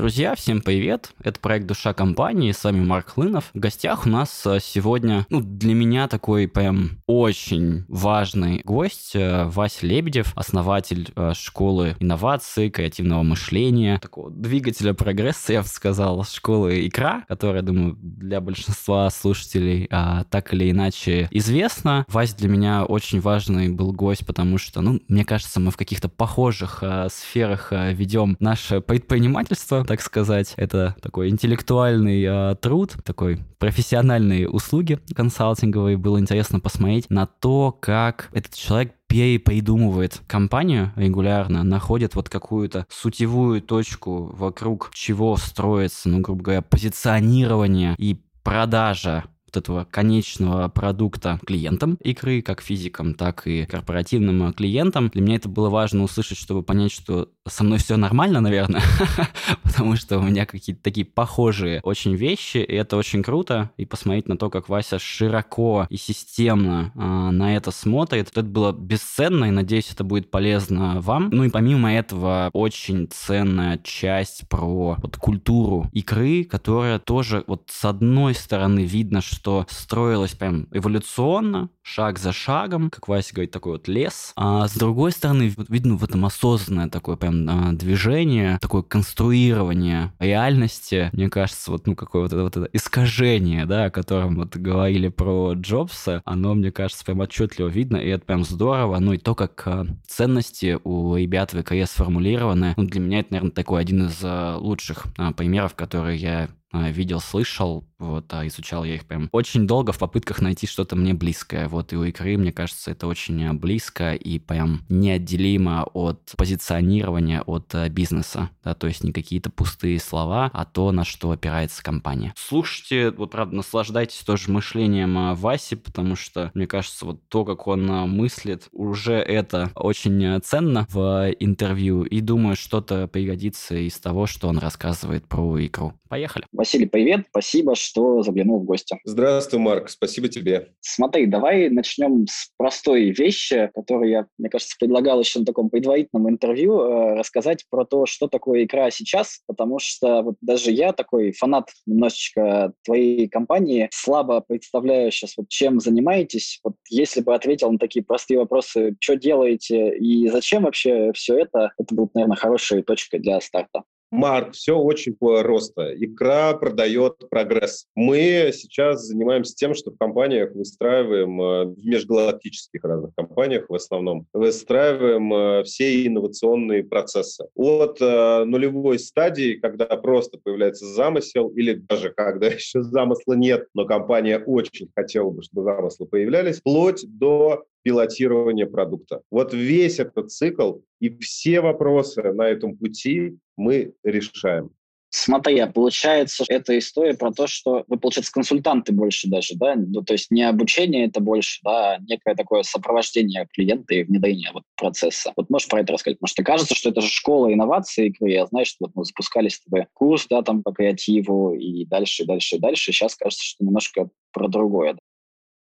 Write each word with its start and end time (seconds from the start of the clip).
Друзья, 0.00 0.34
всем 0.34 0.62
привет! 0.62 1.10
Это 1.22 1.38
проект 1.40 1.66
«Душа 1.66 1.92
компании», 1.92 2.52
с 2.52 2.64
вами 2.64 2.82
Марк 2.82 3.10
Хлынов. 3.10 3.50
В 3.52 3.58
гостях 3.58 4.06
у 4.06 4.08
нас 4.08 4.46
э, 4.46 4.58
сегодня, 4.58 5.26
ну, 5.28 5.42
для 5.42 5.74
меня 5.74 6.08
такой 6.08 6.48
прям 6.48 7.02
очень 7.06 7.84
важный 7.86 8.62
гость, 8.64 9.14
э, 9.14 9.44
Вася 9.44 9.86
Лебедев, 9.86 10.32
основатель 10.36 11.10
э, 11.14 11.34
школы 11.34 11.96
инноваций, 12.00 12.70
креативного 12.70 13.22
мышления, 13.22 13.98
такого 13.98 14.30
двигателя 14.30 14.94
прогресса, 14.94 15.52
я 15.52 15.60
бы 15.60 15.68
сказал, 15.68 16.24
школы 16.24 16.86
«Икра», 16.86 17.26
которая, 17.28 17.60
думаю, 17.60 17.98
для 18.00 18.40
большинства 18.40 19.10
слушателей 19.10 19.86
а, 19.90 20.24
так 20.30 20.54
или 20.54 20.70
иначе 20.70 21.28
известна. 21.30 22.06
Вася 22.08 22.38
для 22.38 22.48
меня 22.48 22.86
очень 22.86 23.20
важный 23.20 23.68
был 23.68 23.92
гость, 23.92 24.26
потому 24.26 24.56
что, 24.56 24.80
ну, 24.80 24.98
мне 25.08 25.26
кажется, 25.26 25.60
мы 25.60 25.70
в 25.70 25.76
каких-то 25.76 26.08
похожих 26.08 26.78
а, 26.80 27.10
сферах 27.10 27.70
а, 27.70 27.92
ведем 27.92 28.38
наше 28.40 28.80
предпринимательство, 28.80 29.84
так 29.90 30.02
сказать. 30.02 30.54
Это 30.56 30.94
такой 31.02 31.30
интеллектуальный 31.30 32.22
э, 32.22 32.54
труд, 32.60 32.94
такой 33.04 33.40
профессиональные 33.58 34.48
услуги 34.48 35.00
консалтинговые. 35.16 35.96
Было 35.96 36.20
интересно 36.20 36.60
посмотреть 36.60 37.10
на 37.10 37.26
то, 37.26 37.72
как 37.72 38.28
этот 38.32 38.54
человек 38.54 38.92
перепридумывает 39.08 40.20
компанию 40.28 40.92
регулярно, 40.94 41.64
находит 41.64 42.14
вот 42.14 42.28
какую-то 42.28 42.86
сутевую 42.88 43.62
точку, 43.62 44.30
вокруг 44.32 44.92
чего 44.94 45.36
строится, 45.36 46.08
ну, 46.08 46.20
грубо 46.20 46.44
говоря, 46.44 46.62
позиционирование 46.62 47.96
и 47.98 48.22
продажа 48.44 49.24
вот 49.50 49.56
этого 49.56 49.86
конечного 49.90 50.68
продукта 50.68 51.40
клиентам 51.44 51.98
игры, 52.02 52.42
как 52.42 52.60
физикам, 52.60 53.14
так 53.14 53.46
и 53.46 53.66
корпоративным 53.66 54.52
клиентам. 54.52 55.08
Для 55.08 55.22
меня 55.22 55.36
это 55.36 55.48
было 55.48 55.68
важно 55.68 56.04
услышать, 56.04 56.38
чтобы 56.38 56.62
понять, 56.62 56.92
что 56.92 57.28
со 57.48 57.64
мной 57.64 57.78
все 57.78 57.96
нормально, 57.96 58.40
наверное, 58.40 58.82
потому 59.62 59.96
что 59.96 60.18
у 60.18 60.22
меня 60.22 60.46
какие-то 60.46 60.82
такие 60.82 61.04
похожие 61.04 61.80
очень 61.82 62.14
вещи, 62.14 62.58
и 62.58 62.74
это 62.74 62.96
очень 62.96 63.22
круто, 63.22 63.70
и 63.76 63.84
посмотреть 63.84 64.28
на 64.28 64.36
то, 64.36 64.50
как 64.50 64.68
Вася 64.68 64.98
широко 64.98 65.86
и 65.90 65.96
системно 65.96 66.92
э, 66.94 67.00
на 67.00 67.56
это 67.56 67.70
смотрит, 67.70 68.28
это 68.30 68.42
было 68.42 68.72
бесценно, 68.72 69.46
и 69.46 69.50
надеюсь, 69.50 69.90
это 69.92 70.04
будет 70.04 70.30
полезно 70.30 71.00
вам. 71.00 71.30
Ну 71.32 71.44
и 71.44 71.50
помимо 71.50 71.92
этого, 71.92 72.50
очень 72.52 73.08
ценная 73.10 73.78
часть 73.82 74.48
про 74.48 74.96
вот 75.00 75.16
культуру 75.16 75.88
игры, 75.92 76.44
которая 76.44 76.98
тоже 76.98 77.44
вот 77.46 77.64
с 77.68 77.84
одной 77.84 78.34
стороны 78.34 78.80
видно, 78.80 79.20
что 79.20 79.39
строилась 79.68 80.32
прям 80.32 80.68
эволюционно, 80.72 81.70
шаг 81.82 82.18
за 82.18 82.32
шагом, 82.32 82.90
как 82.90 83.08
Вася 83.08 83.34
говорит, 83.34 83.50
такой 83.50 83.72
вот 83.72 83.88
лес, 83.88 84.32
а 84.36 84.68
с 84.68 84.74
другой 84.74 85.12
стороны, 85.12 85.52
видно 85.68 85.96
в 85.96 86.04
этом 86.04 86.24
осознанное 86.24 86.88
такое 86.88 87.16
прям 87.16 87.48
а, 87.48 87.72
движение, 87.72 88.58
такое 88.60 88.82
конструирование 88.82 90.12
реальности, 90.18 91.10
мне 91.12 91.28
кажется, 91.28 91.70
вот, 91.70 91.86
ну, 91.86 91.96
какое 91.96 92.22
вот 92.22 92.32
это, 92.32 92.42
вот 92.42 92.56
это 92.56 92.68
искажение, 92.72 93.66
да, 93.66 93.86
о 93.86 93.90
котором 93.90 94.36
вот 94.36 94.56
говорили 94.56 95.08
про 95.08 95.54
Джобса, 95.54 96.22
оно, 96.24 96.54
мне 96.54 96.70
кажется, 96.70 97.04
прям 97.04 97.20
отчетливо 97.20 97.68
видно, 97.68 97.96
и 97.96 98.08
это 98.08 98.24
прям 98.24 98.44
здорово, 98.44 98.98
ну, 98.98 99.14
и 99.14 99.18
то, 99.18 99.34
как 99.34 99.62
а, 99.66 99.86
ценности 100.06 100.78
у 100.84 101.16
ребят 101.16 101.52
в 101.52 101.62
ВКС 101.62 101.92
сформулированы, 101.92 102.74
ну, 102.76 102.84
для 102.84 103.00
меня 103.00 103.20
это, 103.20 103.32
наверное, 103.32 103.52
такой 103.52 103.80
один 103.80 104.06
из 104.06 104.20
а, 104.22 104.56
лучших 104.56 105.06
примеров, 105.36 105.74
которые 105.74 106.16
я 106.18 106.48
видел, 106.72 107.20
слышал, 107.20 107.84
вот, 108.00 108.32
а 108.32 108.46
изучал 108.46 108.84
я 108.84 108.94
их 108.94 109.04
прям 109.04 109.28
очень 109.32 109.66
долго 109.66 109.92
в 109.92 109.98
попытках 109.98 110.40
найти 110.40 110.66
что-то 110.66 110.96
мне 110.96 111.14
близкое, 111.14 111.68
вот, 111.68 111.92
и 111.92 111.96
у 111.96 112.04
игры, 112.04 112.36
мне 112.36 112.52
кажется, 112.52 112.90
это 112.90 113.06
очень 113.06 113.52
близко 113.54 114.14
и 114.14 114.38
прям 114.38 114.84
неотделимо 114.88 115.84
от 115.92 116.32
позиционирования, 116.36 117.42
от 117.42 117.74
э, 117.74 117.88
бизнеса, 117.88 118.50
да, 118.64 118.74
то 118.74 118.86
есть 118.86 119.04
не 119.04 119.12
какие-то 119.12 119.50
пустые 119.50 120.00
слова, 120.00 120.50
а 120.52 120.64
то, 120.64 120.92
на 120.92 121.04
что 121.04 121.30
опирается 121.30 121.82
компания. 121.82 122.34
Слушайте, 122.36 123.10
вот, 123.10 123.30
правда, 123.30 123.56
наслаждайтесь 123.56 124.18
тоже 124.18 124.50
мышлением 124.50 125.16
э, 125.18 125.34
Васи, 125.34 125.76
потому 125.76 126.16
что, 126.16 126.50
мне 126.54 126.66
кажется, 126.66 127.04
вот 127.04 127.20
то, 127.28 127.44
как 127.44 127.66
он 127.66 127.90
э, 127.90 128.06
мыслит, 128.06 128.68
уже 128.72 129.14
это 129.14 129.70
очень 129.74 130.40
ценно 130.42 130.86
в 130.90 131.30
интервью, 131.38 132.02
и 132.02 132.20
думаю, 132.20 132.56
что-то 132.56 133.06
пригодится 133.08 133.76
из 133.76 133.98
того, 133.98 134.26
что 134.26 134.48
он 134.48 134.58
рассказывает 134.58 135.26
про 135.26 135.64
игру. 135.66 135.94
Поехали. 136.08 136.44
Василий, 136.52 136.86
привет. 136.86 137.26
Спасибо, 137.30 137.76
что 137.90 138.22
заглянул 138.22 138.60
в 138.60 138.64
гости. 138.64 138.98
Здравствуй, 139.04 139.58
Марк. 139.58 139.88
Спасибо 139.88 140.28
тебе. 140.28 140.72
Смотри, 140.80 141.26
давай 141.26 141.68
начнем 141.70 142.26
с 142.28 142.52
простой 142.56 143.10
вещи, 143.10 143.68
которую 143.74 144.10
я, 144.10 144.26
мне 144.38 144.48
кажется, 144.48 144.76
предлагал 144.78 145.18
еще 145.20 145.40
на 145.40 145.44
таком 145.44 145.70
предварительном 145.70 146.30
интервью, 146.30 146.80
э, 146.80 147.14
рассказать 147.14 147.64
про 147.68 147.84
то, 147.84 148.06
что 148.06 148.28
такое 148.28 148.62
игра 148.62 148.90
сейчас, 148.92 149.40
потому 149.48 149.80
что 149.80 150.22
вот 150.22 150.36
даже 150.40 150.70
я 150.70 150.92
такой 150.92 151.32
фанат 151.32 151.70
немножечко 151.84 152.72
твоей 152.84 153.28
компании, 153.28 153.88
слабо 153.92 154.40
представляю 154.40 155.10
сейчас, 155.10 155.36
вот 155.36 155.48
чем 155.48 155.80
занимаетесь. 155.80 156.60
Вот 156.62 156.74
если 156.88 157.22
бы 157.22 157.34
ответил 157.34 157.72
на 157.72 157.78
такие 157.78 158.04
простые 158.04 158.38
вопросы, 158.38 158.94
что 159.00 159.16
делаете 159.16 159.96
и 159.96 160.28
зачем 160.28 160.62
вообще 160.62 161.12
все 161.12 161.38
это, 161.38 161.72
это 161.76 161.94
будет, 161.94 162.14
наверное, 162.14 162.36
хорошая 162.36 162.82
точка 162.82 163.18
для 163.18 163.40
старта. 163.40 163.82
Марк, 164.10 164.54
все 164.54 164.76
очень 164.76 165.14
просто. 165.14 165.94
Икра 165.94 166.54
продает 166.54 167.28
прогресс. 167.30 167.86
Мы 167.94 168.50
сейчас 168.52 169.04
занимаемся 169.06 169.54
тем, 169.54 169.74
что 169.74 169.92
в 169.92 169.98
компаниях 169.98 170.52
выстраиваем, 170.52 171.40
э, 171.40 171.64
в 171.66 171.86
межгалактических 171.86 172.82
разных 172.82 173.14
компаниях 173.14 173.66
в 173.68 173.74
основном, 173.74 174.26
выстраиваем 174.32 175.32
э, 175.32 175.62
все 175.62 176.06
инновационные 176.06 176.82
процессы. 176.82 177.46
От 177.54 178.00
э, 178.00 178.44
нулевой 178.44 178.98
стадии, 178.98 179.54
когда 179.54 179.86
просто 179.96 180.38
появляется 180.42 180.86
замысел, 180.86 181.48
или 181.50 181.74
даже 181.74 182.10
когда 182.10 182.46
еще 182.48 182.82
замысла 182.82 183.34
нет, 183.34 183.68
но 183.74 183.84
компания 183.84 184.38
очень 184.38 184.90
хотела 184.96 185.30
бы, 185.30 185.42
чтобы 185.42 185.62
замыслы 185.62 186.06
появлялись, 186.06 186.58
вплоть 186.58 187.04
до 187.06 187.64
пилотирования 187.82 188.66
продукта. 188.66 189.22
Вот 189.30 189.54
весь 189.54 189.98
этот 189.98 190.30
цикл 190.30 190.78
и 191.00 191.16
все 191.18 191.60
вопросы 191.60 192.22
на 192.32 192.48
этом 192.48 192.76
пути 192.76 193.38
мы 193.56 193.94
решаем. 194.04 194.70
Смотри, 195.12 195.58
а 195.58 195.66
получается, 195.66 196.44
это 196.48 196.78
история 196.78 197.14
про 197.14 197.32
то, 197.32 197.48
что 197.48 197.84
вы, 197.88 197.98
получается, 197.98 198.32
консультанты 198.32 198.92
больше 198.92 199.28
даже, 199.28 199.56
да? 199.56 199.74
Ну, 199.74 200.02
то 200.02 200.12
есть 200.12 200.30
не 200.30 200.44
обучение 200.44 201.06
это 201.06 201.18
больше, 201.20 201.58
да, 201.64 201.94
а 201.94 201.98
некое 201.98 202.36
такое 202.36 202.62
сопровождение 202.62 203.48
клиента 203.52 203.92
и 203.92 204.04
внедрение 204.04 204.50
вот 204.52 204.62
процесса. 204.76 205.32
Вот 205.36 205.50
можешь 205.50 205.66
про 205.66 205.80
это 205.80 205.94
рассказать? 205.94 206.18
Потому 206.20 206.28
что 206.28 206.44
кажется, 206.44 206.76
что 206.76 206.90
это 206.90 207.00
же 207.00 207.08
школа 207.08 207.52
инноваций 207.52 208.06
игры. 208.06 208.30
Я 208.30 208.46
знаю, 208.46 208.64
что 208.66 208.76
вот 208.86 208.92
мы 208.94 209.04
запускали 209.04 209.48
с 209.48 209.60
тобой 209.60 209.88
курс, 209.94 210.26
да, 210.30 210.42
там 210.42 210.62
по 210.62 210.70
креативу 210.70 211.54
и 211.54 211.84
дальше, 211.86 212.22
и 212.22 212.26
дальше, 212.26 212.56
и 212.56 212.60
дальше. 212.60 212.92
Сейчас 212.92 213.16
кажется, 213.16 213.44
что 213.44 213.64
немножко 213.64 214.10
про 214.30 214.46
другое. 214.46 214.96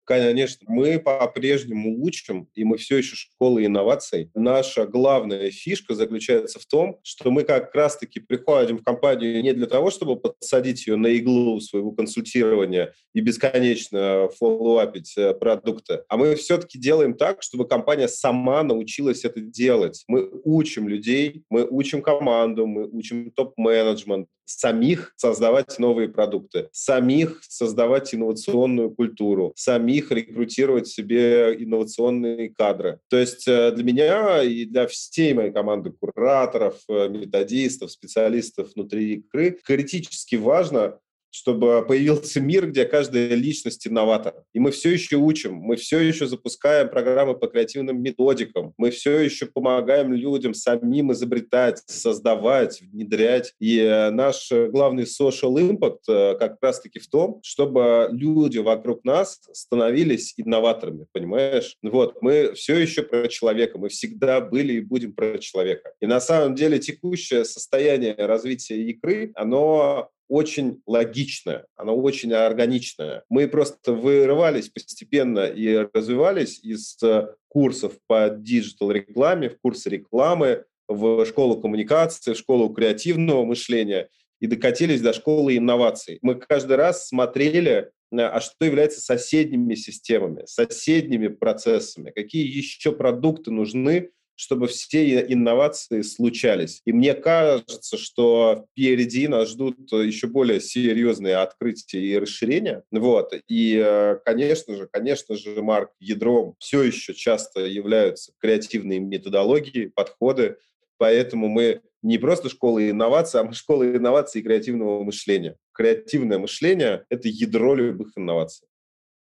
Конечно, 0.05 0.67
мы 0.69 0.99
по-прежнему 0.99 2.03
учим, 2.05 2.49
и 2.55 2.65
мы 2.65 2.77
все 2.77 2.99
еще 2.99 3.17
школа 3.17 3.65
инноваций. 3.65 4.31
Наша 4.35 4.87
главная 4.87 5.51
фишка 5.51 5.95
заключается 5.95 6.59
в 6.59 6.67
том, 6.67 7.01
что 7.03 7.31
мы 7.31 7.45
как 7.45 7.75
раз-таки 7.75 8.21
приходим 8.21 8.79
в 8.79 8.85
компанию 8.85 9.43
не 9.43 9.53
для 9.53 9.67
того, 9.67 9.91
чтобы 9.91 10.17
подсадить 10.17 10.87
ее 10.87 10.97
на 10.97 11.07
иглу 11.09 11.59
своего 11.61 11.93
консультирования 11.93 12.93
и 13.15 13.21
бесконечно 13.21 14.29
фоллоуапить 14.39 15.17
э, 15.17 15.33
продукты, 15.35 16.03
а 16.09 16.17
мы 16.19 16.35
все-таки 16.35 16.79
делаем 16.79 17.15
так, 17.15 17.43
чтобы 17.43 17.67
компания 17.67 18.09
сама 18.09 18.63
научилась 18.63 19.25
это 19.25 19.41
делать. 19.41 20.05
Мы 20.07 20.29
учим 20.45 20.87
людей, 20.87 21.45
мы 21.49 21.67
учим 21.69 22.03
команду, 22.03 22.67
мы 22.67 22.89
учим 22.89 23.31
топ-менеджмент, 23.31 24.29
самих 24.44 25.12
создавать 25.16 25.78
новые 25.78 26.09
продукты, 26.09 26.69
самих 26.72 27.41
создавать 27.49 28.15
инновационную 28.15 28.91
культуру, 28.91 29.53
самих 29.56 30.10
рекрутировать 30.10 30.88
себе 30.88 31.55
инновационные 31.59 32.50
кадры. 32.50 33.00
То 33.09 33.16
есть 33.16 33.47
э, 33.49 33.72
для 33.72 33.84
меня 33.84 34.43
и 34.43 34.65
для 34.65 34.87
всей 34.87 35.34
моей 35.34 35.53
команды 35.53 35.91
кураторов, 35.91 36.77
э, 36.88 37.09
методистов, 37.09 37.91
специалистов 37.91 38.71
внутри 38.75 39.15
игры 39.15 39.59
критически 39.65 40.37
важно 40.37 40.99
чтобы 41.35 41.85
появился 41.85 42.41
мир, 42.41 42.69
где 42.69 42.85
каждая 42.85 43.35
личность 43.35 43.89
инноватор. 43.89 44.35
И 44.53 44.61
мы 44.61 44.71
все 44.71 44.91
еще 44.91 45.17
учим, 45.17 45.57
мы 45.57 45.75
все 45.75 45.99
еще 45.99 46.29
запускаем 46.29 46.89
программы 46.89 47.37
по 47.37 47.49
креативным 47.49 48.01
методикам, 48.01 48.73
мы 48.79 48.93
все 48.93 49.19
еще 49.19 49.47
помогаем 49.47 50.13
людям 50.13 50.55
самим 50.55 51.11
изобретать, 51.13 51.83
создавать, 51.87 52.81
внедрять. 52.81 53.53
И 53.59 53.81
э, 53.81 54.11
наш 54.11 54.53
главный 54.53 55.05
social 55.05 55.57
impact 55.57 56.03
э, 56.09 56.37
как 56.39 56.59
раз-таки 56.63 57.01
в 57.01 57.09
том, 57.09 57.41
чтобы 57.43 58.09
люди 58.13 58.59
вокруг 58.59 59.05
нас 59.05 59.41
становились 59.53 60.35
инноваторами, 60.37 61.07
понимаешь? 61.11 61.77
Вот, 61.83 62.23
мы 62.23 62.53
все 62.55 62.79
еще 62.79 63.03
про 63.03 63.27
человека, 63.27 63.77
мы 63.77 63.89
всегда 63.89 64.41
были 64.41 64.75
и 64.75 64.81
будем 64.81 65.13
про 65.13 65.39
человека. 65.39 65.95
И 66.01 66.07
на 66.07 66.21
самом 66.21 66.55
деле 66.55 66.79
текущее 66.79 67.45
состояние 67.45 68.15
развития 68.15 68.81
ИКРЫ, 68.82 69.32
оно 69.35 70.11
очень 70.35 70.83
логичная, 70.85 71.67
она 71.77 71.93
очень 71.93 72.33
органичная. 72.33 73.23
Мы 73.29 73.47
просто 73.47 73.93
вырывались 73.93 74.69
постепенно 74.69 75.47
и 75.47 75.87
развивались 75.95 76.59
из 76.59 77.01
э, 77.05 77.29
курсов 77.47 77.93
по 78.09 78.29
digital-рекламе 78.31 79.50
в 79.51 79.61
курсы 79.61 79.91
рекламы, 79.91 80.65
в 80.89 81.25
школу 81.25 81.61
коммуникации, 81.61 82.33
в 82.33 82.39
школу 82.39 82.69
креативного 82.71 83.45
мышления. 83.45 84.09
и 84.41 84.47
докатились 84.49 85.01
до 85.01 85.13
школы 85.13 85.57
инноваций. 85.57 86.19
Мы 86.21 86.35
каждый 86.35 86.77
раз 86.77 87.07
смотрели 87.07 87.93
а 88.17 88.41
что 88.41 88.65
является 88.65 89.01
соседними 89.01 89.75
системами, 89.75 90.45
соседними 90.47 91.29
процессами, 91.29 92.11
какие 92.11 92.47
еще 92.47 92.93
продукты 92.93 93.51
нужны, 93.51 94.11
чтобы 94.37 94.67
все 94.67 95.21
инновации 95.21 96.03
случались. 96.03 96.81
И 96.85 96.93
мне 96.93 97.15
кажется, 97.15 97.97
что 97.97 98.67
впереди 98.73 99.29
нас 99.29 99.51
ждут 99.51 99.93
еще 99.93 100.27
более 100.27 100.61
серьезные 100.61 101.37
открытия 101.37 102.01
и 102.01 102.19
расширения. 102.19 102.83
Вот. 102.91 103.33
И, 103.49 103.81
э, 103.85 104.17
конечно 104.25 104.75
же, 104.77 104.89
конечно 104.91 105.37
же, 105.37 105.63
Марк, 105.63 105.91
ядром 106.01 106.55
все 106.59 106.83
еще 106.83 107.15
часто 107.15 107.61
являются 107.61 108.33
креативные 108.41 109.01
методологии, 109.01 109.87
подходы, 109.87 110.57
Поэтому 110.97 111.49
мы 111.49 111.83
не 112.03 112.19
просто 112.19 112.49
школа 112.49 112.89
инноваций, 112.89 113.41
а 113.41 113.45
мы 113.45 113.53
школа 113.53 113.85
инноваций 113.85 114.41
и 114.41 114.45
креативного 114.45 115.03
мышления. 115.03 115.57
Креативное 115.73 116.39
мышление– 116.39 117.05
это 117.09 117.29
ядро 117.29 117.75
любых 117.75 118.13
инноваций. 118.17 118.69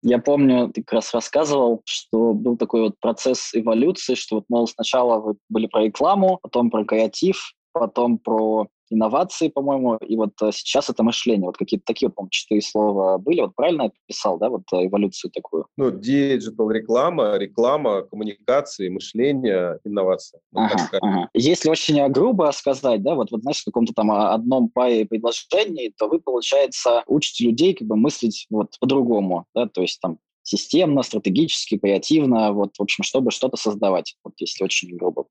Я 0.03 0.17
помню, 0.19 0.69
ты 0.69 0.81
как 0.83 0.93
раз 0.93 1.13
рассказывал, 1.13 1.81
что 1.85 2.33
был 2.33 2.57
такой 2.57 2.81
вот 2.81 2.99
процесс 2.99 3.51
эволюции, 3.53 4.15
что 4.15 4.37
вот, 4.37 4.45
мол, 4.49 4.67
сначала 4.67 5.19
вы 5.19 5.35
были 5.49 5.67
про 5.67 5.83
рекламу, 5.83 6.39
потом 6.41 6.71
про 6.71 6.85
креатив, 6.85 7.53
потом 7.71 8.17
про 8.17 8.67
инновации, 8.91 9.49
по-моему, 9.49 9.97
и 9.97 10.15
вот 10.15 10.33
э, 10.41 10.51
сейчас 10.53 10.89
это 10.89 11.03
мышление. 11.03 11.45
Вот 11.45 11.57
какие-то 11.57 11.85
такие, 11.85 12.09
по-моему, 12.09 12.29
четыре 12.29 12.61
слова 12.61 13.17
были. 13.17 13.41
Вот 13.41 13.55
правильно 13.55 13.83
я 13.83 13.91
писал, 14.07 14.37
да, 14.37 14.49
вот 14.49 14.63
э, 14.73 14.87
эволюцию 14.87 15.31
такую? 15.31 15.65
Ну, 15.77 15.91
digital 15.91 16.69
реклама, 16.71 17.37
реклама, 17.37 18.03
коммуникации, 18.03 18.89
мышление, 18.89 19.79
инновация. 19.83 20.41
ага, 20.53 20.89
ага. 21.01 21.29
Если 21.33 21.69
очень 21.69 22.07
грубо 22.09 22.51
сказать, 22.53 23.01
да, 23.03 23.15
вот, 23.15 23.31
вот 23.31 23.41
знаешь, 23.41 23.61
в 23.61 23.65
каком-то 23.65 23.93
там 23.93 24.11
а, 24.11 24.33
одном 24.33 24.69
паре 24.69 25.05
предложений, 25.05 25.93
то 25.97 26.07
вы, 26.07 26.19
получается, 26.19 27.03
учите 27.07 27.45
людей 27.45 27.73
как 27.73 27.87
бы 27.87 27.95
мыслить 27.95 28.47
вот 28.49 28.75
по-другому, 28.79 29.45
да, 29.55 29.67
то 29.67 29.81
есть 29.81 29.99
там 30.01 30.19
системно, 30.43 31.03
стратегически, 31.03 31.77
креативно, 31.77 32.51
вот, 32.51 32.71
в 32.77 32.81
общем, 32.81 33.03
чтобы 33.03 33.31
что-то 33.31 33.57
создавать, 33.57 34.15
вот 34.23 34.33
если 34.37 34.63
очень 34.63 34.95
грубо 34.97 35.25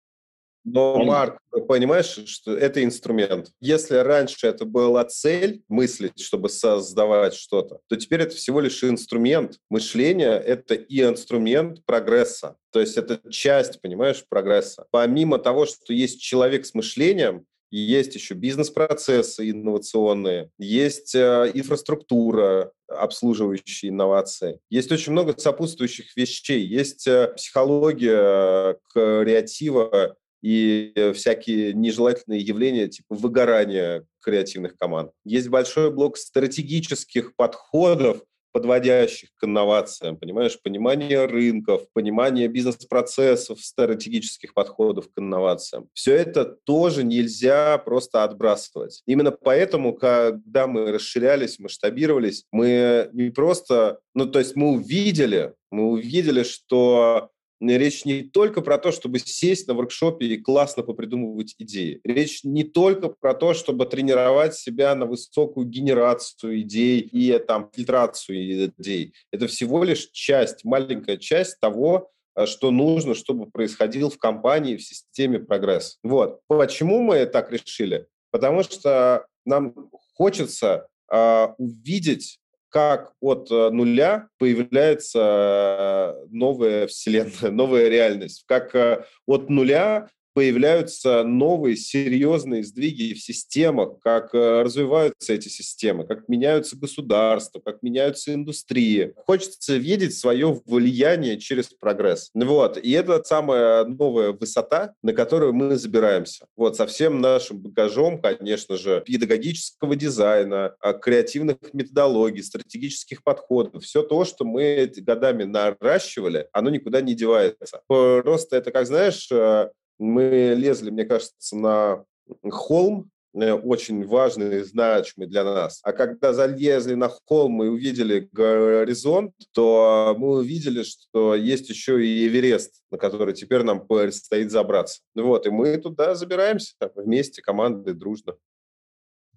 но, 0.64 1.02
Марк, 1.04 1.38
понимаешь, 1.68 2.18
что 2.26 2.56
это 2.56 2.84
инструмент. 2.84 3.50
Если 3.60 3.96
раньше 3.96 4.46
это 4.46 4.64
была 4.64 5.04
цель 5.04 5.62
мыслить, 5.68 6.20
чтобы 6.20 6.48
создавать 6.48 7.34
что-то, 7.34 7.80
то 7.88 7.96
теперь 7.96 8.22
это 8.22 8.36
всего 8.36 8.60
лишь 8.60 8.84
инструмент. 8.84 9.58
Мышление– 9.70 10.38
это 10.46 10.74
и 10.74 11.00
инструмент 11.02 11.84
прогресса. 11.86 12.56
То 12.72 12.80
есть 12.80 12.96
это 12.98 13.20
часть, 13.30 13.80
понимаешь, 13.80 14.24
прогресса. 14.28 14.86
Помимо 14.90 15.38
того, 15.38 15.66
что 15.66 15.92
есть 15.92 16.20
человек 16.20 16.66
с 16.66 16.74
мышлением, 16.74 17.46
есть 17.70 18.14
еще 18.14 18.34
бизнес-процессы 18.34 19.48
инновационные, 19.50 20.50
есть 20.58 21.14
э, 21.14 21.52
инфраструктура, 21.54 22.72
обслуживающая 22.88 23.90
инновации. 23.90 24.58
Есть 24.70 24.90
очень 24.90 25.12
много 25.12 25.38
сопутствующих 25.38 26.16
вещей. 26.16 26.66
Есть 26.66 27.06
э, 27.06 27.32
психология 27.36 28.76
креатива, 28.92 30.16
и 30.42 31.12
всякие 31.14 31.72
нежелательные 31.72 32.40
явления 32.40 32.88
типа 32.88 33.14
выгорания 33.14 34.04
креативных 34.22 34.76
команд. 34.76 35.10
Есть 35.24 35.48
большой 35.48 35.90
блок 35.90 36.16
стратегических 36.16 37.34
подходов, 37.36 38.22
подводящих 38.52 39.28
к 39.36 39.44
инновациям, 39.44 40.16
понимаешь, 40.16 40.60
понимание 40.60 41.26
рынков, 41.26 41.82
понимание 41.92 42.48
бизнес-процессов, 42.48 43.60
стратегических 43.60 44.54
подходов 44.54 45.06
к 45.06 45.18
инновациям. 45.20 45.88
Все 45.92 46.14
это 46.14 46.44
тоже 46.44 47.04
нельзя 47.04 47.78
просто 47.78 48.24
отбрасывать. 48.24 49.02
Именно 49.06 49.30
поэтому, 49.30 49.94
когда 49.94 50.66
мы 50.66 50.90
расширялись, 50.90 51.60
масштабировались, 51.60 52.44
мы 52.50 53.08
не 53.12 53.30
просто, 53.30 54.00
ну, 54.14 54.26
то 54.26 54.40
есть 54.40 54.56
мы 54.56 54.72
увидели, 54.72 55.54
мы 55.70 55.88
увидели, 55.90 56.42
что 56.42 57.30
Речь 57.60 58.06
не 58.06 58.22
только 58.22 58.62
про 58.62 58.78
то, 58.78 58.90
чтобы 58.90 59.18
сесть 59.18 59.68
на 59.68 59.74
воркшопе 59.74 60.26
и 60.26 60.38
классно 60.38 60.82
попридумывать 60.82 61.54
идеи. 61.58 62.00
Речь 62.04 62.42
не 62.42 62.64
только 62.64 63.10
про 63.10 63.34
то, 63.34 63.52
чтобы 63.52 63.84
тренировать 63.84 64.54
себя 64.54 64.94
на 64.94 65.04
высокую 65.04 65.66
генерацию 65.66 66.62
идей 66.62 67.00
и 67.00 67.38
там 67.38 67.70
фильтрацию 67.74 68.72
идей. 68.78 69.12
Это 69.30 69.46
всего 69.46 69.84
лишь 69.84 70.08
часть, 70.10 70.64
маленькая 70.64 71.18
часть 71.18 71.60
того, 71.60 72.10
э, 72.34 72.46
что 72.46 72.70
нужно, 72.70 73.14
чтобы 73.14 73.50
происходил 73.50 74.08
в 74.08 74.18
компании, 74.18 74.76
в 74.76 74.82
системе 74.82 75.38
прогресс. 75.38 75.98
Вот. 76.02 76.40
Почему 76.48 77.02
мы 77.02 77.26
так 77.26 77.52
решили? 77.52 78.06
Потому 78.30 78.62
что 78.62 79.26
нам 79.44 79.74
хочется 80.14 80.86
э, 81.12 81.48
увидеть 81.58 82.38
как 82.70 83.12
от 83.20 83.50
э, 83.50 83.70
нуля 83.70 84.28
появляется 84.38 86.16
э, 86.22 86.26
новая 86.30 86.86
вселенная, 86.86 87.50
новая 87.50 87.88
реальность, 87.88 88.44
как 88.46 88.74
э, 88.74 89.04
от 89.26 89.50
нуля 89.50 90.08
появляются 90.32 91.24
новые 91.24 91.76
серьезные 91.76 92.64
сдвиги 92.64 93.14
в 93.14 93.20
системах, 93.20 93.98
как 94.00 94.34
э, 94.34 94.62
развиваются 94.62 95.32
эти 95.32 95.48
системы, 95.48 96.06
как 96.06 96.28
меняются 96.28 96.76
государства, 96.76 97.60
как 97.60 97.82
меняются 97.82 98.34
индустрии. 98.34 99.12
Хочется 99.26 99.76
видеть 99.76 100.16
свое 100.16 100.60
влияние 100.66 101.38
через 101.38 101.66
прогресс. 101.68 102.30
Вот. 102.34 102.78
И 102.78 102.90
это 102.92 103.22
самая 103.24 103.84
новая 103.84 104.32
высота, 104.32 104.94
на 105.02 105.12
которую 105.12 105.52
мы 105.52 105.76
забираемся. 105.76 106.46
Вот. 106.56 106.76
Со 106.76 106.86
всем 106.86 107.20
нашим 107.20 107.58
багажом, 107.58 108.20
конечно 108.20 108.76
же, 108.76 109.02
педагогического 109.04 109.96
дизайна, 109.96 110.74
а, 110.80 110.92
креативных 110.92 111.56
методологий, 111.72 112.42
стратегических 112.42 113.22
подходов. 113.22 113.84
Все 113.84 114.02
то, 114.02 114.24
что 114.24 114.44
мы 114.44 114.90
годами 114.96 115.44
наращивали, 115.44 116.48
оно 116.52 116.70
никуда 116.70 117.00
не 117.00 117.14
девается. 117.14 117.82
Просто 117.86 118.56
это, 118.56 118.70
как 118.70 118.86
знаешь, 118.86 119.28
э, 119.30 119.70
мы 120.00 120.54
лезли, 120.56 120.90
мне 120.90 121.04
кажется, 121.04 121.56
на 121.56 122.04
холм, 122.50 123.10
э, 123.34 123.52
очень 123.52 124.06
важный 124.06 124.60
и 124.60 124.64
значимый 124.64 125.28
для 125.28 125.44
нас. 125.44 125.80
А 125.82 125.92
когда 125.92 126.32
залезли 126.32 126.94
на 126.94 127.08
холм 127.26 127.62
и 127.62 127.68
увидели 127.68 128.28
горизонт, 128.32 129.34
то 129.52 130.16
мы 130.18 130.38
увидели, 130.38 130.82
что 130.82 131.34
есть 131.34 131.68
еще 131.68 132.04
и 132.04 132.26
Эверест, 132.26 132.82
на 132.90 132.98
который 132.98 133.34
теперь 133.34 133.62
нам 133.62 133.86
предстоит 133.86 134.50
забраться. 134.50 135.00
Вот, 135.14 135.46
и 135.46 135.50
мы 135.50 135.76
туда 135.76 136.14
забираемся 136.14 136.74
вместе, 136.96 137.42
командой, 137.42 137.94
дружно. 137.94 138.34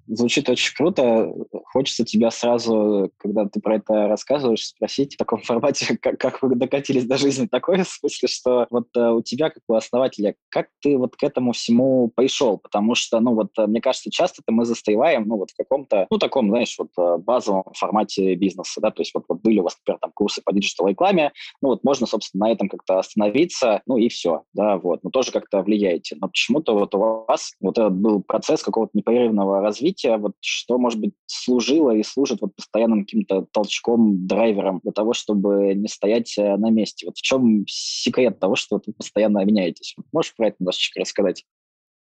Звучит 0.08 0.50
очень 0.50 0.76
круто. 0.76 1.34
Хочется 1.72 2.04
тебя 2.04 2.30
сразу, 2.30 3.12
когда 3.18 3.46
ты 3.46 3.62
про 3.62 3.78
это 3.78 4.08
рассказываешь, 4.08 4.68
спросить 4.68 5.16
в 5.16 5.18
таком 5.18 5.42
формате, 5.44 5.98
как, 6.02 6.20
как 6.20 6.42
вы 6.42 6.56
докатились 6.56 7.06
до 7.06 7.18
жизни 7.18 7.48
такой, 7.48 7.84
в 7.84 7.88
смысле, 7.88 8.28
что 8.28 8.68
вот 8.70 8.88
э, 8.96 9.10
у 9.10 9.22
тебя, 9.22 9.50
как 9.50 9.64
у 9.68 9.76
основателя, 9.76 10.36
как 10.50 10.68
ты 10.82 10.98
вот 10.98 11.16
к 11.16 11.24
этому 11.24 11.54
всему 11.54 12.12
пришел? 12.14 12.58
Потому 12.58 12.96
что, 12.96 13.20
ну 13.20 13.34
вот, 13.34 13.52
э, 13.58 13.66
мне 13.66 13.82
кажется, 13.82 14.12
часто-то 14.12 14.52
мы 14.52 14.66
застреваем, 14.66 15.28
ну 15.28 15.38
вот 15.38 15.52
в 15.52 15.58
каком-то, 15.58 16.08
ну 16.10 16.18
таком, 16.18 16.50
знаешь, 16.50 16.76
вот 16.78 16.90
э, 16.98 17.18
базовом 17.18 17.64
формате 17.74 18.36
бизнеса, 18.36 18.82
да, 18.82 18.92
то 18.92 19.02
есть 19.02 19.14
вот, 19.14 19.24
вот 19.30 19.42
были 19.42 19.60
у 19.60 19.64
вас, 19.64 19.78
например, 19.80 20.00
там 20.00 20.12
курсы 20.14 20.42
по 20.44 20.54
digital-рекламе, 20.54 21.32
ну 21.62 21.70
вот 21.70 21.84
можно, 21.84 22.08
собственно, 22.08 22.48
на 22.48 22.52
этом 22.52 22.68
как-то 22.68 23.00
остановиться, 23.00 23.82
ну 23.86 23.98
и 23.98 24.10
все, 24.10 24.44
да, 24.54 24.78
вот, 24.78 25.04
но 25.04 25.10
тоже 25.10 25.32
как-то 25.32 25.62
влияете. 25.62 26.18
Но 26.20 26.28
почему-то 26.28 26.74
вот 26.74 26.94
у 26.94 27.26
вас 27.28 27.54
вот 27.62 27.78
этот 27.78 27.94
был 27.94 28.22
процесс 28.22 28.62
какого-то 28.64 28.92
непрерывного 28.96 29.62
развития, 29.62 29.93
развития, 29.94 30.18
вот 30.18 30.34
что, 30.42 30.78
может 30.78 31.00
быть, 31.00 31.14
служило 31.26 31.92
и 31.92 32.04
служит 32.04 32.42
вот 32.42 32.56
постоянным 32.56 33.02
каким-то 33.02 33.46
толчком, 33.52 34.28
драйвером 34.28 34.80
для 34.84 34.92
того, 34.92 35.14
чтобы 35.14 35.74
не 35.76 35.88
стоять 35.88 36.38
э, 36.38 36.58
на 36.58 36.70
месте? 36.70 37.06
Вот 37.06 37.18
в 37.18 37.22
чем 37.22 37.66
секрет 37.68 38.40
того, 38.40 38.56
что 38.56 38.82
вы 38.86 38.94
постоянно 38.94 39.44
меняетесь? 39.46 39.96
Можешь 40.12 40.36
про 40.36 40.48
это 40.48 40.58
немножечко 40.60 41.00
рассказать? 41.00 41.46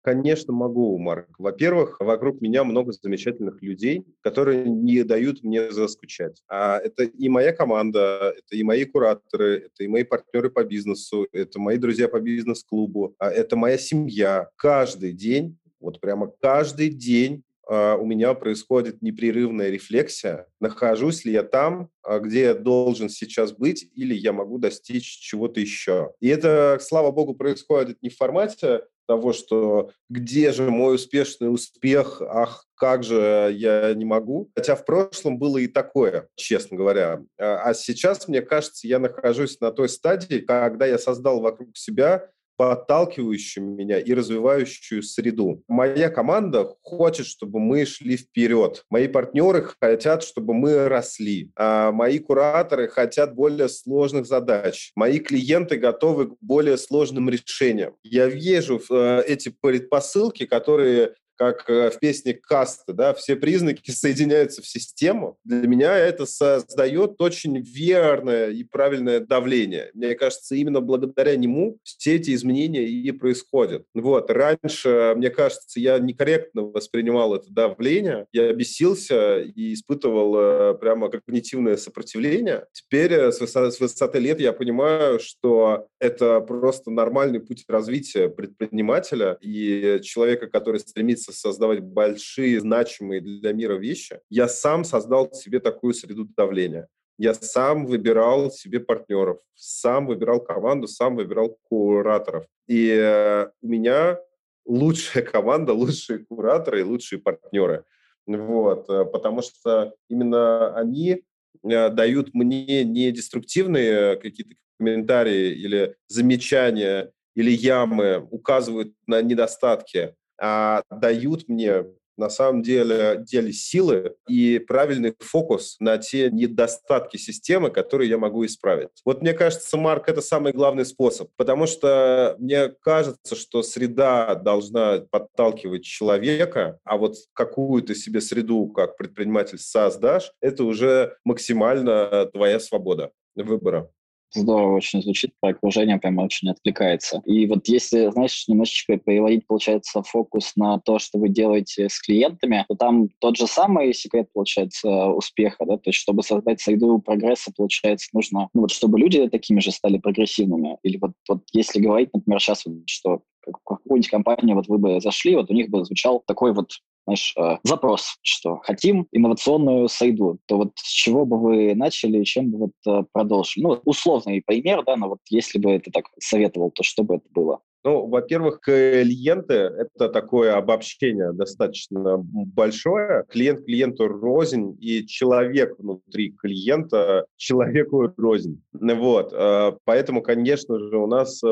Конечно, 0.02 0.52
могу, 0.52 0.98
Марк. 0.98 1.28
Во-первых, 1.38 1.96
вокруг 1.98 2.42
меня 2.42 2.62
много 2.62 2.92
замечательных 2.92 3.62
людей, 3.62 4.04
которые 4.20 4.68
не 4.68 5.02
дают 5.02 5.42
мне 5.42 5.72
заскучать. 5.72 6.42
А 6.46 6.78
это 6.78 7.04
и 7.04 7.30
моя 7.30 7.52
команда, 7.52 8.34
это 8.36 8.54
и 8.54 8.62
мои 8.62 8.84
кураторы, 8.84 9.64
это 9.66 9.82
и 9.82 9.88
мои 9.88 10.04
партнеры 10.04 10.50
по 10.50 10.62
бизнесу, 10.62 11.26
это 11.32 11.58
мои 11.58 11.78
друзья 11.78 12.06
по 12.08 12.20
бизнес-клубу, 12.20 13.14
а 13.18 13.30
это 13.30 13.56
моя 13.56 13.78
семья. 13.78 14.50
Каждый 14.56 15.14
день, 15.14 15.56
вот 15.80 16.00
прямо 16.00 16.30
каждый 16.40 16.90
день 16.90 17.42
а, 17.42 17.53
у 17.68 18.04
меня 18.04 18.34
происходит 18.34 19.02
непрерывная 19.02 19.70
рефлексия, 19.70 20.46
нахожусь 20.60 21.24
ли 21.24 21.32
я 21.32 21.42
там, 21.42 21.90
а, 22.02 22.18
где 22.18 22.42
я 22.42 22.54
должен 22.54 23.08
сейчас 23.08 23.52
быть, 23.52 23.88
или 23.94 24.14
я 24.14 24.32
могу 24.32 24.58
достичь 24.58 25.04
чего-то 25.04 25.60
еще. 25.60 26.12
И 26.20 26.28
это, 26.28 26.78
слава 26.80 27.10
богу, 27.10 27.34
происходит 27.34 28.02
не 28.02 28.10
в 28.10 28.16
формате 28.16 28.82
того, 29.06 29.32
что 29.32 29.90
где 30.08 30.52
же 30.52 30.70
мой 30.70 30.96
успешный 30.96 31.52
успех, 31.52 32.22
ах, 32.22 32.66
как 32.74 33.04
же 33.04 33.50
я 33.54 33.92
не 33.94 34.04
могу. 34.04 34.50
Хотя 34.54 34.76
в 34.76 34.84
прошлом 34.84 35.38
было 35.38 35.58
и 35.58 35.66
такое, 35.66 36.28
честно 36.36 36.76
говоря. 36.76 37.22
А, 37.38 37.70
а 37.70 37.74
сейчас, 37.74 38.28
мне 38.28 38.42
кажется, 38.42 38.86
я 38.86 38.98
нахожусь 38.98 39.60
на 39.60 39.72
той 39.72 39.88
стадии, 39.88 40.38
когда 40.38 40.86
я 40.86 40.98
создал 40.98 41.40
вокруг 41.40 41.76
себя 41.76 42.30
подталкивающую 42.56 43.64
меня 43.64 43.98
и 43.98 44.12
развивающую 44.14 45.02
среду. 45.02 45.62
Моя 45.68 46.08
команда 46.08 46.74
хочет, 46.82 47.26
чтобы 47.26 47.60
мы 47.60 47.84
шли 47.84 48.16
вперед. 48.16 48.84
Мои 48.90 49.08
партнеры 49.08 49.68
хотят, 49.80 50.22
чтобы 50.22 50.54
мы 50.54 50.88
росли. 50.88 51.50
А 51.56 51.92
мои 51.92 52.18
кураторы 52.18 52.88
хотят 52.88 53.34
более 53.34 53.68
сложных 53.68 54.26
задач. 54.26 54.92
Мои 54.94 55.18
клиенты 55.18 55.76
готовы 55.76 56.28
к 56.28 56.36
более 56.40 56.76
сложным 56.76 57.28
решениям. 57.28 57.94
Я 58.02 58.26
вижу 58.26 58.80
э, 58.90 59.22
эти 59.26 59.48
предпосылки, 59.60 60.46
которые 60.46 61.14
как 61.36 61.68
э, 61.68 61.90
в 61.90 61.98
песне 61.98 62.34
Касты, 62.34 62.92
да, 62.92 63.14
все 63.14 63.36
признаки 63.36 63.90
соединяются 63.90 64.62
в 64.62 64.66
систему. 64.66 65.38
Для 65.44 65.66
меня 65.66 65.96
это 65.96 66.26
создает 66.26 67.20
очень 67.20 67.60
верное 67.60 68.50
и 68.50 68.64
правильное 68.64 69.20
давление. 69.20 69.90
Мне 69.94 70.14
кажется, 70.14 70.54
именно 70.54 70.80
благодаря 70.80 71.36
нему 71.36 71.78
все 71.82 72.16
эти 72.16 72.34
изменения 72.34 72.84
и 72.84 73.10
происходят. 73.12 73.86
Вот. 73.94 74.30
Раньше, 74.30 75.14
мне 75.16 75.30
кажется, 75.30 75.80
я 75.80 75.98
некорректно 75.98 76.62
воспринимал 76.62 77.34
это 77.34 77.46
давление, 77.50 78.26
я 78.32 78.52
бесился 78.52 79.40
и 79.40 79.74
испытывал 79.74 80.36
э, 80.36 80.74
прямо 80.74 81.08
когнитивное 81.08 81.76
сопротивление. 81.76 82.66
Теперь 82.72 83.12
э, 83.12 83.32
с 83.32 83.80
высоты 83.80 84.18
лет 84.18 84.40
я 84.40 84.52
понимаю, 84.52 85.18
что 85.18 85.86
это 85.98 86.40
просто 86.40 86.90
нормальный 86.90 87.40
путь 87.40 87.64
развития 87.68 88.28
предпринимателя 88.28 89.38
и 89.40 90.00
человека, 90.02 90.46
который 90.46 90.80
стремится 90.80 91.23
стремится 91.24 91.32
создавать 91.32 91.80
большие, 91.80 92.60
значимые 92.60 93.20
для 93.20 93.52
мира 93.52 93.74
вещи, 93.74 94.20
я 94.30 94.48
сам 94.48 94.84
создал 94.84 95.32
себе 95.32 95.60
такую 95.60 95.94
среду 95.94 96.26
давления. 96.36 96.88
Я 97.18 97.34
сам 97.34 97.86
выбирал 97.86 98.50
себе 98.50 98.80
партнеров, 98.80 99.38
сам 99.54 100.06
выбирал 100.06 100.40
команду, 100.40 100.88
сам 100.88 101.16
выбирал 101.16 101.58
кураторов. 101.68 102.44
И 102.68 102.88
э, 102.90 103.48
у 103.62 103.68
меня 103.68 104.18
лучшая 104.66 105.22
команда, 105.32 105.72
лучшие 105.72 106.18
кураторы 106.18 106.80
и 106.80 106.84
лучшие 106.84 107.20
партнеры. 107.20 107.84
Вот, 108.26 108.90
э, 108.90 109.04
потому 109.04 109.42
что 109.42 109.94
именно 110.08 110.74
они 110.76 111.22
э, 111.62 111.90
дают 111.90 112.34
мне 112.34 112.84
не 112.84 113.12
деструктивные 113.12 114.16
какие-то 114.16 114.56
комментарии 114.78 115.52
или 115.52 115.94
замечания 116.08 117.12
или 117.36 117.50
ямы, 117.50 118.26
указывают 118.30 118.92
на 119.06 119.22
недостатки, 119.22 120.14
а, 120.40 120.82
дают 120.90 121.48
мне 121.48 121.84
на 122.16 122.30
самом 122.30 122.62
деле, 122.62 123.22
деле 123.26 123.52
силы 123.52 124.14
и 124.28 124.58
правильный 124.58 125.14
фокус 125.18 125.76
на 125.80 125.98
те 125.98 126.30
недостатки 126.30 127.16
системы, 127.16 127.70
которые 127.70 128.08
я 128.08 128.18
могу 128.18 128.44
исправить. 128.46 128.90
Вот 129.04 129.22
мне 129.22 129.32
кажется, 129.32 129.76
Марк, 129.76 130.08
это 130.08 130.20
самый 130.20 130.52
главный 130.52 130.84
способ, 130.84 131.30
потому 131.36 131.66
что 131.66 132.36
мне 132.38 132.68
кажется, 132.68 133.34
что 133.34 133.62
среда 133.62 134.34
должна 134.34 135.00
подталкивать 135.10 135.84
человека, 135.84 136.78
а 136.84 136.96
вот 136.96 137.16
какую 137.32 137.82
ты 137.82 137.94
себе 137.94 138.20
среду 138.20 138.68
как 138.68 138.96
предприниматель 138.96 139.58
создашь, 139.58 140.32
это 140.40 140.64
уже 140.64 141.16
максимально 141.24 142.26
твоя 142.32 142.60
свобода 142.60 143.10
выбора. 143.34 143.90
Здорово 144.34 144.76
очень 144.76 145.00
звучит, 145.00 145.32
про 145.40 145.50
окружение 145.50 145.98
прям 145.98 146.18
очень 146.18 146.50
откликается. 146.50 147.22
И 147.24 147.46
вот 147.46 147.68
если, 147.68 148.10
знаешь, 148.10 148.44
немножечко 148.48 148.96
переводить, 148.96 149.46
получается, 149.46 150.02
фокус 150.02 150.52
на 150.56 150.80
то, 150.80 150.98
что 150.98 151.18
вы 151.18 151.28
делаете 151.28 151.88
с 151.88 152.00
клиентами, 152.00 152.64
то 152.68 152.74
там 152.74 153.08
тот 153.20 153.36
же 153.36 153.46
самый 153.46 153.94
секрет, 153.94 154.28
получается, 154.32 155.06
успеха, 155.06 155.64
да, 155.64 155.76
то 155.76 155.90
есть 155.90 155.98
чтобы 155.98 156.22
создать 156.24 156.60
среду 156.60 156.98
прогресса, 156.98 157.52
получается, 157.56 158.08
нужно, 158.12 158.48
ну 158.54 158.62
вот 158.62 158.72
чтобы 158.72 158.98
люди 158.98 159.28
такими 159.28 159.60
же 159.60 159.70
стали 159.70 159.98
прогрессивными. 159.98 160.78
Или 160.82 160.98
вот, 160.98 161.12
вот 161.28 161.42
если 161.52 161.80
говорить, 161.80 162.10
например, 162.12 162.40
сейчас, 162.40 162.64
что 162.86 163.20
какую-нибудь 163.64 164.08
компанию 164.08 164.56
вот 164.56 164.66
вы 164.68 164.78
бы 164.78 165.00
зашли, 165.00 165.36
вот 165.36 165.50
у 165.50 165.54
них 165.54 165.68
бы 165.68 165.84
звучал 165.84 166.22
такой 166.26 166.52
вот 166.52 166.70
знаешь, 167.04 167.34
э, 167.36 167.58
запрос, 167.62 168.16
что 168.22 168.60
хотим 168.62 169.06
инновационную 169.12 169.88
среду, 169.88 170.38
то 170.46 170.56
вот 170.56 170.72
с 170.76 170.90
чего 170.90 171.26
бы 171.26 171.38
вы 171.38 171.74
начали, 171.74 172.24
чем 172.24 172.50
бы 172.50 172.58
вот 172.58 172.72
э, 172.86 173.04
продолжили? 173.12 173.64
Ну, 173.64 173.80
условный 173.84 174.42
пример, 174.44 174.82
да, 174.84 174.96
но 174.96 175.08
вот 175.10 175.18
если 175.28 175.58
бы 175.58 175.72
это 175.72 175.90
так 175.90 176.06
советовал, 176.18 176.70
то 176.70 176.82
что 176.82 177.02
бы 177.02 177.16
это 177.16 177.26
было? 177.30 177.60
Ну, 177.86 178.06
во-первых, 178.06 178.60
клиенты– 178.60 179.54
это 179.54 180.08
такое 180.08 180.56
обобщение 180.56 181.32
достаточно 181.34 182.16
большое. 182.16 183.24
Клиент 183.28 183.66
клиенту 183.66 184.08
рознь, 184.08 184.74
и 184.80 185.06
человек 185.06 185.78
внутри 185.78 186.32
клиента 186.32 187.26
человеку 187.36 188.10
рознь. 188.16 188.62
Вот. 188.72 189.34
Э, 189.34 189.72
поэтому, 189.84 190.22
конечно 190.22 190.78
же, 190.78 190.96
у 190.96 191.06
нас 191.06 191.42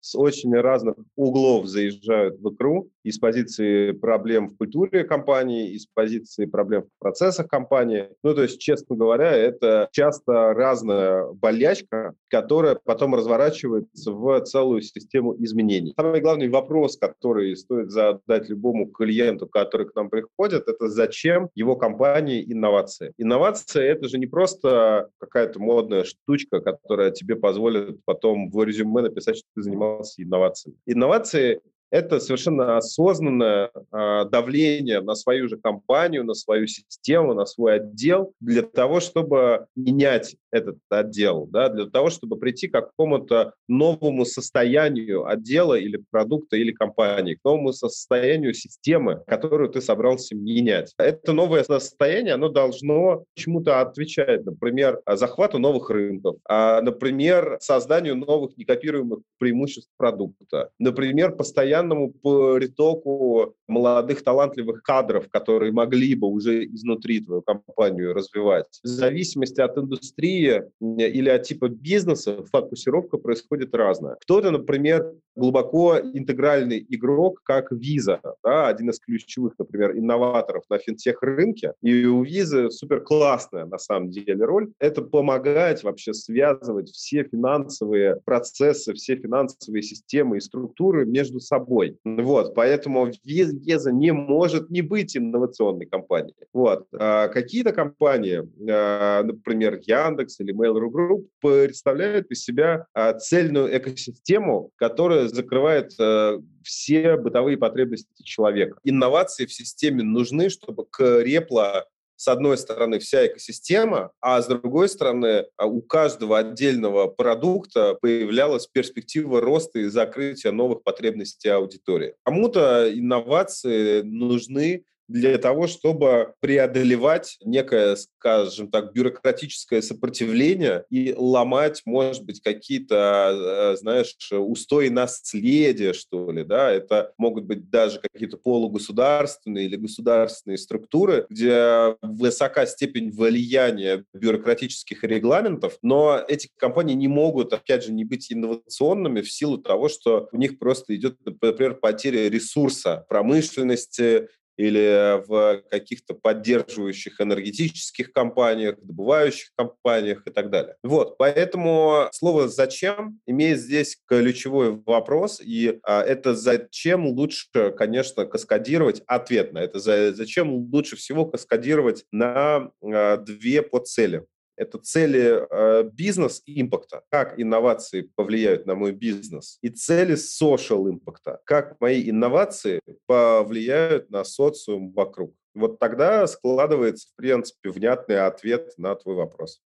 с 0.00 0.16
очень 0.16 0.54
разных 0.54 0.96
углов 1.16 1.66
заезжают 1.66 2.40
в 2.40 2.54
икру 2.54 2.90
из 3.04 3.18
позиции 3.18 3.92
проблем 3.92 4.48
в 4.48 4.56
культуре 4.56 5.04
компании, 5.04 5.72
из 5.72 5.86
позиции 5.86 6.46
проблем 6.46 6.84
в 6.84 6.98
процессах 6.98 7.48
компании. 7.48 8.08
Ну, 8.22 8.34
то 8.34 8.42
есть, 8.42 8.60
честно 8.60 8.96
говоря, 8.96 9.30
это 9.30 9.88
часто 9.92 10.54
разная 10.54 11.26
болячка, 11.32 12.14
которая 12.28 12.78
потом 12.82 13.14
разворачивается 13.14 14.12
в 14.12 14.40
целую 14.42 14.82
систему 14.82 15.34
изменений. 15.38 15.94
Самый 15.98 16.20
главный 16.20 16.48
вопрос, 16.48 16.96
который 16.96 17.56
стоит 17.56 17.90
задать 17.90 18.48
любому 18.48 18.86
клиенту, 18.86 19.46
который 19.46 19.88
к 19.88 19.94
нам 19.94 20.10
приходит, 20.10 20.68
это 20.68 20.88
зачем 20.88 21.48
его 21.54 21.76
компании 21.76 22.44
инновации. 22.50 23.12
Инновация– 23.18 23.84
это 23.84 24.08
же 24.08 24.18
не 24.18 24.26
просто 24.26 25.08
какая-то 25.18 25.60
модная 25.60 26.04
штучка, 26.04 26.60
которая 26.60 27.10
тебе 27.10 27.36
позволит 27.36 28.04
потом 28.04 28.50
в 28.50 28.64
резюме 28.64 29.02
написать, 29.02 29.36
что 29.36 29.46
ты 29.54 29.62
занимался 29.62 29.89
занимался 29.98 30.22
инновациями. 30.22 30.76
Инновации 30.86 31.60
это 31.90 32.20
совершенно 32.20 32.76
осознанное 32.76 33.70
э, 33.74 34.24
давление 34.30 35.00
на 35.00 35.16
свою 35.16 35.48
же 35.48 35.56
компанию, 35.56 36.24
на 36.24 36.34
свою 36.34 36.68
систему, 36.68 37.34
на 37.34 37.46
свой 37.46 37.76
отдел 37.76 38.32
для 38.40 38.62
того, 38.62 39.00
чтобы 39.00 39.66
менять 39.74 40.36
этот 40.50 40.78
отдел, 40.88 41.46
да, 41.46 41.68
для 41.68 41.86
того, 41.86 42.10
чтобы 42.10 42.36
прийти 42.36 42.68
к 42.68 42.72
какому-то 42.72 43.54
новому 43.68 44.24
состоянию 44.24 45.26
отдела 45.26 45.74
или 45.74 46.02
продукта 46.10 46.56
или 46.56 46.72
компании, 46.72 47.34
к 47.34 47.44
новому 47.44 47.72
состоянию 47.72 48.54
системы, 48.54 49.22
которую 49.26 49.70
ты 49.70 49.80
собрался 49.80 50.34
менять. 50.34 50.92
Это 50.98 51.32
новое 51.32 51.64
состояние, 51.64 52.34
оно 52.34 52.48
должно 52.48 53.24
чему-то 53.34 53.80
отвечать, 53.80 54.44
например, 54.44 55.00
захвату 55.06 55.58
новых 55.58 55.90
рынков, 55.90 56.36
а, 56.48 56.80
например, 56.80 57.58
созданию 57.60 58.16
новых 58.16 58.56
некопируемых 58.56 59.20
преимуществ 59.38 59.90
продукта, 59.96 60.70
например, 60.78 61.36
постоянно 61.36 61.80
постоянному 61.80 62.12
притоку 62.12 63.54
молодых 63.68 64.22
талантливых 64.22 64.82
кадров, 64.82 65.28
которые 65.30 65.72
могли 65.72 66.14
бы 66.14 66.26
уже 66.26 66.64
изнутри 66.64 67.20
твою 67.20 67.42
компанию 67.42 68.12
развивать. 68.14 68.66
В 68.82 68.86
зависимости 68.86 69.60
от 69.60 69.76
индустрии 69.78 70.39
или 70.48 71.28
от 71.28 71.42
типа 71.42 71.68
бизнеса 71.68 72.44
фокусировка 72.50 73.18
происходит 73.18 73.74
разная. 73.74 74.16
Кто-то, 74.20 74.50
например, 74.50 75.12
глубоко 75.36 75.98
интегральный 75.98 76.84
игрок, 76.88 77.40
как 77.44 77.72
Visa, 77.72 78.20
да, 78.44 78.68
один 78.68 78.90
из 78.90 78.98
ключевых, 79.00 79.54
например, 79.58 79.96
инноваторов 79.96 80.64
на 80.68 80.78
финтех-рынке. 80.78 81.72
И 81.82 82.04
у 82.04 82.24
Visa 82.24 82.70
супер 82.70 83.00
классная, 83.00 83.66
на 83.66 83.78
самом 83.78 84.10
деле, 84.10 84.44
роль. 84.44 84.70
Это 84.78 85.02
помогать 85.02 85.82
вообще 85.82 86.12
связывать 86.12 86.90
все 86.90 87.24
финансовые 87.24 88.16
процессы, 88.24 88.92
все 88.94 89.16
финансовые 89.16 89.82
системы 89.82 90.36
и 90.36 90.40
структуры 90.40 91.06
между 91.06 91.40
собой. 91.40 91.96
Вот, 92.04 92.54
поэтому 92.54 93.10
Веза 93.24 93.92
не 93.92 94.12
может 94.12 94.70
не 94.70 94.82
быть 94.82 95.16
инновационной 95.16 95.86
компанией. 95.86 96.34
Вот. 96.52 96.86
А 96.92 97.28
какие-то 97.28 97.72
компании, 97.72 98.48
а, 98.68 99.22
например, 99.22 99.80
Яндекс 99.82 100.29
или 100.38 100.54
Mail.ru 100.54 100.90
Group, 100.90 101.26
представляют 101.40 102.30
из 102.30 102.44
себя 102.44 102.86
а, 102.92 103.14
цельную 103.14 103.76
экосистему, 103.76 104.70
которая 104.76 105.26
закрывает 105.28 105.92
а, 105.98 106.38
все 106.62 107.16
бытовые 107.16 107.56
потребности 107.56 108.22
человека. 108.22 108.78
Инновации 108.84 109.46
в 109.46 109.52
системе 109.52 110.02
нужны, 110.02 110.50
чтобы 110.50 110.84
крепла 110.90 111.86
с 112.20 112.28
одной 112.28 112.58
стороны, 112.58 112.98
вся 112.98 113.26
экосистема, 113.26 114.10
а 114.20 114.42
с 114.42 114.46
другой 114.46 114.90
стороны, 114.90 115.46
а, 115.56 115.64
у 115.64 115.80
каждого 115.80 116.36
отдельного 116.36 117.06
продукта 117.06 117.94
появлялась 117.94 118.66
перспектива 118.66 119.40
роста 119.40 119.78
и 119.78 119.84
закрытия 119.84 120.52
новых 120.52 120.82
потребностей 120.82 121.48
аудитории. 121.48 122.12
Кому-то 122.22 122.92
инновации 122.92 124.02
нужны 124.02 124.84
для 125.10 125.38
того, 125.38 125.66
чтобы 125.66 126.34
преодолевать 126.40 127.36
некое, 127.44 127.96
скажем 127.96 128.70
так, 128.70 128.92
бюрократическое 128.92 129.82
сопротивление 129.82 130.84
и 130.88 131.12
ломать, 131.16 131.82
может 131.84 132.24
быть, 132.24 132.40
какие-то, 132.40 133.72
э, 133.74 133.76
знаешь, 133.76 134.16
устои 134.30 134.88
наследия, 134.88 135.92
что 135.92 136.30
ли, 136.30 136.44
да, 136.44 136.70
это 136.70 137.12
могут 137.18 137.44
быть 137.44 137.70
даже 137.70 138.00
какие-то 138.00 138.36
полугосударственные 138.36 139.66
или 139.66 139.76
государственные 139.76 140.58
структуры, 140.58 141.26
где 141.28 141.96
высока 142.02 142.64
степень 142.66 143.10
влияния 143.10 144.04
бюрократических 144.14 145.02
регламентов, 145.02 145.76
но 145.82 146.22
эти 146.28 146.48
компании 146.56 146.94
не 146.94 147.08
могут, 147.08 147.52
опять 147.52 147.84
же, 147.84 147.92
не 147.92 148.04
быть 148.04 148.32
инновационными 148.32 149.22
в 149.22 149.32
силу 149.32 149.58
того, 149.58 149.88
что 149.88 150.28
у 150.30 150.36
них 150.36 150.58
просто 150.60 150.94
идет, 150.94 151.16
например, 151.24 151.74
потеря 151.74 152.28
ресурса 152.28 153.04
промышленности, 153.08 154.28
или 154.60 155.22
в 155.26 155.62
каких-то 155.70 156.14
поддерживающих 156.14 157.20
энергетических 157.20 158.12
компаниях, 158.12 158.76
добывающих 158.82 159.50
компаниях 159.56 160.22
и 160.26 160.30
так 160.30 160.50
далее. 160.50 160.76
Вот, 160.82 161.16
поэтому 161.16 162.08
слово 162.12 162.48
«зачем» 162.48 163.20
имеет 163.26 163.58
здесь 163.58 163.98
ключевой 164.06 164.82
вопрос, 164.84 165.40
и 165.40 165.78
а, 165.82 166.02
это 166.02 166.34
зачем 166.34 167.06
лучше, 167.06 167.72
конечно, 167.76 168.26
каскадировать 168.26 169.02
ответ 169.06 169.52
на 169.52 169.60
это, 169.60 169.78
зачем 170.12 170.68
лучше 170.72 170.96
всего 170.96 171.24
каскадировать 171.24 172.04
на 172.12 172.70
а, 172.82 173.16
две 173.16 173.62
подцели. 173.62 174.24
Это 174.60 174.76
цели 174.76 175.40
э, 175.50 175.84
бизнес-импакта, 175.90 177.02
как 177.08 177.40
инновации 177.40 178.02
повлияют 178.14 178.66
на 178.66 178.74
мой 178.74 178.92
бизнес, 178.92 179.56
и 179.62 179.70
цели 179.70 180.16
social 180.16 180.86
импакта, 180.90 181.40
как 181.46 181.80
мои 181.80 182.10
инновации 182.10 182.82
повлияют 183.06 184.10
на 184.10 184.22
социум 184.22 184.92
вокруг. 184.92 185.34
Вот 185.54 185.78
тогда 185.78 186.26
складывается, 186.26 187.08
в 187.08 187.16
принципе, 187.16 187.70
внятный 187.70 188.26
ответ 188.26 188.74
на 188.76 188.94
твой 188.96 189.14
вопрос. 189.14 189.62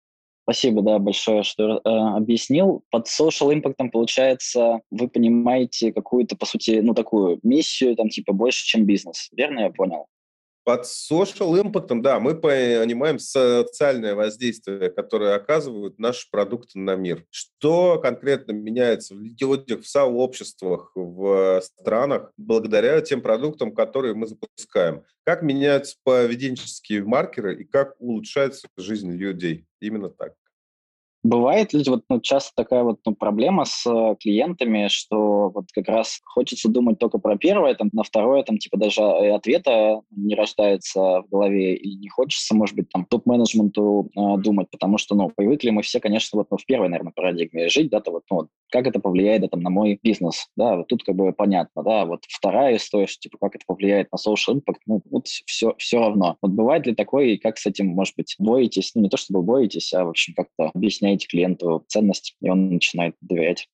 Спасибо, 0.43 0.81
да, 0.81 0.99
большое, 0.99 1.43
что 1.43 1.77
э, 1.77 1.79
объяснил. 1.85 2.83
Под 2.91 3.07
social 3.07 3.53
impact, 3.53 3.91
получается, 3.93 4.81
вы 4.91 5.07
понимаете 5.07 5.93
какую-то, 5.93 6.35
по 6.35 6.45
сути, 6.45 6.81
ну, 6.83 6.93
такую 6.93 7.39
миссию, 7.43 7.95
там, 7.95 8.09
типа, 8.09 8.33
больше, 8.33 8.65
чем 8.65 8.85
бизнес. 8.85 9.29
Верно 9.31 9.61
я 9.61 9.69
понял? 9.69 10.07
Под 10.63 10.85
social 10.85 11.59
impact, 11.59 12.01
да, 12.01 12.19
мы 12.19 12.35
понимаем 12.35 13.17
социальное 13.17 14.13
воздействие, 14.13 14.91
которое 14.91 15.35
оказывают 15.35 15.97
наши 15.97 16.29
продукты 16.29 16.77
на 16.77 16.95
мир. 16.95 17.25
Что 17.31 17.99
конкретно 17.99 18.51
меняется 18.51 19.15
в 19.15 19.21
людях, 19.21 19.81
в 19.81 19.87
сообществах, 19.87 20.91
в 20.93 21.61
странах 21.61 22.31
благодаря 22.37 23.01
тем 23.01 23.21
продуктам, 23.21 23.73
которые 23.73 24.13
мы 24.13 24.27
запускаем? 24.27 25.03
Как 25.23 25.41
меняются 25.41 25.97
поведенческие 26.03 27.03
маркеры 27.03 27.61
и 27.61 27.63
как 27.63 27.95
улучшается 27.99 28.67
жизнь 28.77 29.11
людей? 29.11 29.65
Именно 29.79 30.09
так. 30.09 30.33
Бывает 31.23 31.71
ли 31.73 31.83
вот 31.87 32.03
ну, 32.09 32.19
часто 32.19 32.51
такая 32.55 32.83
вот 32.83 32.99
ну, 33.05 33.13
проблема 33.13 33.65
с 33.65 33.85
э, 33.85 34.15
клиентами, 34.19 34.87
что 34.89 35.49
вот 35.49 35.65
как 35.71 35.87
раз 35.87 36.19
хочется 36.25 36.67
думать 36.67 36.97
только 36.97 37.19
про 37.19 37.37
первое, 37.37 37.75
там, 37.75 37.89
на 37.93 38.03
второе 38.03 38.43
там 38.43 38.57
типа 38.57 38.77
даже 38.77 39.01
э, 39.01 39.31
ответа 39.31 40.01
не 40.09 40.33
рождается 40.33 41.21
в 41.21 41.25
голове, 41.29 41.75
и 41.75 41.95
не 41.95 42.09
хочется, 42.09 42.55
может 42.55 42.75
быть, 42.75 42.89
там 42.89 43.05
топ-менеджменту 43.05 44.09
э, 44.15 44.37
думать, 44.41 44.69
потому 44.71 44.97
что, 44.97 45.15
ну, 45.15 45.31
привыкли 45.35 45.69
мы 45.69 45.83
все, 45.83 45.99
конечно, 45.99 46.37
вот 46.37 46.47
ну, 46.49 46.57
в 46.57 46.65
первой, 46.65 46.89
наверное, 46.89 47.13
парадигме 47.15 47.69
жить, 47.69 47.91
да, 47.91 48.01
то 48.01 48.11
вот, 48.11 48.23
ну, 48.31 48.47
как 48.71 48.87
это 48.87 48.99
повлияет 48.99 49.41
да, 49.41 49.47
там, 49.47 49.61
на 49.61 49.69
мой 49.69 49.99
бизнес, 50.01 50.47
да, 50.55 50.77
вот 50.77 50.87
тут 50.87 51.03
как 51.03 51.15
бы 51.15 51.33
понятно, 51.33 51.83
да, 51.83 52.05
вот 52.05 52.21
вторая 52.27 52.77
история, 52.77 53.05
что, 53.05 53.19
типа, 53.21 53.37
как 53.39 53.55
это 53.55 53.65
повлияет 53.67 54.07
на 54.11 54.17
social 54.17 54.55
impact, 54.55 54.79
ну, 54.87 55.01
вот 55.09 55.27
все, 55.27 55.75
все 55.77 55.99
равно. 55.99 56.37
Вот 56.41 56.51
бывает 56.51 56.87
ли 56.87 56.95
такое, 56.95 57.25
и 57.27 57.37
как 57.37 57.57
с 57.57 57.65
этим, 57.67 57.87
может 57.89 58.15
быть, 58.15 58.35
боитесь, 58.39 58.91
ну, 58.95 59.03
не 59.03 59.09
то 59.09 59.17
чтобы 59.17 59.43
боитесь, 59.43 59.93
а, 59.93 60.05
в 60.05 60.09
общем, 60.09 60.33
как-то 60.33 60.71
объясняете 60.73 61.10
клиенту 61.17 61.83
ценность, 61.87 62.35
и 62.41 62.49
он 62.49 62.69
начинает 62.69 63.15
доверять 63.21 63.67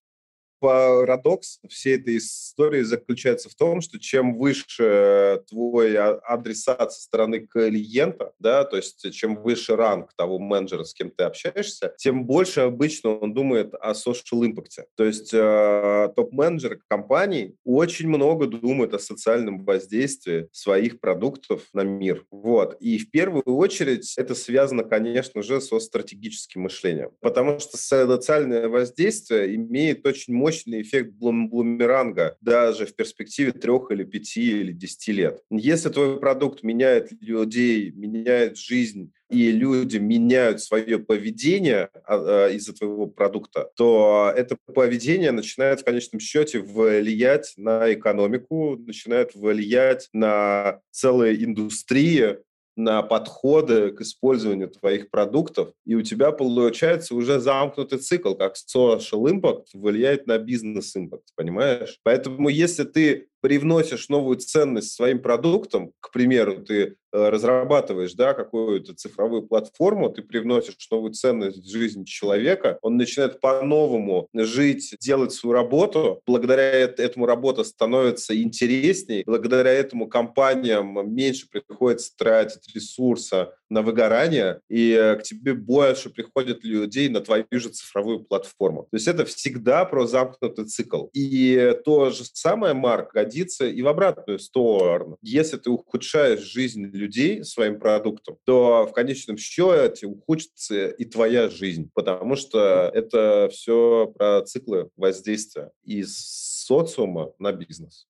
парадокс 0.59 1.59
всей 1.69 1.95
этой 1.95 2.17
истории 2.17 2.81
заключается 2.81 3.49
в 3.49 3.55
том, 3.55 3.81
что 3.81 3.99
чем 3.99 4.37
выше 4.37 5.41
твой 5.47 5.95
а, 5.95 6.19
адресат 6.23 6.93
со 6.93 7.01
стороны 7.01 7.39
клиента, 7.39 8.33
да, 8.39 8.63
то 8.63 8.77
есть 8.77 9.11
чем 9.13 9.35
выше 9.41 9.75
ранг 9.75 10.13
того 10.15 10.39
менеджера, 10.39 10.83
с 10.83 10.93
кем 10.93 11.11
ты 11.11 11.23
общаешься, 11.23 11.93
тем 11.97 12.25
больше 12.25 12.61
обычно 12.61 13.17
он 13.17 13.33
думает 13.33 13.73
о 13.79 13.91
social 13.91 14.41
impact. 14.41 14.85
То 14.95 15.03
есть 15.03 15.33
э, 15.33 16.09
топ-менеджеры 16.15 16.81
компаний 16.87 17.55
очень 17.63 18.07
много 18.07 18.47
думают 18.47 18.93
о 18.93 18.99
социальном 18.99 19.63
воздействии 19.63 20.47
своих 20.51 20.99
продуктов 20.99 21.63
на 21.73 21.81
мир. 21.81 22.25
Вот. 22.31 22.77
И 22.79 22.97
в 22.97 23.11
первую 23.11 23.43
очередь 23.43 24.13
это 24.17 24.35
связано, 24.35 24.83
конечно 24.83 25.41
же, 25.41 25.61
со 25.61 25.79
стратегическим 25.79 26.61
мышлением. 26.61 27.11
Потому 27.21 27.59
что 27.59 27.77
социальное 27.77 28.67
воздействие 28.67 29.55
имеет 29.55 30.05
очень 30.05 30.33
мощный 30.33 30.46
эффект 30.49 31.11
блумеранга 31.13 32.37
даже 32.41 32.85
в 32.85 32.95
перспективе 32.95 33.51
трех 33.51 33.91
или 33.91 34.03
пяти 34.03 34.61
или 34.61 34.71
десяти 34.71 35.11
лет. 35.11 35.41
Если 35.49 35.89
твой 35.89 36.19
продукт 36.19 36.63
меняет 36.63 37.11
людей, 37.21 37.91
меняет 37.91 38.57
жизнь, 38.57 39.11
и 39.29 39.51
люди 39.51 39.97
меняют 39.97 40.61
свое 40.61 40.99
поведение 40.99 41.89
а, 42.05 42.45
а, 42.45 42.49
из-за 42.49 42.73
твоего 42.73 43.07
продукта, 43.07 43.69
то 43.75 44.31
это 44.35 44.57
поведение 44.73 45.31
начинает 45.31 45.81
в 45.81 45.83
конечном 45.83 46.19
счете 46.19 46.59
влиять 46.59 47.53
на 47.57 47.93
экономику, 47.93 48.77
начинает 48.77 49.35
влиять 49.35 50.07
на 50.13 50.79
целые 50.91 51.43
индустрии, 51.43 52.37
на 52.77 53.01
подходы 53.01 53.91
к 53.91 54.01
использованию 54.01 54.69
твоих 54.69 55.09
продуктов, 55.09 55.73
и 55.85 55.95
у 55.95 56.01
тебя 56.01 56.31
получается 56.31 57.15
уже 57.15 57.39
замкнутый 57.39 57.99
цикл, 57.99 58.35
как 58.35 58.55
social 58.55 59.23
impact 59.25 59.65
влияет 59.73 60.27
на 60.27 60.37
бизнес 60.37 60.95
impact, 60.95 61.25
понимаешь? 61.35 61.99
Поэтому 62.03 62.49
если 62.49 62.83
ты 62.83 63.27
привносишь 63.41 64.09
новую 64.09 64.37
ценность 64.37 64.93
своим 64.93 65.21
продуктам, 65.21 65.91
к 65.99 66.11
примеру, 66.11 66.63
ты 66.63 66.83
э, 66.83 67.29
разрабатываешь 67.29 68.13
да, 68.13 68.33
какую-то 68.33 68.93
цифровую 68.95 69.43
платформу, 69.43 70.09
ты 70.09 70.21
привносишь 70.21 70.75
новую 70.91 71.13
ценность 71.13 71.63
в 71.63 71.69
жизнь 71.69 72.05
человека, 72.05 72.79
он 72.81 72.97
начинает 72.97 73.39
по-новому 73.39 74.27
жить, 74.33 74.95
делать 74.99 75.33
свою 75.33 75.53
работу, 75.53 76.21
благодаря 76.25 76.71
этому 76.71 77.25
работа 77.25 77.63
становится 77.63 78.39
интересней, 78.41 79.23
благодаря 79.25 79.71
этому 79.71 80.07
компаниям 80.07 81.13
меньше 81.13 81.47
приходится 81.49 82.15
тратить 82.15 82.73
ресурса 82.73 83.53
на 83.69 83.81
выгорание, 83.81 84.61
и 84.69 84.91
э, 84.91 85.15
к 85.15 85.23
тебе 85.23 85.53
больше 85.53 86.09
приходят 86.09 86.63
людей 86.63 87.09
на 87.09 87.21
твою 87.21 87.45
же 87.51 87.69
цифровую 87.69 88.21
платформу. 88.21 88.83
То 88.83 88.97
есть 88.97 89.07
это 89.07 89.25
всегда 89.25 89.85
про 89.85 90.07
замкнутый 90.07 90.65
цикл. 90.65 91.07
И 91.13 91.75
то 91.85 92.09
же 92.09 92.23
самое, 92.25 92.73
Марк, 92.73 93.13
годится 93.13 93.67
и 93.67 93.81
в 93.81 93.87
обратную 93.87 94.39
сторону. 94.39 95.17
Если 95.21 95.57
ты 95.57 95.69
ухудшаешь 95.69 96.41
жизнь 96.41 96.85
людей 96.85 97.43
своим 97.43 97.79
продуктом, 97.79 98.37
то 98.45 98.87
в 98.87 98.93
конечном 98.93 99.37
счете 99.37 100.07
ухудшится 100.07 100.87
и 100.87 101.05
твоя 101.05 101.49
жизнь, 101.49 101.89
потому 101.93 102.35
что 102.35 102.91
это 102.93 103.49
все 103.51 104.13
про 104.15 104.41
циклы 104.41 104.89
воздействия 104.95 105.71
из 105.83 106.17
социума 106.17 107.31
на 107.39 107.51
бизнес. 107.51 108.07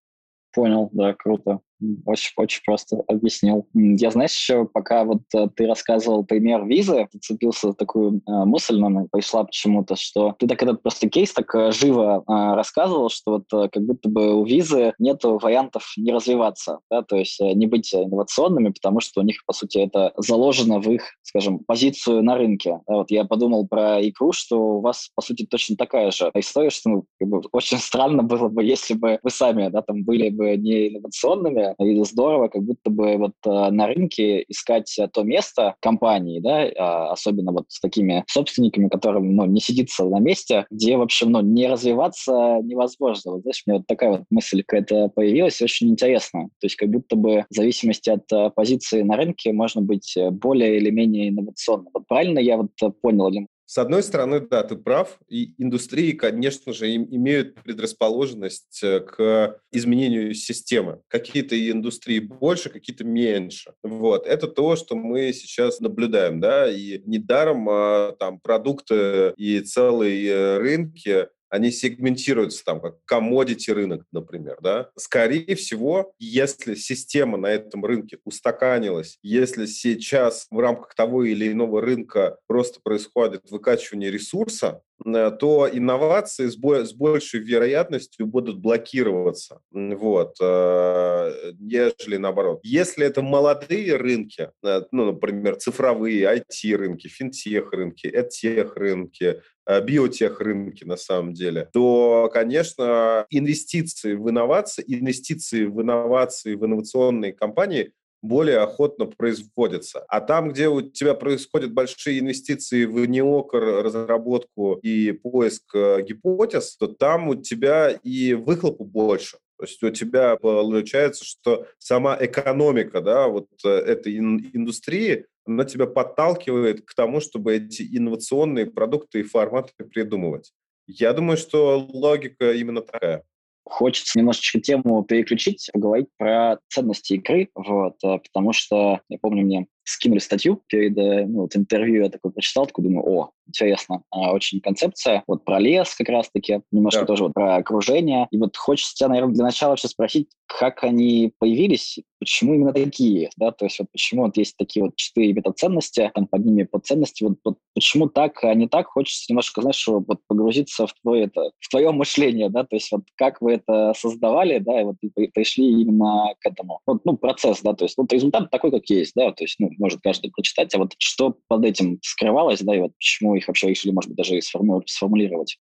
Понял, 0.54 0.90
да, 0.92 1.14
круто. 1.14 1.60
Очень, 2.06 2.32
очень 2.38 2.62
просто 2.66 3.04
объяснил. 3.08 3.68
Я, 3.74 4.10
знаешь, 4.10 4.32
еще 4.32 4.66
пока 4.66 5.04
вот 5.04 5.22
э, 5.36 5.48
ты 5.56 5.68
рассказывал 5.68 6.26
пример 6.26 6.66
визы, 6.66 7.08
зацепился 7.12 7.74
такую 7.74 8.18
э, 8.26 8.46
мысль, 8.46 8.78
но 8.78 9.08
пришла 9.12 9.44
почему-то, 9.44 9.96
что 9.96 10.36
ты 10.40 10.48
так 10.48 10.62
этот 10.64 10.82
просто 10.82 11.08
кейс 11.08 11.34
так 11.34 11.54
э, 11.54 11.72
живо 11.72 12.24
э, 12.28 12.56
рассказывал, 12.56 13.10
что 13.10 13.32
вот 13.34 13.46
э, 13.54 13.70
как 13.70 13.84
будто 13.84 14.10
бы 14.10 14.34
у 14.34 14.44
визы 14.44 14.94
нет 14.98 15.24
вариантов 15.24 15.94
не 15.98 16.12
развиваться, 16.12 16.80
да, 16.90 17.04
то 17.04 17.16
есть 17.16 17.40
э, 17.40 17.54
не 17.54 17.68
быть 17.68 17.94
инновационными, 17.94 18.70
потому 18.70 19.00
что 19.00 19.22
у 19.22 19.24
них, 19.24 19.44
по 19.46 19.54
сути, 19.54 19.78
это 19.78 20.14
заложено 20.18 20.80
в 20.80 20.90
их, 20.90 21.04
скажем, 21.22 21.60
позицию 21.60 22.24
на 22.24 22.38
рынке. 22.38 22.80
Да, 22.88 22.96
вот 22.96 23.12
я 23.12 23.24
подумал 23.26 23.68
про 23.68 24.02
икру, 24.02 24.32
что 24.32 24.78
у 24.78 24.82
вас, 24.82 25.10
по 25.16 25.22
сути, 25.22 25.46
точно 25.46 25.76
такая 25.76 26.10
же 26.10 26.32
история, 26.34 26.72
что 26.72 26.90
ну, 26.90 27.06
как 27.20 27.30
бы, 27.30 27.42
очень 27.52 27.78
странно 27.78 28.24
было 28.24 28.48
бы, 28.50 28.64
если 28.64 28.96
бы 28.96 29.20
вы 29.22 29.30
сами 29.30 29.70
да, 29.70 29.84
там 29.84 30.04
были 30.04 30.30
бы 30.30 30.58
не 30.58 30.88
инновационными, 30.90 31.67
и 31.80 32.04
здорово 32.04 32.48
как 32.48 32.64
будто 32.64 32.90
бы 32.90 33.18
вот 33.18 33.34
э, 33.46 33.70
на 33.72 33.88
рынке 33.88 34.44
искать 34.48 34.96
то 35.14 35.24
место 35.24 35.76
компании, 35.82 36.40
да, 36.40 36.70
а, 36.78 37.12
особенно 37.12 37.52
вот 37.52 37.66
с 37.70 37.80
такими 37.80 38.24
собственниками, 38.28 38.90
которым, 38.90 39.36
ну, 39.36 39.46
не 39.46 39.60
сидится 39.60 40.06
на 40.06 40.20
месте, 40.20 40.66
где, 40.72 40.98
в 40.98 41.02
общем, 41.02 41.32
ну, 41.32 41.42
не 41.42 41.68
развиваться 41.68 42.60
невозможно. 42.64 43.34
Вот, 43.34 43.42
знаешь, 43.42 43.64
у 43.66 43.70
меня 43.70 43.80
вот 43.80 43.88
такая 43.88 44.12
вот 44.12 44.24
мысль 44.30 44.64
какая-то 44.66 45.10
появилась, 45.10 45.62
очень 45.62 45.90
интересно. 45.90 46.50
То 46.60 46.66
есть 46.66 46.76
как 46.76 46.90
будто 46.90 47.16
бы 47.16 47.46
в 47.50 47.56
зависимости 47.56 48.10
от 48.10 48.32
э, 48.32 48.52
позиции 48.56 49.02
на 49.02 49.16
рынке 49.16 49.54
можно 49.54 49.82
быть 49.82 50.16
более 50.32 50.78
или 50.78 50.90
менее 50.90 51.30
инновационным. 51.30 51.90
Вот 51.94 52.08
правильно 52.08 52.40
я 52.40 52.58
вот 52.58 52.72
понял, 53.02 53.30
или 53.30 53.48
С 53.68 53.78
одной 53.78 54.02
стороны, 54.02 54.40
да, 54.40 54.64
ты 54.64 54.78
прав, 54.78 55.20
и 55.28 55.54
индустрии, 55.58 56.14
конечно 56.14 56.72
же, 56.72 56.96
имеют 56.96 57.62
предрасположенность 57.64 58.82
э, 58.82 59.02
к 59.02 59.60
изменению 59.74 60.34
системы. 60.36 61.02
Какие-то 61.10 61.56
индустрии 61.70 62.20
больше, 62.20 62.70
какие-то 62.70 63.04
меньше. 63.04 63.74
Вот. 63.84 64.26
Это 64.26 64.48
то, 64.48 64.78
что 64.78 64.96
мы 64.96 65.34
сейчас 65.34 65.82
наблюдаем, 65.82 66.40
да, 66.40 66.72
и 66.72 67.02
недаром 67.06 67.68
а, 67.70 68.16
там 68.18 68.40
продукты 68.40 69.34
и 69.36 69.60
целые 69.60 70.30
э, 70.30 70.58
рынки 70.60 71.28
они 71.50 71.72
сегментируются 71.72 72.64
там 72.64 72.82
как 72.82 72.98
commodity 73.12 73.74
рынок, 73.74 74.04
например, 74.12 74.58
да. 74.62 74.90
Скорее 74.98 75.56
всего, 75.56 76.14
если 76.20 76.76
система 76.76 77.38
на 77.38 77.48
этом 77.48 77.86
рынке 77.86 78.20
устаканилась, 78.26 79.18
если 79.22 79.66
сейчас 79.66 80.48
в 80.52 80.60
рамках 80.60 80.96
того 80.96 81.24
или 81.24 81.52
иного 81.52 81.82
рынка 81.82 82.38
просто 82.48 82.80
происходит 82.82 83.50
выкачивание 83.50 84.12
ресурса, 84.12 84.82
э, 85.06 85.32
то 85.40 85.70
инновации 85.72 86.48
с, 86.48 86.58
бо- 86.58 86.84
с 86.84 86.94
большей 86.94 87.40
вероятностью 87.40 88.26
будут 88.26 88.60
блокироваться, 88.60 89.62
вот, 89.72 90.36
э, 90.42 91.54
нежели 91.60 92.18
наоборот. 92.18 92.60
Если 92.64 93.06
это 93.06 93.22
молодые 93.22 93.96
рынки, 93.96 94.50
э, 94.64 94.82
ну, 94.92 95.12
например, 95.12 95.56
цифровые, 95.58 96.24
IT-рынки, 96.24 97.08
финтех-рынки, 97.08 98.08
эдтех-рынки, 98.08 99.42
Э, 99.70 99.82
биотех-рынке 99.82 100.86
на 100.86 100.96
самом 100.96 101.34
деле, 101.34 101.68
то, 101.74 102.30
конечно, 102.32 103.26
инвестиции 103.30 104.14
в 104.14 104.30
инновации, 104.30 104.86
инвестиции 104.88 105.66
в 105.66 105.82
инновации, 105.82 106.56
в 106.56 106.66
инновационные 106.66 107.34
компании 107.34 107.92
более 108.22 108.60
охотно 108.60 109.08
производятся. 109.08 110.06
А 110.08 110.22
там, 110.22 110.50
где 110.50 110.70
у 110.70 110.82
тебя 110.82 111.16
происходят 111.16 111.74
большие 111.74 112.20
инвестиции 112.20 112.86
в 112.86 113.06
неокр, 113.06 113.84
разработку 113.84 114.76
и 114.76 115.12
поиск 115.12 115.76
э, 115.76 116.02
гипотез, 116.02 116.78
то 116.78 116.88
там 116.88 117.28
у 117.28 117.36
тебя 117.36 117.90
и 117.90 118.36
выхлопу 118.36 118.86
больше. 118.86 119.38
То 119.58 119.66
есть 119.66 119.84
у 119.84 119.90
тебя 119.90 120.38
получается, 120.38 121.26
что 121.26 121.68
сама 121.78 122.18
экономика 122.22 123.02
да, 123.02 123.28
вот 123.28 123.48
э, 123.66 123.70
этой 123.70 124.18
индустрии, 124.18 125.26
она 125.48 125.66
тебя 125.66 125.88
подталкивает 125.88 126.86
к 126.86 126.94
тому, 126.94 127.20
чтобы 127.20 127.56
эти 127.56 127.84
инновационные 127.84 128.66
продукты 128.66 129.22
и 129.22 129.24
форматы 129.24 129.72
придумывать. 129.86 130.52
Я 130.88 131.14
думаю, 131.14 131.38
что 131.38 131.78
логика 131.78 132.54
именно 132.54 132.82
такая. 132.82 133.24
Хочется 133.66 134.18
немножечко 134.18 134.62
тему 134.62 135.04
переключить, 135.04 135.70
поговорить 135.74 136.08
про 136.18 136.60
ценности 136.70 137.14
игры, 137.14 137.50
вот, 137.54 137.96
э, 138.04 138.20
потому 138.20 138.54
что, 138.54 139.02
я 139.10 139.18
помню, 139.20 139.44
мне 139.44 139.68
скинули 139.88 140.20
статью 140.20 140.62
перед 140.68 140.98
э, 140.98 141.26
ну, 141.26 141.42
вот 141.42 141.56
интервью, 141.56 142.04
я 142.04 142.10
такой 142.10 142.32
прочитал, 142.32 142.66
такой 142.66 142.84
думаю, 142.84 143.08
о, 143.08 143.32
интересно, 143.48 144.04
а, 144.12 144.34
очень 144.34 144.60
концепция, 144.60 145.24
вот 145.28 145.46
про 145.46 145.60
лес 145.60 145.96
как 145.96 146.10
раз-таки, 146.10 146.62
немножко 146.72 147.02
да. 147.02 147.06
тоже 147.06 147.24
вот 147.24 147.34
про 147.34 147.56
окружение, 147.56 148.28
и 148.32 148.38
вот 148.38 148.58
хочется 148.58 148.94
тебя, 148.96 149.10
наверное, 149.10 149.34
для 149.34 149.46
начала 149.46 149.72
вообще 149.72 149.88
спросить, 149.88 150.28
как 150.46 150.84
они 150.84 151.34
появились, 151.40 152.00
почему 152.20 152.56
именно 152.56 152.74
такие, 152.74 153.30
да, 153.38 153.52
то 153.52 153.66
есть 153.66 153.80
вот 153.80 153.88
почему 153.92 154.26
вот 154.26 154.38
есть 154.38 154.56
такие 154.58 154.84
вот 154.84 154.96
четыре 154.96 155.34
метаценности, 155.34 156.12
там 156.14 156.28
под 156.28 156.46
ними 156.46 156.64
подценности, 156.64 157.24
вот, 157.24 157.38
вот 157.44 157.58
почему 157.74 158.10
так, 158.10 158.44
а 158.44 158.54
не 158.54 158.68
так, 158.68 158.88
хочется 158.88 159.26
немножко, 159.30 159.62
знаешь, 159.62 159.78
что 159.78 160.04
вот 160.06 160.20
погрузиться 160.28 160.88
в 160.88 160.94
твое, 161.02 161.26
это, 161.26 161.52
в 161.60 161.70
твое 161.70 161.92
мышление, 161.92 162.50
да, 162.50 162.64
то 162.64 162.76
есть 162.76 162.92
вот 162.92 163.04
как 163.16 163.42
вы 163.42 163.54
это 163.54 163.94
создавали, 163.96 164.60
да, 164.60 164.82
и 164.82 164.84
вот 164.84 164.96
и 165.02 165.28
пришли 165.28 165.82
именно 165.82 166.34
к 166.40 166.46
этому, 166.46 166.82
вот, 166.86 167.06
ну, 167.06 167.16
процесс, 167.16 167.62
да, 167.62 167.74
то 167.74 167.86
есть 167.86 167.98
вот 167.98 168.12
результат 168.12 168.50
такой, 168.52 168.72
как 168.72 168.90
есть, 168.90 169.14
да, 169.16 169.32
то 169.32 169.44
есть, 169.44 169.56
ну, 169.60 169.70
может 169.78 170.02
каждый 170.02 170.32
прочитать, 170.32 170.74
а 170.76 170.80
вот 170.80 170.94
что 171.00 171.38
под 171.48 171.66
этим 171.66 172.00
скрывалось, 172.02 172.62
да, 172.62 172.76
и 172.76 172.80
вот 172.80 172.92
почему 172.98 173.36
их 173.36 173.48
вообще 173.48 173.70
решили, 173.70 173.92
может 173.92 174.10
быть, 174.10 174.18
даже 174.18 174.38
и 174.38 174.42
сформулировать? 174.42 175.58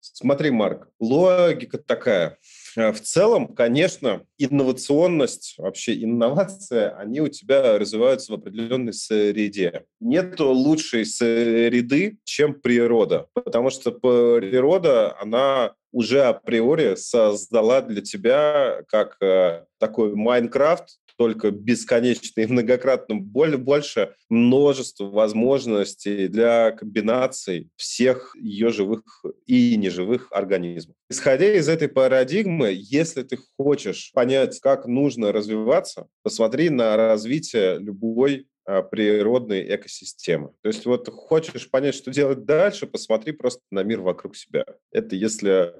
Смотри, 0.00 0.50
Марк, 0.50 0.88
логика 1.00 1.78
такая. 1.78 2.38
Э, 2.76 2.92
в 2.92 3.00
целом, 3.00 3.48
конечно, 3.54 4.22
инновационность, 4.38 5.54
вообще 5.58 6.02
инновация, 6.02 6.90
они 6.96 7.20
у 7.20 7.28
тебя 7.28 7.78
развиваются 7.78 8.32
в 8.32 8.36
определенной 8.36 8.92
среде. 8.92 9.84
Нет 10.00 10.38
лучшей 10.38 11.04
среды, 11.04 12.18
чем 12.24 12.54
природа, 12.54 13.28
потому 13.34 13.70
что 13.70 13.92
природа, 13.92 15.18
она 15.20 15.74
уже 15.92 16.22
априори 16.24 16.94
создала 16.94 17.80
для 17.80 18.02
тебя 18.02 18.82
как 18.88 19.16
э, 19.22 19.64
такой 19.78 20.14
Майнкрафт, 20.14 20.98
только 21.16 21.50
бесконечно 21.50 22.40
и 22.40 22.46
многократно 22.46 23.16
больше 23.16 24.14
множество 24.28 25.04
возможностей 25.06 26.28
для 26.28 26.72
комбинаций 26.72 27.70
всех 27.76 28.34
ее 28.36 28.70
живых 28.70 29.24
и 29.46 29.76
неживых 29.76 30.28
организмов. 30.30 30.96
Исходя 31.08 31.54
из 31.54 31.68
этой 31.68 31.88
парадигмы, 31.88 32.74
если 32.76 33.22
ты 33.22 33.38
хочешь 33.56 34.10
понять, 34.12 34.60
как 34.60 34.86
нужно 34.86 35.32
развиваться, 35.32 36.08
посмотри 36.22 36.70
на 36.70 36.96
развитие 36.96 37.78
любой 37.78 38.46
а, 38.64 38.82
природной 38.82 39.74
экосистемы. 39.76 40.50
То 40.62 40.68
есть 40.68 40.86
вот 40.86 41.08
хочешь 41.08 41.70
понять, 41.70 41.94
что 41.94 42.10
делать 42.10 42.44
дальше, 42.44 42.88
посмотри 42.88 43.32
просто 43.32 43.62
на 43.70 43.84
мир 43.84 44.00
вокруг 44.00 44.36
себя. 44.36 44.64
Это 44.90 45.14
если 45.14 45.72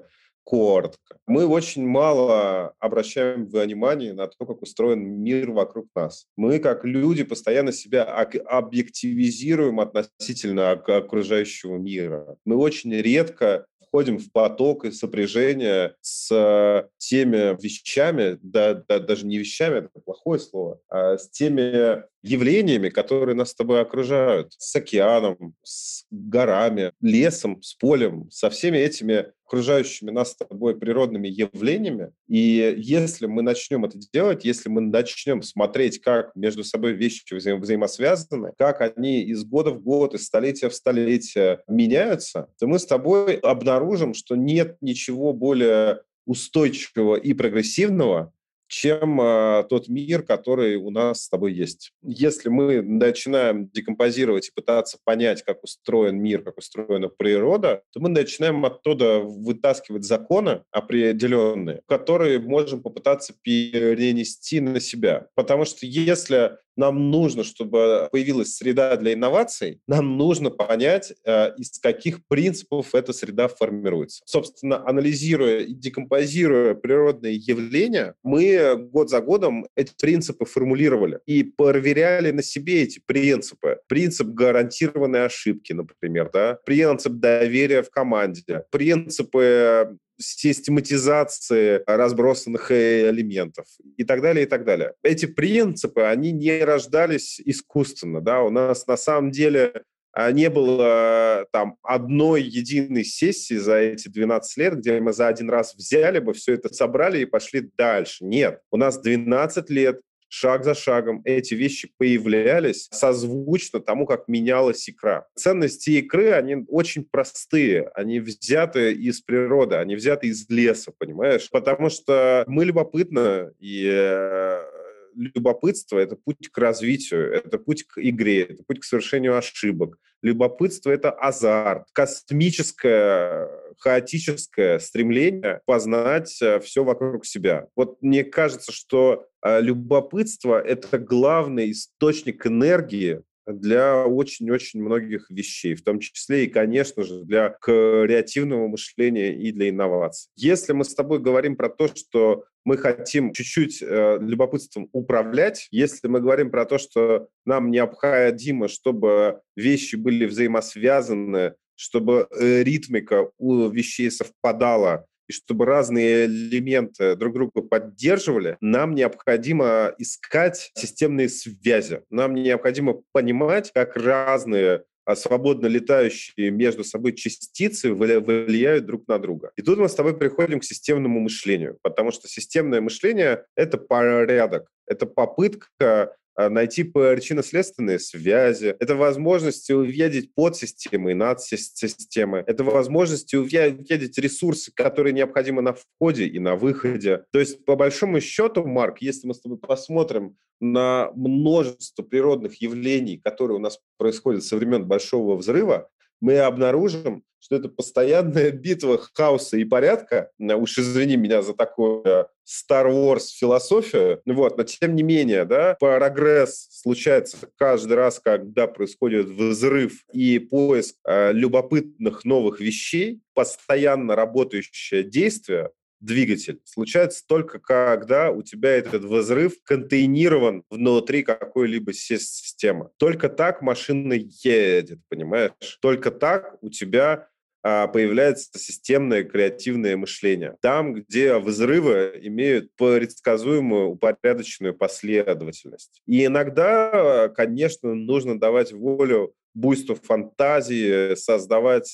коротко. 0.47 1.17
Мы 1.27 1.45
очень 1.45 1.85
мало 1.85 2.73
обращаем 2.79 3.47
внимание 3.47 4.13
на 4.13 4.27
то, 4.27 4.45
как 4.45 4.61
устроен 4.61 5.21
мир 5.21 5.51
вокруг 5.51 5.87
нас. 5.93 6.25
Мы, 6.37 6.59
как 6.59 6.85
люди, 6.85 7.23
постоянно 7.23 7.73
себя 7.73 8.05
объективизируем 8.05 9.81
относительно 9.81 10.71
окружающего 10.71 11.75
мира. 11.75 12.37
Мы 12.45 12.55
очень 12.55 12.93
редко 12.93 13.65
входим 13.87 14.19
в 14.19 14.31
поток 14.31 14.85
и 14.85 14.91
сопряжение 14.91 15.95
с 15.99 16.87
теми 16.97 17.61
вещами, 17.61 18.37
да, 18.41 18.81
да, 18.87 18.99
даже 18.99 19.25
не 19.25 19.37
вещами, 19.37 19.79
это 19.79 19.89
плохое 20.05 20.39
слово, 20.39 20.79
а 20.89 21.17
с 21.17 21.29
теми 21.29 22.03
явлениями, 22.21 22.89
которые 22.89 23.35
нас 23.35 23.51
с 23.51 23.55
тобой 23.55 23.81
окружают, 23.81 24.53
с 24.57 24.75
океаном, 24.75 25.55
с 25.63 26.05
горами, 26.11 26.91
лесом, 27.01 27.61
с 27.61 27.73
полем, 27.73 28.29
со 28.31 28.49
всеми 28.49 28.77
этими 28.77 29.31
окружающими 29.47 30.11
нас 30.11 30.31
с 30.31 30.35
тобой 30.35 30.77
природными 30.77 31.29
явлениями. 31.29 32.11
И 32.27 32.75
если 32.77 33.27
мы 33.27 33.41
начнем 33.41 33.85
это 33.85 33.97
делать, 34.13 34.43
если 34.43 34.69
мы 34.69 34.81
начнем 34.81 35.41
смотреть, 35.41 36.01
как 36.01 36.35
между 36.35 36.63
собой 36.63 36.93
вещи 36.93 37.33
вза 37.33 37.55
взаимосвязаны, 37.55 38.51
как 38.57 38.81
они 38.81 39.21
из 39.21 39.45
года 39.45 39.71
в 39.71 39.81
год, 39.81 40.13
из 40.13 40.25
столетия 40.25 40.69
в 40.69 40.75
столетие 40.75 41.61
меняются, 41.67 42.49
то 42.59 42.67
мы 42.67 42.77
с 42.77 42.85
тобой 42.85 43.35
обнаружим, 43.35 44.13
что 44.13 44.35
нет 44.35 44.77
ничего 44.81 45.31
более 45.31 46.01
устойчивого 46.25 47.15
и 47.15 47.33
прогрессивного, 47.33 48.33
чем 48.67 49.19
э, 49.21 49.63
тот 49.69 49.87
мир, 49.87 50.23
который 50.23 50.75
у 50.75 50.89
нас 50.89 51.23
с 51.23 51.29
тобой 51.29 51.53
есть. 51.53 51.93
Если 52.03 52.49
мы 52.49 52.81
начинаем 52.81 53.69
декомпозировать 53.69 54.49
и 54.49 54.51
пытаться 54.53 54.97
понять, 55.03 55.43
как 55.43 55.63
устроен 55.63 56.21
мир, 56.21 56.43
как 56.43 56.57
устроена 56.57 57.07
природа, 57.07 57.81
то 57.91 57.99
мы 57.99 58.09
начинаем 58.09 58.63
оттуда 58.65 59.19
вытаскивать 59.19 60.03
законы 60.03 60.63
определенные, 60.71 61.81
которые 61.87 62.39
можем 62.39 62.81
попытаться 62.81 63.33
перенести 63.41 64.59
на 64.59 64.79
себя. 64.79 65.27
Потому 65.35 65.65
что 65.65 65.85
если 65.85 66.57
нам 66.77 67.11
нужно, 67.11 67.43
чтобы 67.43 68.07
появилась 68.11 68.55
среда 68.55 68.95
для 68.97 69.13
инноваций, 69.13 69.81
нам 69.87 70.17
нужно 70.17 70.49
понять, 70.49 71.13
э, 71.25 71.55
из 71.57 71.79
каких 71.79 72.25
принципов 72.27 72.93
эта 72.93 73.13
среда 73.13 73.47
формируется. 73.47 74.21
Собственно, 74.25 74.87
анализируя 74.87 75.59
и 75.59 75.73
декомпозируя 75.73 76.75
природные 76.75 77.35
явления, 77.35 78.15
мы 78.23 78.75
год 78.77 79.09
за 79.09 79.21
годом 79.21 79.67
эти 79.75 79.93
принципы 79.99 80.45
формулировали 80.45 81.19
и 81.25 81.43
проверяли 81.43 82.31
на 82.31 82.43
себе 82.43 82.83
эти 82.83 83.01
принципы. 83.05 83.79
Принцип 83.87 84.27
гарантированной 84.27 85.25
ошибки, 85.25 85.73
например, 85.73 86.29
да? 86.31 86.59
принцип 86.65 87.13
доверия 87.13 87.81
в 87.81 87.89
команде, 87.89 88.63
принципы 88.71 89.97
систематизации 90.17 91.81
разбросанных 91.85 92.71
элементов 92.71 93.65
и 93.97 94.03
так 94.03 94.21
далее, 94.21 94.45
и 94.45 94.49
так 94.49 94.65
далее. 94.65 94.93
Эти 95.03 95.25
принципы, 95.25 96.01
они 96.01 96.31
не 96.31 96.63
рождались 96.63 97.39
искусственно, 97.43 98.21
да, 98.21 98.41
у 98.41 98.49
нас 98.49 98.87
на 98.87 98.97
самом 98.97 99.31
деле 99.31 99.83
а, 100.17 100.31
не 100.31 100.49
было 100.49 101.45
там 101.51 101.77
одной 101.83 102.41
единой 102.41 103.03
сессии 103.03 103.53
за 103.53 103.75
эти 103.75 104.07
12 104.07 104.57
лет, 104.57 104.77
где 104.77 104.99
мы 104.99 105.13
за 105.13 105.27
один 105.27 105.47
раз 105.47 105.75
взяли 105.75 106.17
бы 106.17 106.33
все 106.33 106.55
это, 106.55 106.73
собрали 106.73 107.19
и 107.19 107.25
пошли 107.25 107.69
дальше. 107.77 108.25
Нет, 108.25 108.59
у 108.71 108.77
нас 108.77 108.99
12 108.99 109.69
лет 109.69 110.01
шаг 110.29 110.63
за 110.63 110.73
шагом 110.73 111.21
эти 111.25 111.53
вещи 111.53 111.91
появлялись 111.97 112.87
созвучно 112.91 113.79
тому, 113.79 114.05
как 114.05 114.27
менялась 114.27 114.89
икра. 114.89 115.25
Ценности 115.35 115.91
икры, 115.91 116.31
они 116.31 116.65
очень 116.67 117.05
простые, 117.05 117.89
они 117.95 118.19
взяты 118.19 118.93
из 118.93 119.21
природы, 119.21 119.75
они 119.75 119.95
взяты 119.95 120.27
из 120.27 120.49
леса, 120.49 120.91
понимаешь? 120.97 121.49
Потому 121.51 121.89
что 121.89 122.43
мы 122.47 122.65
любопытно, 122.65 123.51
и 123.59 123.87
э, 123.89 124.76
любопытство– 125.17 125.97
это 125.99 126.15
путь 126.15 126.49
к 126.51 126.57
развитию, 126.57 127.33
это 127.33 127.57
путь 127.57 127.83
к 127.83 127.99
игре, 127.99 128.43
это 128.43 128.63
путь 128.65 128.79
к 128.79 128.83
совершению 128.83 129.37
ошибок. 129.37 129.97
Любопытство– 130.21 130.89
это 130.91 131.11
азарт, 131.11 131.87
космическое, 131.93 133.49
хаотическое 133.79 134.79
стремление 134.79 135.61
познать 135.65 136.41
э, 136.41 136.59
все 136.59 136.83
вокруг 136.83 137.25
себя. 137.25 137.67
Вот 137.75 138.01
мне 138.01 138.23
кажется, 138.23 138.71
что 138.71 139.25
э, 139.43 139.61
любопытство– 139.61 140.59
это 140.65 140.97
главный 140.97 141.71
источник 141.71 142.45
энергии 142.45 143.21
для 143.47 144.05
очень-очень 144.05 144.81
многих 144.81 145.29
вещей, 145.29 145.73
в 145.75 145.83
том 145.83 145.99
числе 145.99 146.45
и, 146.45 146.49
конечно 146.49 147.03
же, 147.03 147.23
для 147.23 147.49
креативного 147.49 148.67
мышления 148.67 149.33
и 149.33 149.51
для 149.51 149.69
инноваций. 149.69 150.29
Если 150.35 150.73
мы 150.73 150.83
с 150.83 150.93
тобой 150.93 151.19
говорим 151.19 151.55
про 151.55 151.69
то, 151.69 151.87
что 151.87 152.45
мы 152.65 152.77
хотим 152.77 153.31
чуть-чуть 153.31 153.81
э, 153.81 154.17
любопытством 154.19 154.89
управлять, 154.91 155.67
если 155.71 156.07
мы 156.07 156.19
говорим 156.19 156.51
про 156.51 156.65
то, 156.65 156.77
что 156.77 157.29
нам 157.45 157.71
необходимо, 157.71 158.67
чтобы 158.67 159.39
вещи 159.55 159.95
были 159.95 160.25
взаимосвязаны, 160.25 161.53
чтобы 161.75 162.27
э, 162.29 162.63
ритмика 162.63 163.29
у 163.37 163.69
вещей 163.69 164.11
совпадала, 164.11 165.05
и 165.27 165.33
чтобы 165.33 165.65
разные 165.65 166.25
элементы 166.25 167.15
друг 167.15 167.33
друга 167.33 167.61
поддерживали, 167.61 168.57
нам 168.61 168.95
необходимо 168.95 169.93
искать 169.97 170.71
системные 170.75 171.29
связи. 171.29 172.01
Нам 172.09 172.33
необходимо 172.33 173.01
понимать, 173.11 173.71
как 173.73 173.95
разные 173.95 174.83
а 175.07 175.15
свободно 175.15 175.67
летающие 175.67 176.51
между 176.51 176.83
собой 176.83 177.13
частицы 177.13 177.93
влияют 177.93 178.85
друг 178.85 179.07
на 179.07 179.17
друга. 179.19 179.51
И 179.55 179.61
тут 179.61 179.79
мы 179.79 179.87
с 179.87 179.95
тобой 179.95 180.17
приходим 180.17 180.59
к 180.59 180.65
системному 180.65 181.21
мышлению, 181.21 181.77
потому 181.81 182.11
что 182.11 182.27
системное 182.27 182.81
мышление— 182.81 183.45
это 183.55 183.77
порядок, 183.77 184.67
это 184.85 185.05
попытка 185.05 186.13
найти 186.37 186.83
причинно-следственные 186.83 187.99
связи, 187.99 188.75
это 188.79 188.95
возможность 188.95 189.69
увидеть 189.71 190.33
подсистемы 190.35 191.11
и 191.11 191.15
надсистемы, 191.15 192.43
это 192.45 192.63
возможность 192.63 193.33
увидеть 193.33 194.17
ресурсы, 194.17 194.71
которые 194.73 195.13
необходимы 195.13 195.61
на 195.61 195.73
входе 195.73 196.25
и 196.25 196.39
на 196.39 196.55
выходе. 196.55 197.23
То 197.31 197.39
есть, 197.39 197.65
по 197.65 197.75
большому 197.75 198.21
счету, 198.21 198.65
Марк, 198.65 198.99
если 199.01 199.27
мы 199.27 199.33
с 199.33 199.41
тобой 199.41 199.57
посмотрим 199.57 200.37
на 200.59 201.11
множество 201.15 202.03
природных 202.03 202.61
явлений, 202.61 203.17
которые 203.17 203.57
у 203.57 203.61
нас 203.61 203.79
происходят 203.97 204.43
со 204.43 204.57
времен 204.57 204.85
Большого 204.85 205.35
взрыва, 205.35 205.89
мы 206.21 206.39
обнаружим, 206.39 207.23
что 207.39 207.55
это 207.55 207.69
постоянная 207.69 208.51
битва 208.51 208.99
хаоса 209.13 209.57
и 209.57 209.63
порядка. 209.63 210.31
Уж 210.39 210.79
извини 210.79 211.15
меня 211.15 211.41
за 211.41 211.53
такое 211.53 212.27
Star 212.45 212.87
Wars 212.91 213.27
философию, 213.37 214.21
вот, 214.25 214.57
но 214.57 214.63
тем 214.63 214.95
не 214.95 215.03
менее, 215.03 215.45
да, 215.45 215.75
прогресс 215.79 216.67
случается 216.71 217.37
каждый 217.57 217.93
раз, 217.93 218.19
когда 218.19 218.67
происходит 218.67 219.27
взрыв 219.27 220.03
и 220.13 220.39
поиск 220.39 220.95
э, 221.05 221.33
любопытных 221.33 222.25
новых 222.25 222.59
вещей, 222.59 223.21
постоянно 223.33 224.15
работающее 224.15 225.03
действие, 225.03 225.71
двигатель 225.99 226.59
случается 226.63 227.23
только 227.27 227.59
когда 227.59 228.31
у 228.31 228.41
тебя 228.43 228.71
этот 228.71 229.03
взрыв 229.03 229.53
контейнирован 229.63 230.63
внутри 230.69 231.23
какой-либо 231.23 231.93
системы. 231.93 232.89
Только 232.97 233.29
так 233.29 233.61
машина 233.61 234.13
едет, 234.13 234.99
понимаешь? 235.09 235.51
Только 235.81 236.11
так 236.11 236.57
у 236.61 236.69
тебя 236.69 237.27
а, 237.63 237.87
появляется 237.87 238.57
системное 238.57 239.23
креативное 239.23 239.97
мышление. 239.97 240.55
Там, 240.61 240.93
где 240.93 241.37
взрывы 241.37 242.17
имеют 242.21 242.73
предсказуемую, 242.77 243.89
упорядоченную 243.89 244.73
последовательность. 244.73 246.01
И 246.05 246.25
иногда, 246.25 247.29
конечно, 247.35 247.93
нужно 247.93 248.39
давать 248.39 248.71
волю 248.71 249.33
буйству 249.57 249.95
фантазии, 249.95 251.15
создавать 251.15 251.91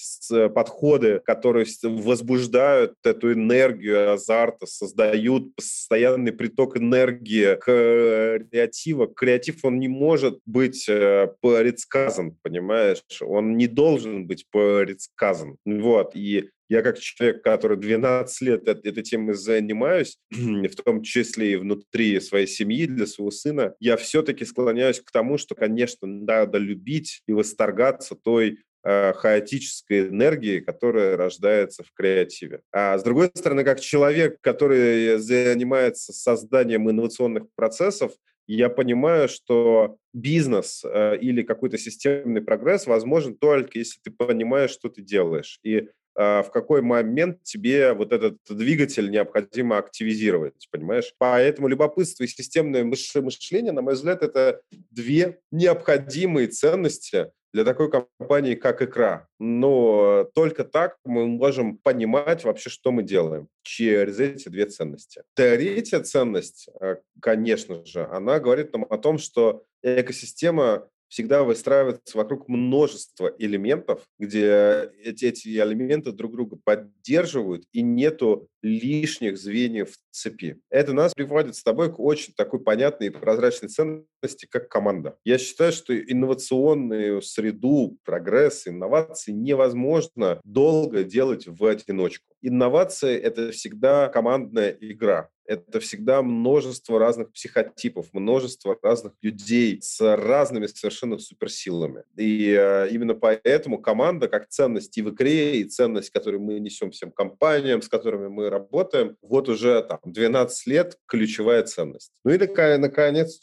подходы, 0.54 1.22
которые 1.26 1.66
возбуждают 1.84 2.96
эту 3.04 3.34
энергию 3.34 4.14
азарта, 4.14 4.66
создают 4.66 5.56
постоянный 5.56 6.34
приток 6.34 6.78
энергии 6.78 7.56
к 7.56 8.44
креатива. 8.50 9.08
Креатив, 9.08 9.64
он 9.64 9.80
не 9.80 9.88
может 9.88 10.40
быть 10.46 10.88
э, 10.90 11.30
предсказан, 11.42 12.38
понимаешь? 12.42 13.04
Он 13.22 13.58
не 13.58 13.68
должен 13.68 14.28
быть 14.28 14.46
предсказан. 14.52 15.58
Вот. 15.66 16.16
И 16.16 16.50
я 16.70 16.82
как 16.82 17.00
человек, 17.00 17.44
который 17.44 17.78
12 17.78 18.42
лет 18.42 18.68
этой 18.68 19.04
темой 19.04 19.36
занимаюсь, 19.36 20.18
в 20.32 20.76
том 20.76 21.04
числе 21.04 21.54
и 21.54 21.56
внутри 21.56 22.20
своей 22.20 22.48
семьи, 22.48 22.86
для 22.86 23.06
своего 23.06 23.32
сына, 23.32 23.76
я 23.80 23.98
все-таки 23.98 24.46
склоняюсь 24.46 25.00
к 25.00 25.12
тому, 25.12 25.38
что, 25.38 25.56
конечно, 25.56 26.08
надо 26.08 26.58
любить 26.58 27.22
и 27.28 27.34
восторгаться 27.34 28.16
той 28.16 28.60
э, 28.84 29.14
хаотической 29.14 30.08
энергии, 30.10 30.60
которая 30.60 31.18
рождается 31.18 31.84
в 31.84 31.92
креативе. 31.94 32.62
А 32.72 32.98
с 32.98 33.04
другой 33.04 33.30
стороны, 33.34 33.64
как 33.64 33.80
человек, 33.80 34.38
который 34.42 35.18
занимается 35.20 36.14
созданием 36.14 36.90
инновационных 36.90 37.46
процессов, 37.56 38.14
я 38.46 38.70
понимаю, 38.70 39.30
что 39.30 39.98
бизнес 40.14 40.84
э, 40.84 41.18
или 41.18 41.44
какой-то 41.44 41.78
системный 41.78 42.42
прогресс 42.42 42.88
возможен 42.88 43.36
только 43.38 43.80
если 43.80 44.00
ты 44.04 44.12
понимаешь, 44.12 44.72
что 44.72 44.90
ты 44.90 45.02
делаешь. 45.02 45.60
И 45.64 45.78
а, 45.78 45.86
в 46.16 46.50
какой 46.54 46.82
момент 46.82 47.44
тебе 47.44 47.94
вот 47.94 48.14
этот 48.14 48.38
двигатель 48.50 49.10
необходимо 49.10 49.78
активизировать, 49.78 50.68
понимаешь? 50.72 51.14
Поэтому 51.18 51.68
любопытство 51.68 52.24
и 52.24 52.28
системное 52.28 52.84
мышление, 52.84 53.72
на 53.72 53.82
мой 53.82 53.94
взгляд, 53.94 54.22
это 54.22 54.62
две 54.92 55.40
необходимые 55.52 56.48
ценности 56.48 57.32
для 57.54 57.64
такой 57.64 57.90
компании, 57.90 58.56
как 58.56 58.82
икра. 58.82 59.28
Но 59.40 60.28
только 60.34 60.64
так 60.64 60.98
мы 61.06 61.28
можем 61.28 61.78
понимать 61.78 62.44
вообще, 62.44 62.70
что 62.70 62.92
мы 62.92 63.04
делаем 63.04 63.48
через 63.62 64.20
эти 64.20 64.50
две 64.50 64.66
ценности. 64.66 65.24
Третья 65.36 66.00
ценность, 66.00 66.68
э, 66.82 66.98
конечно 67.22 67.86
же, 67.86 68.06
она 68.12 68.40
говорит 68.40 68.74
нам 68.74 68.86
о 68.90 68.98
том, 68.98 69.20
что 69.20 69.64
экосистема 69.84 70.88
всегда 71.14 71.44
выстраивается 71.44 72.18
вокруг 72.18 72.48
множества 72.48 73.32
элементов, 73.38 74.02
где 74.18 74.90
эти, 75.04 75.26
эти 75.26 75.48
элементы 75.48 76.12
друг 76.12 76.32
друга 76.32 76.58
поддерживают, 76.64 77.66
и 77.72 77.84
нету 77.84 78.48
лишних 78.64 79.38
звеньев 79.38 79.92
в 79.92 79.98
цепи. 80.10 80.60
Это 80.72 80.94
нас 80.94 81.14
приводит 81.14 81.56
с 81.56 81.62
тобой 81.62 81.94
к 81.94 82.00
очень 82.00 82.34
такой 82.36 82.62
понятной 82.62 83.08
и 83.08 83.12
прозрачной 83.12 83.70
ценности, 83.70 84.08
как 84.50 84.70
команда. 84.70 85.18
Я 85.24 85.38
считаю, 85.38 85.72
что 85.72 85.98
инновационную 85.98 87.22
среду, 87.22 87.98
прогресс, 88.04 88.68
инновации 88.68 89.32
невозможно 89.32 90.40
долго 90.44 91.04
делать 91.04 91.48
в 91.48 91.66
одиночку. 91.66 92.26
Инновации– 92.42 93.18
это 93.20 93.52
всегда 93.52 94.10
командная 94.10 94.76
игра 94.80 95.30
это 95.46 95.80
всегда 95.80 96.22
множество 96.22 97.00
разных 97.00 97.32
психотипов, 97.32 98.08
множество 98.14 98.78
разных 98.82 99.14
людей 99.22 99.80
с 99.82 100.00
разными 100.16 100.68
совершенно 100.68 101.18
суперсилами. 101.18 102.04
И 102.18 102.56
э, 102.58 102.90
именно 102.92 103.14
поэтому 103.14 103.80
команда 103.80 104.28
как 104.28 104.48
ценность 104.50 104.98
и 104.98 105.02
в 105.02 105.10
игре, 105.10 105.58
и 105.58 105.64
ценность, 105.66 106.12
которую 106.12 106.42
мы 106.42 106.60
несем 106.60 106.92
всем 106.92 107.12
компаниям, 107.12 107.82
с 107.82 107.90
которыми 107.90 108.28
мы 108.28 108.50
работаем, 108.50 109.18
вот 109.22 109.50
уже 109.50 109.84
там 109.84 110.00
12 110.06 110.68
лет 110.68 110.98
ключевая 111.08 111.64
ценность. 111.64 112.12
Ну 112.24 112.32
и 112.32 112.38
наконец, 112.78 113.38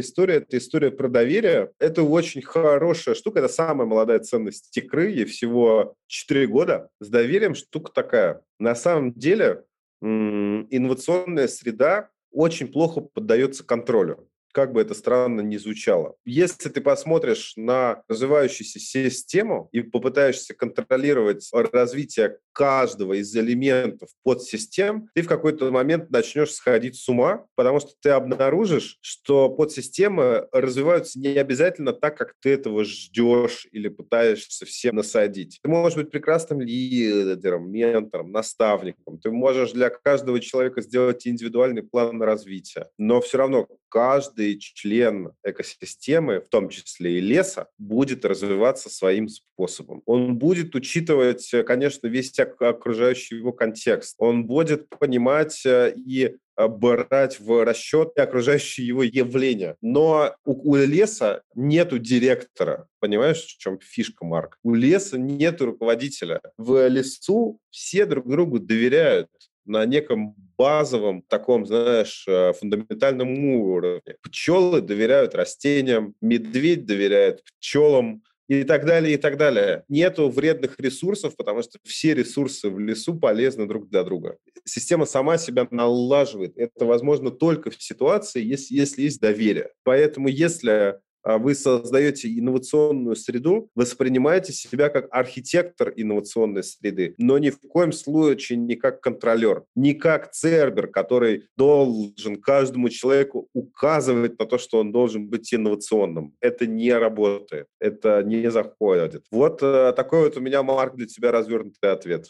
история, 0.00 0.36
это 0.36 0.58
история 0.58 0.90
про 0.90 1.08
доверие. 1.08 1.70
Это 1.78 2.02
очень 2.02 2.42
хорошая 2.42 3.14
штука, 3.14 3.40
это 3.40 3.48
самая 3.48 3.86
молодая 3.86 4.18
ценность 4.18 4.76
игры, 4.76 5.10
ей 5.10 5.24
всего 5.24 5.94
4 6.06 6.46
года. 6.46 6.88
С 7.00 7.08
доверием 7.08 7.54
штука 7.54 7.92
такая. 7.92 8.42
На 8.58 8.74
самом 8.74 9.12
деле 9.12 9.64
инновационная 10.00 11.48
среда 11.48 12.10
очень 12.30 12.68
плохо 12.68 13.00
поддается 13.00 13.64
контролю 13.64 14.28
как 14.56 14.72
бы 14.72 14.80
это 14.80 14.94
странно 14.94 15.42
ни 15.42 15.58
звучало. 15.58 16.16
Если 16.24 16.70
ты 16.70 16.80
посмотришь 16.80 17.52
на 17.56 18.02
развивающуюся 18.08 18.80
систему 18.80 19.68
и 19.70 19.82
попытаешься 19.82 20.54
контролировать 20.54 21.46
развитие 21.52 22.38
каждого 22.52 23.12
из 23.12 23.36
элементов 23.36 24.08
подсистем, 24.22 25.10
ты 25.14 25.20
в 25.20 25.28
какой-то 25.28 25.70
момент 25.70 26.08
начнешь 26.08 26.52
сходить 26.52 26.96
с 26.96 27.06
ума, 27.06 27.44
потому 27.54 27.80
что 27.80 27.92
ты 28.00 28.08
обнаружишь, 28.08 28.96
что 29.02 29.50
подсистемы 29.50 30.48
развиваются 30.52 31.20
не 31.20 31.36
обязательно 31.36 31.92
так, 31.92 32.16
как 32.16 32.32
ты 32.40 32.54
этого 32.54 32.82
ждешь 32.86 33.68
или 33.72 33.88
пытаешься 33.88 34.64
всем 34.64 34.96
насадить. 34.96 35.58
Ты 35.62 35.68
можешь 35.68 35.98
быть 35.98 36.10
прекрасным 36.10 36.62
лидером, 36.62 37.70
ментором, 37.70 38.32
наставником. 38.32 39.18
Ты 39.18 39.30
можешь 39.30 39.72
для 39.72 39.90
каждого 39.90 40.40
человека 40.40 40.80
сделать 40.80 41.26
индивидуальный 41.26 41.82
план 41.82 42.22
развития. 42.22 42.88
Но 42.96 43.20
все 43.20 43.36
равно 43.36 43.68
каждый 43.90 44.45
член 44.54 45.32
экосистемы, 45.44 46.40
в 46.40 46.48
том 46.48 46.68
числе 46.68 47.18
и 47.18 47.20
леса, 47.20 47.68
будет 47.78 48.24
развиваться 48.24 48.88
своим 48.90 49.28
способом. 49.28 50.02
Он 50.06 50.36
будет 50.38 50.74
учитывать, 50.74 51.50
конечно, 51.66 52.06
весь 52.06 52.32
окружающий 52.38 53.36
его 53.36 53.52
контекст. 53.52 54.14
Он 54.18 54.46
будет 54.46 54.88
понимать 54.88 55.64
э, 55.64 55.94
и 55.96 56.36
брать 56.56 57.38
в 57.38 57.64
расчет 57.64 58.18
окружающие 58.18 58.86
его 58.86 59.02
явления. 59.02 59.76
Но 59.82 60.34
у, 60.44 60.72
у 60.72 60.76
леса 60.76 61.42
нету 61.54 61.98
директора. 61.98 62.88
Понимаешь, 62.98 63.42
в 63.42 63.58
чем 63.58 63.78
фишка, 63.78 64.24
Марк? 64.24 64.58
У 64.62 64.74
леса 64.74 65.18
нету 65.18 65.66
руководителя. 65.66 66.40
В 66.56 66.88
лесу 66.88 67.60
все 67.70 68.06
друг 68.06 68.28
другу 68.28 68.58
доверяют 68.58 69.28
на 69.66 69.84
неком 69.86 70.34
базовом, 70.56 71.22
таком, 71.22 71.66
знаешь, 71.66 72.24
э, 72.28 72.52
фундаментальном 72.54 73.38
уровне. 73.54 74.16
Пчелы 74.22 74.80
доверяют 74.80 75.34
растениям, 75.34 76.14
медведь 76.20 76.86
доверяет 76.86 77.42
пчелам, 77.58 78.22
и 78.48 78.62
так 78.62 78.84
далее, 78.84 79.14
и 79.14 79.16
так 79.16 79.36
далее. 79.36 79.84
Нету 79.88 80.28
вредных 80.28 80.78
ресурсов, 80.78 81.34
потому 81.36 81.62
что 81.62 81.78
все 81.84 82.14
ресурсы 82.14 82.70
в 82.70 82.78
лесу 82.78 83.18
полезны 83.18 83.66
друг 83.66 83.88
для 83.88 84.04
друга. 84.04 84.36
Система 84.64 85.04
сама 85.04 85.36
себя 85.36 85.66
налаживает. 85.70 86.56
Это 86.56 86.84
возможно 86.84 87.30
только 87.30 87.70
в 87.70 87.82
ситуации, 87.82 88.44
если, 88.44 88.74
если 88.74 89.02
есть 89.02 89.20
доверие. 89.20 89.70
Поэтому 89.82 90.28
если 90.28 91.00
вы 91.26 91.54
создаете 91.54 92.28
инновационную 92.28 93.16
среду, 93.16 93.70
воспринимаете 93.74 94.52
себя 94.52 94.88
как 94.88 95.08
архитектор 95.10 95.92
инновационной 95.94 96.62
среды, 96.62 97.14
но 97.18 97.38
ни 97.38 97.50
в 97.50 97.60
коем 97.60 97.92
случае 97.92 98.58
не 98.58 98.76
как 98.76 99.00
контролер, 99.00 99.64
не 99.74 99.94
как 99.94 100.30
цербер, 100.32 100.88
который 100.88 101.48
должен 101.56 102.40
каждому 102.40 102.88
человеку 102.88 103.48
указывать 103.52 104.38
на 104.38 104.46
то, 104.46 104.58
что 104.58 104.78
он 104.78 104.92
должен 104.92 105.28
быть 105.28 105.52
инновационным. 105.52 106.34
Это 106.40 106.66
не 106.66 106.92
работает, 106.92 107.66
это 107.80 108.22
не 108.22 108.50
заходит. 108.50 109.24
Вот 109.30 109.62
э, 109.62 109.92
такой 109.96 110.24
вот 110.24 110.36
у 110.36 110.40
меня, 110.40 110.62
Марк, 110.62 110.94
для 110.96 111.06
тебя 111.06 111.32
развернутый 111.32 111.90
ответ 111.90 112.26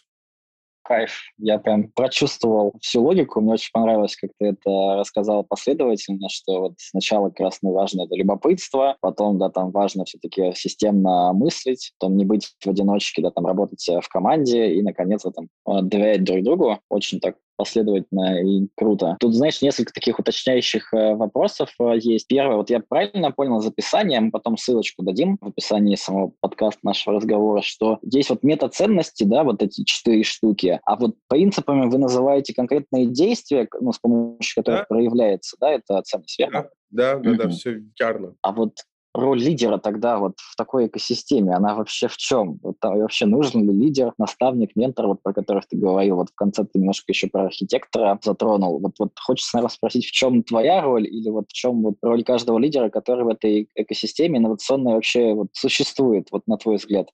кайф. 0.87 1.21
Я 1.39 1.59
прям 1.59 1.91
прочувствовал 1.93 2.75
всю 2.81 3.03
логику. 3.03 3.41
Мне 3.41 3.55
очень 3.55 3.71
понравилось, 3.73 4.17
как 4.17 4.31
ты 4.39 4.49
это 4.49 4.97
рассказал 4.97 5.45
последовательно, 5.45 6.29
что 6.29 6.61
вот 6.61 6.75
сначала 6.79 7.29
как 7.31 7.41
раз 7.41 7.59
ну, 7.63 7.73
важно 7.73 8.03
это 8.03 8.15
любопытство, 8.15 8.97
потом, 9.01 9.39
да, 9.39 9.51
там 9.51 9.71
важно 9.71 10.05
все-таки 10.05 10.53
системно 10.55 11.33
мыслить, 11.33 11.93
потом 11.99 12.17
не 12.17 12.25
быть 12.25 12.55
в 12.65 12.69
одиночке, 12.69 13.23
да, 13.23 13.31
там 13.31 13.47
работать 13.47 13.87
в 13.89 14.09
команде 14.09 14.73
и, 14.75 14.83
наконец, 14.83 15.23
там 15.23 15.89
доверять 15.89 16.25
друг 16.25 16.43
другу. 16.43 16.79
Очень 16.89 17.21
так 17.21 17.37
последовательно 17.57 18.43
и 18.43 18.69
круто. 18.77 19.17
Тут, 19.21 19.35
знаешь, 19.35 19.63
несколько 19.63 19.93
таких 19.93 20.19
уточняющих 20.19 20.93
э, 20.93 21.15
вопросов 21.15 21.71
э, 21.81 21.99
есть. 21.99 22.27
Первое, 22.27 22.57
вот 22.57 22.71
я 22.71 22.81
правильно 22.81 23.31
понял 23.33 23.59
из 23.59 23.67
описания, 23.67 24.21
мы 24.21 24.31
потом 24.31 24.57
ссылочку 24.57 25.03
дадим 25.03 25.39
в 25.41 25.49
описании 25.49 25.97
самого 25.97 26.33
подкаста 26.41 26.81
нашего 26.83 27.17
разговора, 27.17 27.63
что 27.63 27.99
есть 28.03 28.31
вот 28.31 28.43
метаценности, 28.43 29.25
да, 29.25 29.45
вот 29.45 29.63
эти 29.63 29.85
четыре 29.85 30.23
штуки, 30.23 30.81
а 30.85 30.97
вот 30.97 31.17
принципами 31.29 31.87
вы 31.87 31.99
называете 31.99 32.55
конкретные 32.55 33.07
действия, 33.07 33.69
ну, 33.81 33.93
с 33.93 33.99
помощью 33.99 34.63
которых 34.63 34.81
да? 34.81 34.87
проявляется, 34.89 35.57
да, 35.61 35.73
это 35.73 36.03
ценность, 36.03 36.39
верно? 36.39 36.69
Да, 36.91 37.17
да, 37.17 37.31
mm-hmm. 37.31 37.37
да, 37.37 37.49
все 37.49 37.83
верно. 37.99 38.35
А 38.43 38.53
вот 38.53 38.73
роль 39.17 39.41
лидера 39.41 39.79
тогда 39.79 40.19
вот 40.19 40.35
в 40.37 40.57
такой 40.57 40.87
экосистеме, 40.87 41.55
она 41.55 41.75
вообще 41.75 42.09
в 42.09 42.17
чем? 42.17 42.59
Вот, 42.63 42.77
а 42.81 42.91
вообще 42.91 43.27
нужен 43.27 43.69
ли 43.69 43.73
лидер, 43.73 44.13
наставник, 44.19 44.77
ментор, 44.77 45.07
вот 45.07 45.23
про 45.23 45.33
которых 45.33 45.67
ты 45.67 45.77
говорил, 45.77 46.17
вот 46.17 46.31
в 46.31 46.35
конце 46.35 46.65
ты 46.65 46.79
немножко 46.79 47.07
еще 47.09 47.29
про 47.29 47.47
архитектора 47.47 48.19
затронул. 48.23 48.81
Вот, 48.81 48.93
вот 48.99 49.13
хочется, 49.19 49.57
наверное, 49.57 49.75
спросить, 49.75 50.07
в 50.07 50.13
чем 50.13 50.43
твоя 50.43 50.83
роль 50.83 51.07
или 51.07 51.31
вот 51.31 51.47
в 51.49 51.53
чем 51.53 51.83
вот 51.83 51.95
роль 52.03 52.25
каждого 52.25 52.59
лидера, 52.59 52.91
который 52.91 53.25
в 53.25 53.29
этой 53.29 53.69
экосистеме 53.75 54.39
инновационной 54.39 54.95
вообще 54.95 55.35
вот 55.35 55.49
существует, 55.53 56.29
вот 56.31 56.47
на 56.47 56.57
твой 56.59 56.77
взгляд? 56.77 57.09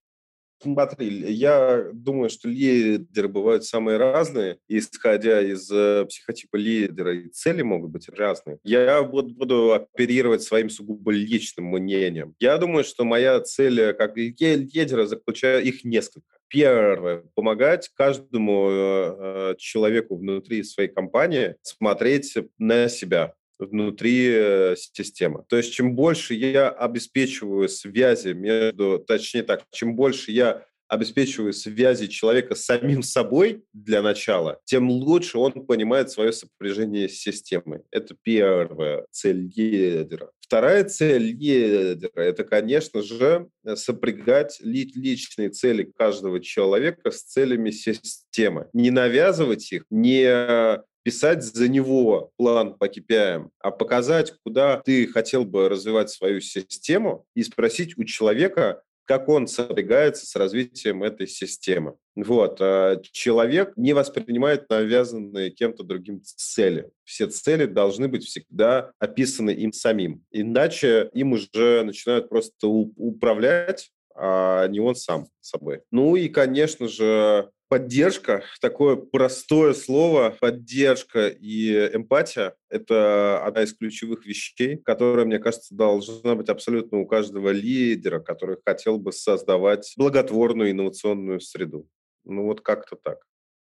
Смотри, 0.62 1.32
я 1.32 1.88
думаю, 1.92 2.30
что 2.30 2.48
лидеры 2.48 3.28
бывают 3.28 3.64
самые 3.64 3.98
разные, 3.98 4.58
исходя 4.68 5.40
из 5.40 5.68
э, 5.70 6.04
психотипа 6.08 6.54
лидера, 6.56 7.14
и 7.14 7.28
цели 7.30 7.62
могут 7.62 7.90
быть 7.90 8.08
разные. 8.08 8.58
Я 8.62 9.02
буду, 9.02 9.34
буду 9.34 9.72
оперировать 9.72 10.42
своим 10.42 10.70
сугубо 10.70 11.10
личным 11.10 11.66
мнением. 11.66 12.36
Я 12.38 12.58
думаю, 12.58 12.84
что 12.84 13.04
моя 13.04 13.40
цель 13.40 13.80
э, 13.80 13.92
как 13.92 14.16
лидера 14.16 15.06
заключает 15.06 15.66
их 15.66 15.84
несколько. 15.84 16.38
Первое– 16.46 17.24
помогать 17.34 17.90
каждому 17.94 18.68
э, 18.70 19.16
э 19.18 19.54
человеку 19.58 20.16
внутри 20.16 20.62
своей 20.62 20.88
компании 20.88 21.56
смотреть 21.62 22.36
на 22.58 22.88
себя, 22.88 23.34
внутри 23.66 24.28
э, 24.30 24.76
системы. 24.76 25.44
То 25.48 25.56
есть 25.56 25.72
чем 25.72 25.94
больше 25.94 26.34
я 26.34 26.68
обеспечиваю 26.70 27.68
связи 27.68 28.32
между, 28.32 28.98
точнее 28.98 29.42
так, 29.42 29.64
чем 29.70 29.96
больше 29.96 30.32
я 30.32 30.64
обеспечиваю 30.92 31.54
связи 31.54 32.06
человека 32.06 32.54
с 32.54 32.66
самим 32.66 33.02
собой 33.02 33.64
для 33.72 34.02
начала, 34.02 34.60
тем 34.66 34.90
лучше 34.90 35.38
он 35.38 35.64
понимает 35.64 36.10
свое 36.10 36.32
сопряжение 36.32 37.08
с 37.08 37.14
системой. 37.14 37.80
Это 37.90 38.14
первая 38.22 39.06
цель 39.10 39.50
лидера. 39.56 40.30
Вторая 40.38 40.84
цель 40.84 41.34
лидера– 41.34 42.10
это, 42.20 42.44
конечно 42.44 43.00
же, 43.00 43.48
сопрягать 43.74 44.58
личные 44.60 45.48
цели 45.48 45.90
каждого 45.96 46.40
человека 46.40 47.10
с 47.10 47.22
целями 47.22 47.70
системы. 47.70 48.68
Не 48.74 48.90
навязывать 48.90 49.72
их, 49.72 49.86
не 49.88 50.82
писать 51.02 51.42
за 51.42 51.68
него 51.68 52.30
план 52.36 52.74
по 52.74 52.86
KPI, 52.86 53.48
а 53.58 53.70
показать, 53.70 54.34
куда 54.44 54.80
ты 54.80 55.06
хотел 55.06 55.44
бы 55.44 55.68
развивать 55.68 56.10
свою 56.10 56.40
систему 56.40 57.26
и 57.34 57.42
спросить 57.42 57.98
у 57.98 58.04
человека, 58.04 58.82
как 59.04 59.28
он 59.28 59.46
сопрягается 59.46 60.26
с 60.26 60.36
развитием 60.36 61.02
этой 61.02 61.26
системы. 61.26 61.96
Вот. 62.14 62.58
А 62.60 63.00
человек 63.02 63.72
не 63.76 63.92
воспринимает 63.94 64.68
навязанные 64.70 65.50
кем-то 65.50 65.82
другим 65.82 66.22
цели. 66.22 66.90
Все 67.04 67.26
цели 67.26 67.66
должны 67.66 68.08
быть 68.08 68.24
всегда 68.24 68.92
описаны 68.98 69.50
им 69.50 69.72
самим. 69.72 70.24
Иначе 70.30 71.10
им 71.12 71.32
уже 71.32 71.82
начинают 71.82 72.28
просто 72.28 72.68
управлять, 72.68 73.90
а 74.14 74.68
не 74.68 74.80
он 74.80 74.94
сам 74.94 75.26
собой. 75.40 75.80
Ну 75.90 76.16
и, 76.16 76.28
конечно 76.28 76.86
же, 76.86 77.50
Поддержка, 77.72 78.42
такое 78.60 78.96
простое 78.96 79.72
слово, 79.72 80.36
поддержка 80.38 81.28
и 81.28 81.72
эмпатия– 81.94 82.54
это 82.68 83.42
одна 83.42 83.62
из 83.62 83.72
ключевых 83.72 84.26
вещей, 84.26 84.76
которая, 84.76 85.24
мне 85.24 85.38
кажется, 85.38 85.74
должна 85.74 86.34
быть 86.34 86.50
абсолютно 86.50 86.98
у 86.98 87.06
каждого 87.06 87.48
лидера, 87.48 88.20
который 88.20 88.58
хотел 88.62 88.98
бы 88.98 89.10
создавать 89.10 89.90
благотворную 89.96 90.72
инновационную 90.72 91.40
среду. 91.40 91.88
Ну 92.26 92.44
вот 92.44 92.60
как-то 92.60 92.96
так 92.96 93.20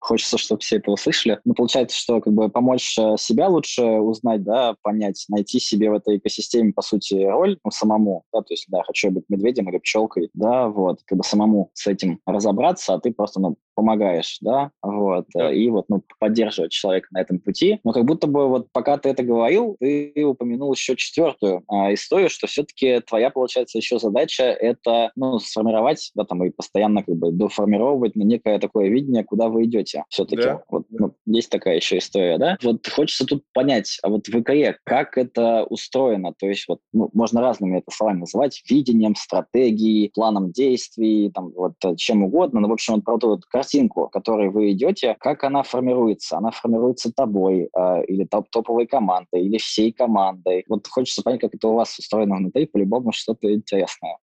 хочется, 0.04 0.38
чтобы 0.38 0.60
все 0.60 0.78
это 0.78 0.92
услышали. 0.92 1.40
Ну, 1.46 1.54
получается, 1.54 1.98
что 1.98 2.20
как 2.20 2.34
бы 2.34 2.50
помочь 2.50 2.98
э, 3.00 3.16
себя 3.18 3.48
лучше 3.48 3.84
узнать, 3.84 4.44
да, 4.44 4.76
понять, 4.82 5.26
найти 5.30 5.60
себе 5.60 5.90
в 5.90 5.94
этой 5.94 6.18
экосистеме, 6.18 6.74
по 6.74 6.82
сути, 6.82 7.16
роль 7.24 7.58
ну, 7.64 7.72
самому, 7.72 8.26
да, 8.34 8.42
то 8.42 8.54
есть, 8.54 8.66
да, 8.68 8.84
хочу 8.84 9.12
быть 9.12 9.24
медведем 9.30 9.70
или 9.70 9.78
пчелкой, 9.78 10.30
да, 10.34 10.68
вот, 10.68 11.00
как 11.06 11.18
бы 11.18 11.24
самому 11.24 11.72
с 11.74 11.88
этим 11.88 12.20
разобраться, 12.26 12.94
а 12.94 13.00
ты 13.00 13.14
просто, 13.14 13.40
ну, 13.40 13.56
помогаешь, 13.76 14.38
да, 14.42 14.72
вот, 14.82 15.26
да. 15.34 15.52
и 15.52 15.70
вот, 15.70 15.86
ну, 15.90 16.04
поддерживать 16.20 16.72
человека 16.72 17.08
на 17.12 17.22
этом 17.22 17.40
пути. 17.40 17.80
Но 17.84 17.92
как 17.92 18.06
будто 18.06 18.28
бы 18.28 18.48
вот 18.48 18.68
пока 18.72 18.98
ты 18.98 19.10
это 19.10 19.24
говорил, 19.24 19.76
ты 19.80 20.14
упомянул 20.26 20.74
еще 20.74 20.96
четвертую 20.96 21.64
а, 21.68 21.94
историю, 21.94 22.30
что 22.30 22.48
все-таки 22.48 23.00
твоя, 23.02 23.30
получается, 23.30 23.78
еще 23.78 24.00
задача 24.00 24.44
это, 24.44 25.12
ну, 25.16 25.40
сформировать, 25.40 26.12
да, 26.16 26.26
там, 26.26 26.44
и 26.44 26.50
постоянно 26.50 27.04
как 27.04 27.16
бы 27.16 27.32
доформировать 27.32 28.16
на 28.16 28.24
некое 28.24 28.60
такое 28.60 28.90
видение, 28.90 29.24
куда 29.24 29.50
вы 29.50 29.66
идете 29.66 30.04
все-таки. 30.10 30.44
Да. 30.44 30.64
Вот 30.70 30.86
ну, 30.90 31.14
есть 31.26 31.50
такая 31.50 31.76
еще 31.76 31.98
история, 31.98 32.38
да? 32.38 32.58
Вот 32.64 32.88
хочется 32.88 33.26
тут 33.26 33.44
понять, 33.54 33.98
а 34.04 34.10
вот 34.10 34.28
в 34.28 34.36
ИКЕ 34.36 34.78
как 34.84 35.18
это 35.18 35.64
устроено? 35.64 36.34
То 36.38 36.48
есть 36.48 36.66
вот 36.68 36.80
ну, 36.92 37.10
можно 37.14 37.42
разными 37.42 37.80
это 37.80 37.92
словами 37.92 38.20
называть, 38.20 38.62
видением, 38.70 39.16
стратегией, 39.16 40.12
планом 40.14 40.52
действий, 40.52 41.32
там 41.34 41.52
вот 41.56 41.74
э, 41.86 41.96
чем 41.96 42.24
угодно. 42.24 42.60
Но, 42.60 42.68
в 42.70 42.74
общем, 42.74 42.96
вот 42.96 43.04
про 43.04 43.16
эту 43.18 43.30
вот 43.30 43.46
картинку, 43.64 44.08
к 44.08 44.14
которой 44.14 44.50
вы 44.50 44.72
идете, 44.72 45.16
как 45.20 45.44
она 45.44 45.64
формируется? 45.64 46.38
Она 46.38 46.52
формируется 46.52 47.12
тобой 47.12 47.70
э, 47.74 48.06
или 48.06 48.26
топ 48.26 48.50
топовой 48.50 48.88
командой, 48.88 49.42
или 49.42 49.58
всей 49.58 49.92
командой. 49.92 50.66
Вот 50.68 50.88
хочется 50.88 51.22
понять, 51.24 51.42
как 51.42 51.56
это 51.56 51.68
у 51.68 51.76
вас 51.76 51.98
устроено 52.00 52.36
внутри, 52.36 52.66
по-любому 52.66 53.12
что-то 53.12 53.54
интересное. 53.54 54.18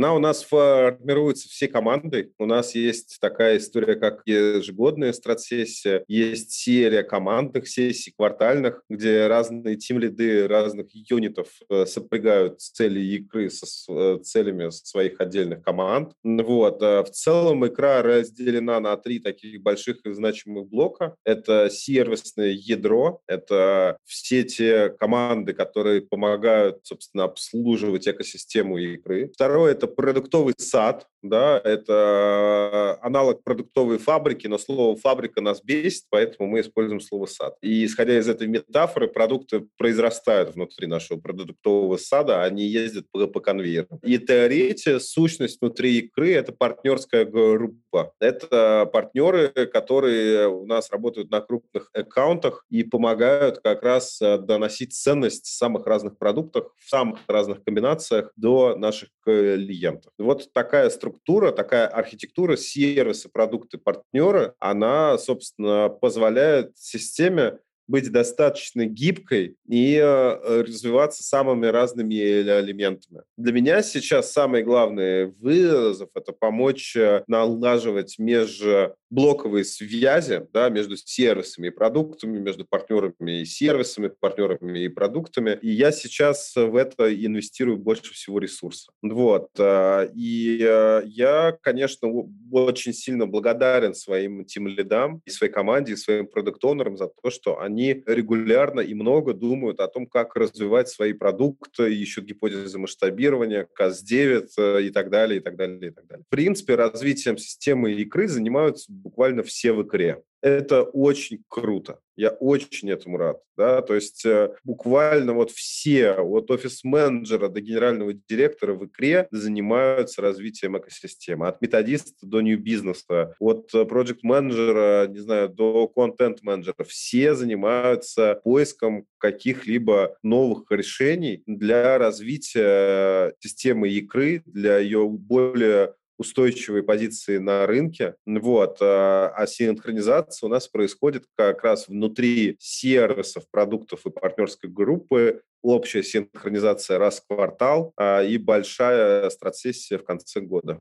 Она 0.00 0.14
у 0.14 0.18
нас 0.18 0.42
формируется 0.42 1.46
всей 1.50 1.68
командой. 1.68 2.32
У 2.38 2.46
нас 2.46 2.74
есть 2.74 3.18
такая 3.20 3.58
история, 3.58 3.96
как 3.96 4.22
ежегодная 4.24 5.12
стратсессия, 5.12 6.04
есть 6.08 6.52
серия 6.52 7.02
командных 7.02 7.68
сессий, 7.68 8.10
квартальных, 8.16 8.82
где 8.88 9.26
разные 9.26 9.76
тим-лиды 9.76 10.48
разных 10.48 10.86
юнитов 10.94 11.48
э, 11.68 11.84
сопрягают 11.84 12.62
цели 12.62 13.00
игры 13.00 13.50
со 13.50 13.66
э, 13.92 14.20
целями 14.22 14.70
своих 14.70 15.20
отдельных 15.20 15.62
команд. 15.62 16.14
Вот. 16.24 16.82
А 16.82 17.04
в 17.04 17.10
целом 17.10 17.66
игра 17.66 18.00
разделена 18.00 18.80
на 18.80 18.96
три 18.96 19.18
таких 19.18 19.60
больших 19.60 19.98
и 20.06 20.12
значимых 20.14 20.66
блока. 20.66 21.14
Это 21.26 21.68
сервисное 21.68 22.52
ядро, 22.52 23.20
это 23.26 23.98
все 24.06 24.44
те 24.44 24.88
команды, 24.88 25.52
которые 25.52 26.00
помогают, 26.00 26.78
собственно, 26.84 27.24
обслуживать 27.24 28.08
экосистему 28.08 28.78
игры. 28.78 29.30
Второе 29.34 29.72
это 29.72 29.89
продуктовый 29.90 30.54
сад, 30.58 31.06
да, 31.22 31.60
это 31.62 32.98
аналог 33.02 33.42
продуктовой 33.44 33.98
фабрики, 33.98 34.46
но 34.46 34.58
слово 34.58 34.96
«фабрика» 34.96 35.40
нас 35.40 35.62
бесит, 35.62 36.04
поэтому 36.08 36.48
мы 36.48 36.60
используем 36.60 37.00
слово 37.00 37.26
«сад». 37.26 37.56
И 37.60 37.84
исходя 37.84 38.18
из 38.18 38.28
этой 38.28 38.46
метафоры, 38.46 39.08
продукты 39.08 39.66
произрастают 39.76 40.54
внутри 40.54 40.86
нашего 40.86 41.18
продуктового 41.18 41.96
сада, 41.98 42.42
они 42.42 42.64
ездят 42.66 43.06
по, 43.12 43.26
по 43.26 43.40
конвейеру. 43.40 43.88
И 44.02 44.18
третья 44.18 44.98
сущность 44.98 45.60
внутри 45.60 45.98
икры– 45.98 46.32
это 46.32 46.52
партнерская 46.52 47.24
группа. 47.24 48.12
Это 48.18 48.88
партнеры, 48.90 49.48
которые 49.66 50.48
у 50.48 50.66
нас 50.66 50.90
работают 50.90 51.30
на 51.30 51.40
крупных 51.40 51.90
аккаунтах 51.92 52.64
и 52.70 52.82
помогают 52.82 53.58
как 53.58 53.82
раз 53.82 54.20
э, 54.22 54.38
доносить 54.38 54.94
ценность 54.94 55.46
самых 55.46 55.86
разных 55.86 56.18
продуктов 56.18 56.68
в 56.78 56.88
самых 56.88 57.20
разных 57.26 57.62
комбинациях 57.62 58.32
до 58.36 58.74
наших 58.76 59.10
клиентов. 59.24 60.12
Вот 60.18 60.52
такая 60.52 60.88
структура 60.90 61.09
структура, 61.10 61.52
такая 61.52 61.86
архитектура, 61.86 62.56
сервисы, 62.56 63.28
продукты, 63.28 63.78
партнеры, 63.78 64.54
она, 64.58 65.18
собственно, 65.18 65.88
позволяет 65.88 66.76
системе 66.78 67.58
быть 67.90 68.10
достаточно 68.12 68.86
гибкой 68.86 69.56
и 69.68 69.96
э, 69.96 70.62
развиваться 70.62 71.24
самыми 71.24 71.66
разными 71.66 72.14
элементами. 72.14 73.22
Для 73.36 73.52
меня 73.52 73.82
сейчас 73.82 74.32
самый 74.32 74.62
главный 74.62 75.26
вызов– 75.26 76.10
это 76.14 76.32
помочь 76.32 76.94
э, 76.94 77.24
налаживать 77.26 78.16
межблоковые 78.18 79.64
связи 79.64 80.46
да, 80.52 80.68
между 80.68 80.96
сервисами 80.96 81.66
и 81.66 81.70
продуктами, 81.70 82.38
между 82.38 82.64
партнерами 82.64 83.40
и 83.40 83.44
сервисами, 83.44 84.12
партнерами 84.20 84.78
и 84.78 84.88
продуктами. 84.88 85.58
И 85.60 85.70
я 85.70 85.90
сейчас 85.90 86.54
в 86.54 86.76
это 86.76 87.12
инвестирую 87.12 87.76
больше 87.76 88.14
всего 88.14 88.38
ресурсов. 88.38 88.94
Вот. 89.02 89.48
Э, 89.58 90.08
и 90.14 90.58
я, 90.60 91.58
конечно, 91.60 92.08
очень 92.52 92.92
сильно 92.92 93.26
благодарен 93.26 93.94
своим 93.94 94.44
тим 94.44 94.68
лидам 94.68 95.22
и 95.24 95.30
своей 95.30 95.52
команде, 95.52 95.94
и 95.94 95.96
своим 95.96 96.28
продукт-онерам 96.28 96.96
за 96.96 97.08
то, 97.08 97.30
что 97.30 97.60
они 97.60 97.79
они 97.80 98.02
регулярно 98.06 98.80
и 98.80 98.94
много 98.94 99.32
думают 99.32 99.80
о 99.80 99.88
том, 99.88 100.06
как 100.06 100.36
развивать 100.36 100.88
свои 100.88 101.14
продукты, 101.14 101.94
ищут 101.94 102.26
гипотезы 102.26 102.78
масштабирования, 102.78 103.66
КАЗ-9 103.74 104.48
э, 104.58 104.82
и 104.82 104.90
так 104.90 105.10
далее, 105.10 105.40
и 105.40 105.42
так 105.42 105.56
далее, 105.56 105.90
и 105.90 105.94
так 105.94 106.06
далее. 106.06 106.24
В 106.26 106.30
принципе, 106.30 106.74
развитием 106.74 107.38
системы 107.38 107.92
икры 107.92 108.28
занимаются 108.28 108.92
буквально 108.92 109.42
все 109.42 109.72
в 109.72 109.82
икре. 109.82 110.22
Это 110.42 110.82
очень 110.82 111.44
круто. 111.48 112.00
Я 112.16 112.30
очень 112.30 112.90
этому 112.90 113.16
рад. 113.16 113.40
Да? 113.56 113.80
То 113.82 113.94
есть 113.94 114.24
э, 114.26 114.54
буквально 114.64 115.32
вот 115.32 115.50
все, 115.50 116.12
от 116.12 116.50
офис-менеджера 116.50 117.48
до 117.48 117.60
генерального 117.60 118.12
директора 118.12 118.74
в 118.74 118.86
икре 118.86 119.26
занимаются 119.30 120.20
развитием 120.20 120.76
экосистемы. 120.76 121.48
От 121.48 121.62
методиста 121.62 122.12
до 122.22 122.40
нью-бизнеса, 122.40 123.34
от 123.38 123.70
проект-менеджера, 123.70 125.06
не 125.08 125.20
знаю, 125.20 125.48
до 125.48 125.88
контент-менеджера. 125.88 126.84
Все 126.86 127.34
занимаются 127.34 128.40
поиском 128.44 129.06
каких-либо 129.18 130.16
новых 130.22 130.70
решений 130.70 131.42
для 131.46 131.98
развития 131.98 133.34
системы 133.40 133.88
икры, 133.88 134.42
для 134.46 134.78
ее 134.78 135.06
более 135.08 135.94
устойчивые 136.20 136.82
позиции 136.82 137.38
на 137.38 137.66
рынке. 137.66 138.14
Вот. 138.26 138.76
А, 138.82 139.32
а 139.34 139.46
синхронизация 139.46 140.46
у 140.46 140.50
нас 140.50 140.68
происходит 140.68 141.24
как 141.34 141.64
раз 141.64 141.88
внутри 141.88 142.56
сервисов, 142.60 143.44
продуктов 143.50 144.04
и 144.04 144.10
партнерской 144.10 144.68
группы, 144.68 145.40
общая 145.62 146.02
синхронизация 146.02 146.98
раз 146.98 147.20
в 147.20 147.26
квартал 147.26 147.94
а, 147.96 148.22
и 148.22 148.36
большая 148.36 149.30
стратсессия 149.30 149.96
в 149.96 150.04
конце 150.04 150.40
года 150.40 150.78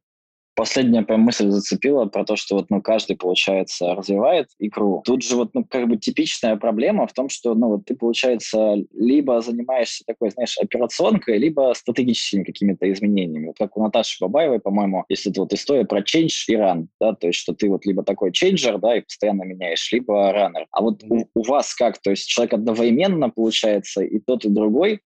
последняя 0.60 1.04
прям 1.04 1.22
мысль 1.22 1.50
зацепила 1.50 2.04
про 2.08 2.26
то, 2.26 2.36
что 2.36 2.56
вот, 2.56 2.70
ну, 2.70 2.82
каждый, 2.82 3.16
получается, 3.16 3.96
развивает 3.96 4.50
игру. 4.60 5.02
Тут 5.06 5.24
же 5.24 5.38
вот, 5.38 5.52
ну, 5.54 5.64
как 5.64 5.88
бы 5.88 5.96
типичная 5.96 6.58
проблема 6.58 7.08
в 7.08 7.14
том, 7.14 7.30
что, 7.30 7.56
ну, 7.56 7.70
вот 7.70 7.86
ты, 7.86 7.96
получается, 7.96 8.76
либо 8.94 9.40
занимаешься 9.40 10.04
такой, 10.06 10.32
знаешь, 10.32 10.58
операционкой, 10.58 11.38
либо 11.38 11.72
стратегическими 11.74 12.44
какими-то 12.44 12.92
изменениями. 12.92 13.48
Вот 13.48 13.58
как 13.58 13.78
у 13.78 13.82
Наташи 13.82 14.18
Бабаевой, 14.20 14.60
по-моему, 14.60 15.06
если 15.08 15.32
это 15.32 15.40
вот 15.40 15.54
история 15.54 15.86
про 15.86 16.02
change 16.02 16.34
и 16.50 16.56
run, 16.56 16.88
да, 17.00 17.14
то 17.14 17.28
есть 17.28 17.40
что 17.40 17.54
ты 17.54 17.70
вот 17.70 17.86
либо 17.86 18.04
такой 18.04 18.34
чейнджер, 18.34 18.80
да, 18.80 18.98
и 18.98 19.02
постоянно 19.02 19.44
меняешь, 19.44 19.90
либо 19.94 20.34
раннер. 20.34 20.68
А 20.72 20.82
вот 20.82 21.02
у, 21.10 21.24
у 21.36 21.44
вас 21.44 21.74
как? 21.74 22.02
То 22.02 22.10
есть 22.10 22.28
человек 22.28 22.56
одновременно, 22.56 23.30
получается, 23.30 24.02
и 24.02 24.20
тот, 24.20 24.44
и 24.44 24.50
другой, 24.50 25.00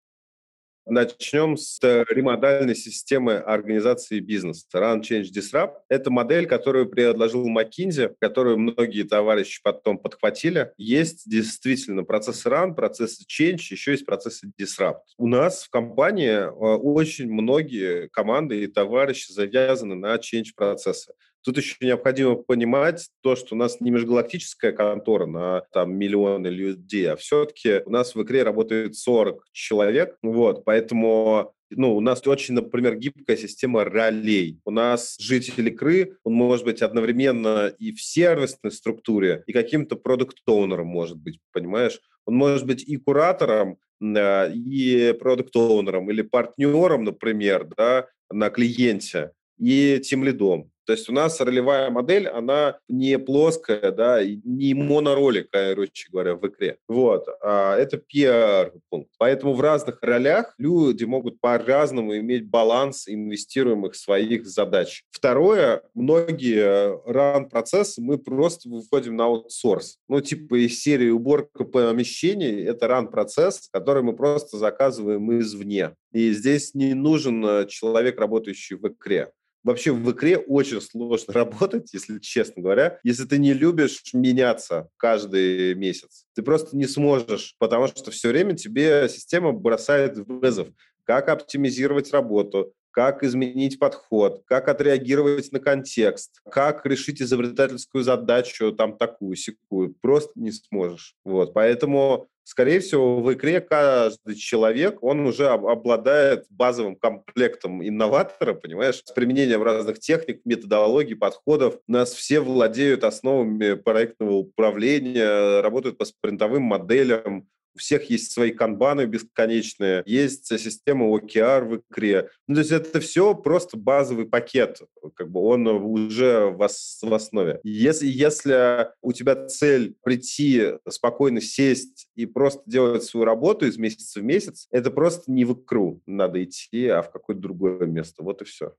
Начнем 0.84 1.56
с 1.56 1.78
ремодальной 1.82 2.74
системы 2.74 3.36
организации 3.36 4.18
бизнеса. 4.18 4.66
Run, 4.74 5.00
Change, 5.00 5.26
Disrupt– 5.32 5.74
это 5.88 6.10
модель, 6.10 6.46
которую 6.46 6.88
предложил 6.88 7.48
McKinsey, 7.48 8.14
которую 8.20 8.58
многие 8.58 9.04
товарищи 9.04 9.60
потом 9.62 9.96
подхватили. 9.96 10.72
Есть 10.76 11.30
действительно 11.30 12.02
процессы 12.02 12.48
Run, 12.48 12.74
процессы 12.74 13.24
Change, 13.24 13.60
еще 13.70 13.92
есть 13.92 14.04
процессы 14.04 14.50
Disrupt. 14.60 15.02
У 15.18 15.28
нас 15.28 15.62
в 15.62 15.70
компании 15.70 16.30
э, 16.30 16.48
очень 16.48 17.32
многие 17.32 18.08
команды 18.08 18.64
и 18.64 18.66
товарищи 18.66 19.30
завязаны 19.30 19.94
на 19.94 20.16
Change 20.16 20.48
процессы. 20.56 21.12
Тут 21.44 21.56
еще 21.56 21.76
необходимо 21.80 22.36
понимать 22.36 23.08
то, 23.22 23.36
что 23.36 23.54
у 23.54 23.58
нас 23.58 23.80
не 23.80 23.90
межгалактическая 23.90 24.72
контора 24.72 25.26
на 25.26 25.62
там, 25.72 25.94
миллионы 25.96 26.48
людей, 26.48 27.10
а 27.10 27.16
все-таки 27.16 27.82
у 27.84 27.90
нас 27.90 28.14
в 28.14 28.22
игре 28.22 28.42
работает 28.42 28.96
40 28.96 29.44
человек, 29.52 30.16
вот, 30.22 30.64
поэтому 30.64 31.54
ну, 31.74 31.96
у 31.96 32.00
нас 32.00 32.26
очень, 32.26 32.54
например, 32.54 32.96
гибкая 32.96 33.36
система 33.36 33.84
ролей. 33.84 34.60
У 34.64 34.70
нас 34.70 35.16
житель 35.18 35.68
игры, 35.68 36.16
он 36.22 36.34
может 36.34 36.64
быть 36.64 36.82
одновременно 36.82 37.68
и 37.78 37.92
в 37.92 38.02
сервисной 38.02 38.72
структуре, 38.72 39.42
и 39.46 39.52
каким-то 39.52 39.96
продукт-оунером 39.96 40.86
может 40.86 41.16
быть, 41.16 41.38
понимаешь? 41.52 42.00
Он 42.26 42.34
может 42.34 42.66
быть 42.66 42.82
и 42.82 42.96
куратором, 42.96 43.78
и 44.00 45.16
продукт-оунером, 45.18 46.10
или 46.10 46.22
партнером, 46.22 47.04
например, 47.04 47.68
да, 47.76 48.06
на 48.30 48.50
клиенте, 48.50 49.32
и 49.58 50.00
тем 50.02 50.24
лидом. 50.24 50.71
То 50.86 50.92
есть 50.92 51.08
у 51.08 51.12
нас 51.12 51.40
ролевая 51.40 51.90
модель, 51.90 52.28
она 52.28 52.78
не 52.88 53.18
плоская, 53.18 53.92
да, 53.92 54.20
не 54.24 54.74
моноролик, 54.74 55.48
короче 55.50 56.08
говоря, 56.10 56.34
в 56.34 56.46
игре. 56.46 56.78
Вот. 56.88 57.26
А 57.42 57.76
это 57.76 57.98
первый 57.98 58.80
пункт. 58.90 59.10
Поэтому 59.18 59.54
в 59.54 59.60
разных 59.60 59.98
ролях 60.02 60.54
люди 60.58 61.04
могут 61.04 61.40
по-разному 61.40 62.16
иметь 62.16 62.48
баланс 62.48 63.08
инвестируемых 63.08 63.94
своих 63.94 64.46
задач. 64.46 65.04
Второе, 65.10 65.82
многие 65.94 67.00
ран-процессы 67.10 68.00
мы 68.02 68.18
просто 68.18 68.68
выходим 68.68 69.16
на 69.16 69.24
аутсорс. 69.24 69.98
Ну, 70.08 70.20
типа 70.20 70.66
из 70.66 70.80
серии 70.80 71.10
уборка 71.10 71.64
помещений, 71.64 72.64
это 72.64 72.88
ран-процесс, 72.88 73.68
который 73.72 74.02
мы 74.02 74.14
просто 74.14 74.56
заказываем 74.56 75.38
извне. 75.38 75.94
И 76.12 76.32
здесь 76.32 76.74
не 76.74 76.94
нужен 76.94 77.66
человек, 77.68 78.18
работающий 78.18 78.76
в 78.76 78.86
игре. 78.88 79.30
Вообще 79.64 79.92
в 79.92 80.10
игре 80.10 80.38
очень 80.38 80.80
сложно 80.80 81.32
работать, 81.32 81.92
если 81.92 82.18
честно 82.18 82.62
говоря, 82.62 82.98
если 83.04 83.24
ты 83.24 83.38
не 83.38 83.52
любишь 83.52 84.02
меняться 84.12 84.88
каждый 84.96 85.74
месяц. 85.74 86.26
Ты 86.34 86.42
просто 86.42 86.76
не 86.76 86.86
сможешь, 86.86 87.54
потому 87.58 87.86
что 87.86 88.10
все 88.10 88.28
время 88.28 88.54
тебе 88.54 89.08
система 89.08 89.52
бросает 89.52 90.16
вызов. 90.16 90.68
Как 91.04 91.28
оптимизировать 91.28 92.12
работу, 92.12 92.72
как 92.92 93.24
изменить 93.24 93.78
подход, 93.78 94.42
как 94.46 94.68
отреагировать 94.68 95.50
на 95.50 95.58
контекст, 95.58 96.40
как 96.50 96.86
решить 96.86 97.20
изобретательскую 97.20 98.04
задачу, 98.04 98.72
там, 98.72 98.96
такую-сякую. 98.96 99.94
Просто 100.00 100.32
не 100.36 100.52
сможешь. 100.52 101.16
Вот. 101.24 101.52
Поэтому 101.54 102.28
скорее 102.44 102.80
всего, 102.80 103.20
в 103.20 103.32
игре 103.32 103.60
каждый 103.60 104.34
человек, 104.36 105.02
он 105.02 105.20
уже 105.26 105.48
обладает 105.48 106.46
базовым 106.50 106.96
комплектом 106.96 107.86
инноватора, 107.86 108.54
понимаешь, 108.54 109.02
с 109.04 109.12
применением 109.12 109.62
разных 109.62 109.98
техник, 109.98 110.42
методологий, 110.44 111.16
подходов. 111.16 111.78
Нас 111.86 112.12
все 112.12 112.40
владеют 112.40 113.04
основами 113.04 113.74
проектного 113.74 114.32
управления, 114.32 115.60
работают 115.60 115.98
по 115.98 116.04
спринтовым 116.04 116.62
моделям, 116.62 117.48
у 117.74 117.78
всех 117.78 118.10
есть 118.10 118.32
свои 118.32 118.50
канбаны 118.50 119.06
бесконечные, 119.06 120.02
есть 120.06 120.46
система 120.46 121.06
OKR 121.06 121.64
в 121.64 121.76
икре. 121.78 122.28
Ну, 122.46 122.54
то 122.54 122.60
есть 122.60 122.72
это 122.72 123.00
все 123.00 123.34
просто 123.34 123.76
базовый 123.76 124.26
пакет, 124.26 124.80
как 125.14 125.30
бы 125.30 125.40
он 125.40 125.66
уже 125.66 126.46
в, 126.46 126.58
в 126.58 127.14
основе. 127.14 127.60
Если, 127.64 128.06
если 128.06 128.88
у 129.00 129.12
тебя 129.12 129.46
цель 129.46 129.94
прийти, 130.02 130.74
спокойно 130.88 131.40
сесть 131.40 132.08
и 132.14 132.26
просто 132.26 132.62
делать 132.66 133.04
свою 133.04 133.24
работу 133.24 133.66
из 133.66 133.76
месяца 133.78 134.20
в 134.20 134.24
месяц, 134.24 134.66
это 134.70 134.90
просто 134.90 135.30
не 135.30 135.44
в 135.44 135.54
икру 135.54 136.00
надо 136.06 136.42
идти, 136.42 136.86
а 136.88 137.02
в 137.02 137.10
какое-то 137.10 137.42
другое 137.42 137.86
место. 137.86 138.22
Вот 138.22 138.42
и 138.42 138.44
все. 138.44 138.74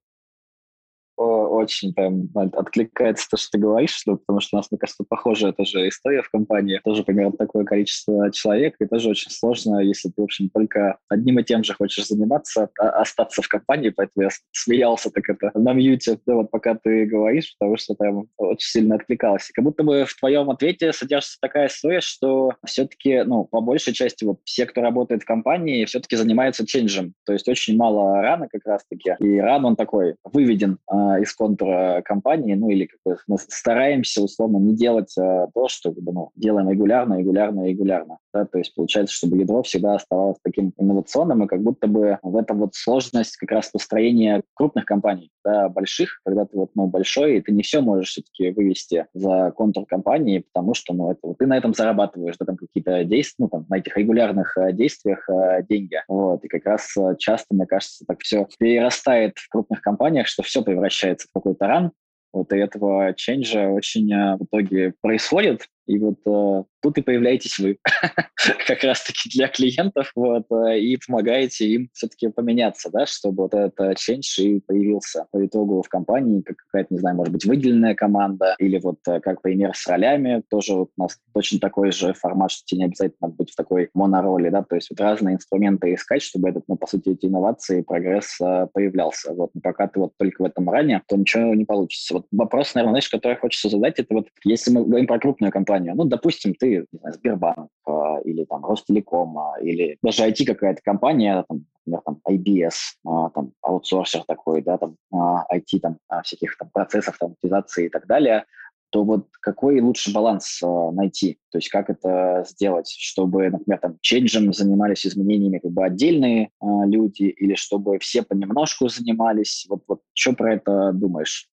Очень 1.54 1.94
прям 1.94 2.30
откликается 2.34 3.30
то, 3.30 3.38
что 3.38 3.52
ты 3.52 3.58
говоришь, 3.60 4.02
ну, 4.06 4.18
потому 4.18 4.40
что 4.40 4.56
у 4.56 4.60
нас, 4.60 4.72
мне 4.72 4.78
кажется, 4.78 5.04
похожая 5.08 5.52
тоже 5.54 5.88
история 5.88 6.22
в 6.22 6.30
компании. 6.30 6.82
Тоже 6.84 7.04
примерно 7.04 7.38
такое 7.38 7.64
количество 7.64 8.32
человек, 8.32 8.76
и 8.80 8.86
тоже 8.86 9.10
очень 9.10 9.32
сложно, 9.32 9.80
если 9.80 10.10
ты, 10.10 10.22
в 10.22 10.24
общем, 10.24 10.50
только 10.50 10.98
одним 11.10 11.40
и 11.40 11.44
тем 11.44 11.64
же 11.64 11.74
хочешь 11.74 12.08
заниматься, 12.08 12.70
а 12.80 13.02
остаться 13.02 13.42
в 13.42 13.48
компании, 13.48 13.90
поэтому 13.90 14.24
я 14.24 14.30
смеялся 14.52 15.10
так 15.10 15.30
это 15.30 15.52
на 15.54 15.74
мьюте, 15.74 16.20
да, 16.26 16.36
вот 16.36 16.52
пока 16.52 16.76
ты 16.76 17.06
говоришь, 17.06 17.56
потому 17.58 17.78
что 17.78 17.96
прям 17.96 18.28
очень 18.38 18.68
сильно 18.68 18.96
откликалось. 18.96 19.50
И 19.50 19.54
как 19.54 19.64
будто 19.64 19.84
бы 19.84 20.06
в 20.06 20.16
твоем 20.18 20.50
ответе 20.50 20.94
содержится 20.94 21.38
такая 21.42 21.68
история, 21.68 22.02
что 22.02 22.54
все-таки, 22.66 23.24
ну, 23.24 23.46
по 23.46 23.62
большей 23.62 23.94
части 23.94 24.24
вот 24.24 24.40
все, 24.46 24.66
кто 24.66 24.82
работает 24.82 25.24
в 25.24 25.26
компании, 25.26 25.86
все-таки 25.86 26.16
занимаются 26.16 26.66
ченджем. 26.66 27.14
То 27.26 27.34
есть 27.34 27.48
очень 27.48 27.78
мало 27.78 28.22
рана 28.22 28.48
как 28.52 28.62
раз-таки. 28.66 29.16
И 29.20 29.40
ран 29.40 29.66
он 29.66 29.76
такой 29.76 30.16
выведен 30.24 30.80
э, 30.92 30.96
из 31.22 31.34
контура 31.44 32.02
компании, 32.06 32.54
ну 32.54 32.70
или 32.70 32.86
как 32.86 33.00
бы 33.04 33.18
мы 33.28 33.38
стараемся 33.38 34.22
условно 34.22 34.60
не 34.60 34.74
делать 34.74 35.14
э, 35.18 35.48
то, 35.54 35.68
что 35.68 35.92
как 35.92 36.02
бы, 36.02 36.14
ну, 36.14 36.30
делаем 36.38 36.70
регулярно, 36.70 37.20
регулярно, 37.20 37.68
регулярно. 37.68 38.20
Да? 38.34 38.46
То 38.46 38.60
есть 38.60 38.74
получается, 38.74 39.14
чтобы 39.14 39.38
ядро 39.38 39.62
всегда 39.64 39.96
оставалось 39.96 40.38
таким 40.42 40.72
инновационным, 40.78 41.44
и 41.44 41.48
как 41.48 41.62
будто 41.62 41.88
бы 41.88 42.18
в 42.22 42.38
этом 42.38 42.60
вот 42.60 42.76
сложность 42.76 43.36
как 43.36 43.52
раз 43.52 43.70
построения 43.70 44.42
крупных 44.54 44.86
компаний, 44.86 45.32
да, 45.44 45.68
больших, 45.68 46.22
когда 46.26 46.46
ты 46.46 46.56
вот, 46.58 46.72
ну, 46.76 46.88
большой, 46.88 47.38
и 47.38 47.42
ты 47.42 47.52
не 47.52 47.64
все 47.64 47.82
можешь 47.82 48.12
все-таки 48.12 48.52
вывести 48.52 49.08
за 49.14 49.52
контур 49.56 49.86
компании, 49.86 50.46
потому 50.54 50.74
что, 50.74 50.94
ну, 50.94 51.12
это, 51.12 51.20
вот, 51.24 51.40
ты 51.40 51.46
на 51.46 51.58
этом 51.58 51.74
зарабатываешь, 51.74 52.38
да, 52.40 52.46
там 52.46 52.56
какие-то 52.56 53.04
действия, 53.04 53.36
ну, 53.40 53.50
там, 53.50 53.66
на 53.68 53.80
этих 53.80 53.98
регулярных 53.98 54.58
э, 54.58 54.72
действиях 54.72 55.28
э, 55.30 55.64
деньги. 55.68 56.02
Вот, 56.08 56.46
и 56.46 56.48
как 56.48 56.66
раз 56.66 56.96
э, 56.98 57.16
часто, 57.20 57.54
мне 57.54 57.66
кажется, 57.66 58.06
так 58.08 58.22
все 58.22 58.48
перерастает 58.58 59.38
в 59.38 59.50
крупных 59.50 59.82
компаниях, 59.82 60.28
что 60.28 60.44
все 60.44 60.64
превращается 60.64 61.28
какой-то 61.34 61.68
ран, 61.68 61.92
вот, 62.34 62.52
и 62.52 62.58
этого 62.58 63.14
ченджа 63.14 63.70
очень 63.70 64.12
э, 64.12 64.38
в 64.38 64.46
итоге 64.46 64.94
происходит. 65.02 65.68
И 65.88 66.00
вот 66.00 66.20
э, 66.26 66.64
тут 66.84 66.98
и 66.98 67.02
появляетесь 67.02 67.58
вы 67.58 67.78
как 68.68 68.84
раз-таки 68.84 69.30
для 69.30 69.48
клиентов 69.48 70.12
вот, 70.16 70.46
э, 70.52 70.80
и 70.80 70.98
помогаете 70.98 71.66
им 71.66 71.90
все-таки 71.94 72.28
поменяться, 72.28 72.90
да, 72.92 73.06
чтобы 73.06 73.44
вот 73.44 73.54
этот 73.54 73.98
change 73.98 74.44
и 74.44 74.60
появился 74.60 75.26
по 75.32 75.44
итогу 75.44 75.82
в 75.82 75.90
компании, 75.90 76.42
как 76.42 76.58
какая-то, 76.58 76.94
не 76.94 77.00
знаю, 77.00 77.16
может 77.16 77.32
быть, 77.32 77.46
выделенная 77.46 77.96
команда 77.96 78.56
или 78.60 78.78
вот 78.80 79.00
э, 79.08 79.22
как 79.22 79.42
пример 79.42 79.72
с 79.74 79.88
ролями, 79.88 80.44
тоже 80.50 80.74
вот 80.74 80.90
у 80.98 81.02
нас 81.02 81.18
точно 81.34 81.60
такой 81.60 81.92
же 81.92 82.14
формат, 82.14 82.52
что 82.52 82.64
тебе 82.66 82.80
не 82.80 82.86
обязательно 82.86 83.30
быть 83.30 83.52
в 83.52 83.56
такой 83.56 83.90
монороли, 83.94 84.50
да, 84.50 84.64
то 84.64 84.76
есть 84.76 84.90
вот 84.90 85.00
разные 85.00 85.36
инструменты 85.36 85.94
искать, 85.94 86.22
чтобы 86.22 86.50
этот, 86.50 86.66
ну, 86.68 86.76
по 86.76 86.86
сути, 86.86 87.10
эти 87.10 87.26
инновации 87.28 87.82
прогресс 87.82 88.40
э, 88.42 88.68
появлялся. 88.74 89.34
Вот, 89.34 89.52
но 89.54 89.62
пока 89.62 89.88
ты 89.88 90.00
вот 90.00 90.12
только 90.18 90.42
в 90.42 90.46
этом 90.46 90.70
ране, 90.70 91.02
то 91.08 91.16
ничего 91.16 91.56
не 91.56 91.66
получится. 91.66 92.16
Вот 92.16 92.28
вопрос, 92.32 92.76
наверное, 92.76 92.94
знаешь, 92.94 93.10
который 93.10 93.38
хочется 93.38 93.70
задать, 93.70 94.00
это 94.00 94.14
вот 94.14 94.28
если 94.44 94.72
мы 94.72 94.84
говорим 94.84 95.08
про 95.08 95.20
крупную 95.20 95.52
компанию. 95.52 95.96
Ну, 95.96 96.06
допустим, 96.06 96.54
ты 96.54 96.73
не 96.80 97.00
знаю, 97.00 97.14
Сбербанк 97.14 97.70
а, 97.86 98.18
или 98.24 98.46
там 98.46 98.66
Ростелеком 98.66 99.38
а, 99.38 99.60
или 99.62 99.98
даже 100.02 100.24
IT 100.24 100.46
какая-то 100.46 100.82
компания, 100.84 101.44
там, 101.48 101.66
например, 101.86 102.02
там 102.06 102.20
IBS, 102.28 102.76
а, 103.06 103.30
там 103.30 103.54
аутсорсер 103.62 104.24
такой, 104.26 104.62
да, 104.62 104.78
там 104.78 104.96
IT 105.14 105.80
там 105.82 105.98
всяких 106.24 106.58
там 106.58 106.70
процессов, 106.74 107.16
автоматизации 107.16 107.86
и 107.86 107.90
так 107.90 108.08
далее, 108.08 108.46
то 108.94 109.04
вот 109.04 109.28
какой 109.42 109.82
лучше 109.82 110.14
баланс 110.14 110.62
а, 110.64 110.92
найти? 110.92 111.40
То 111.52 111.58
есть 111.58 111.70
как 111.70 111.90
это 111.90 112.46
сделать, 112.48 112.88
чтобы, 112.88 113.50
например, 113.50 113.80
там 113.80 113.98
ченджем 114.02 114.54
занимались 114.54 115.06
изменениями 115.08 115.58
как 115.58 115.72
бы 115.72 115.84
отдельные 115.84 116.52
а, 116.62 116.86
люди 116.86 117.24
или 117.24 117.56
чтобы 117.56 117.98
все 117.98 118.22
понемножку 118.22 118.88
занимались? 118.88 119.66
Вот, 119.68 119.82
вот 119.88 120.02
что 120.14 120.34
про 120.34 120.54
это 120.54 120.92
думаешь? 120.94 121.50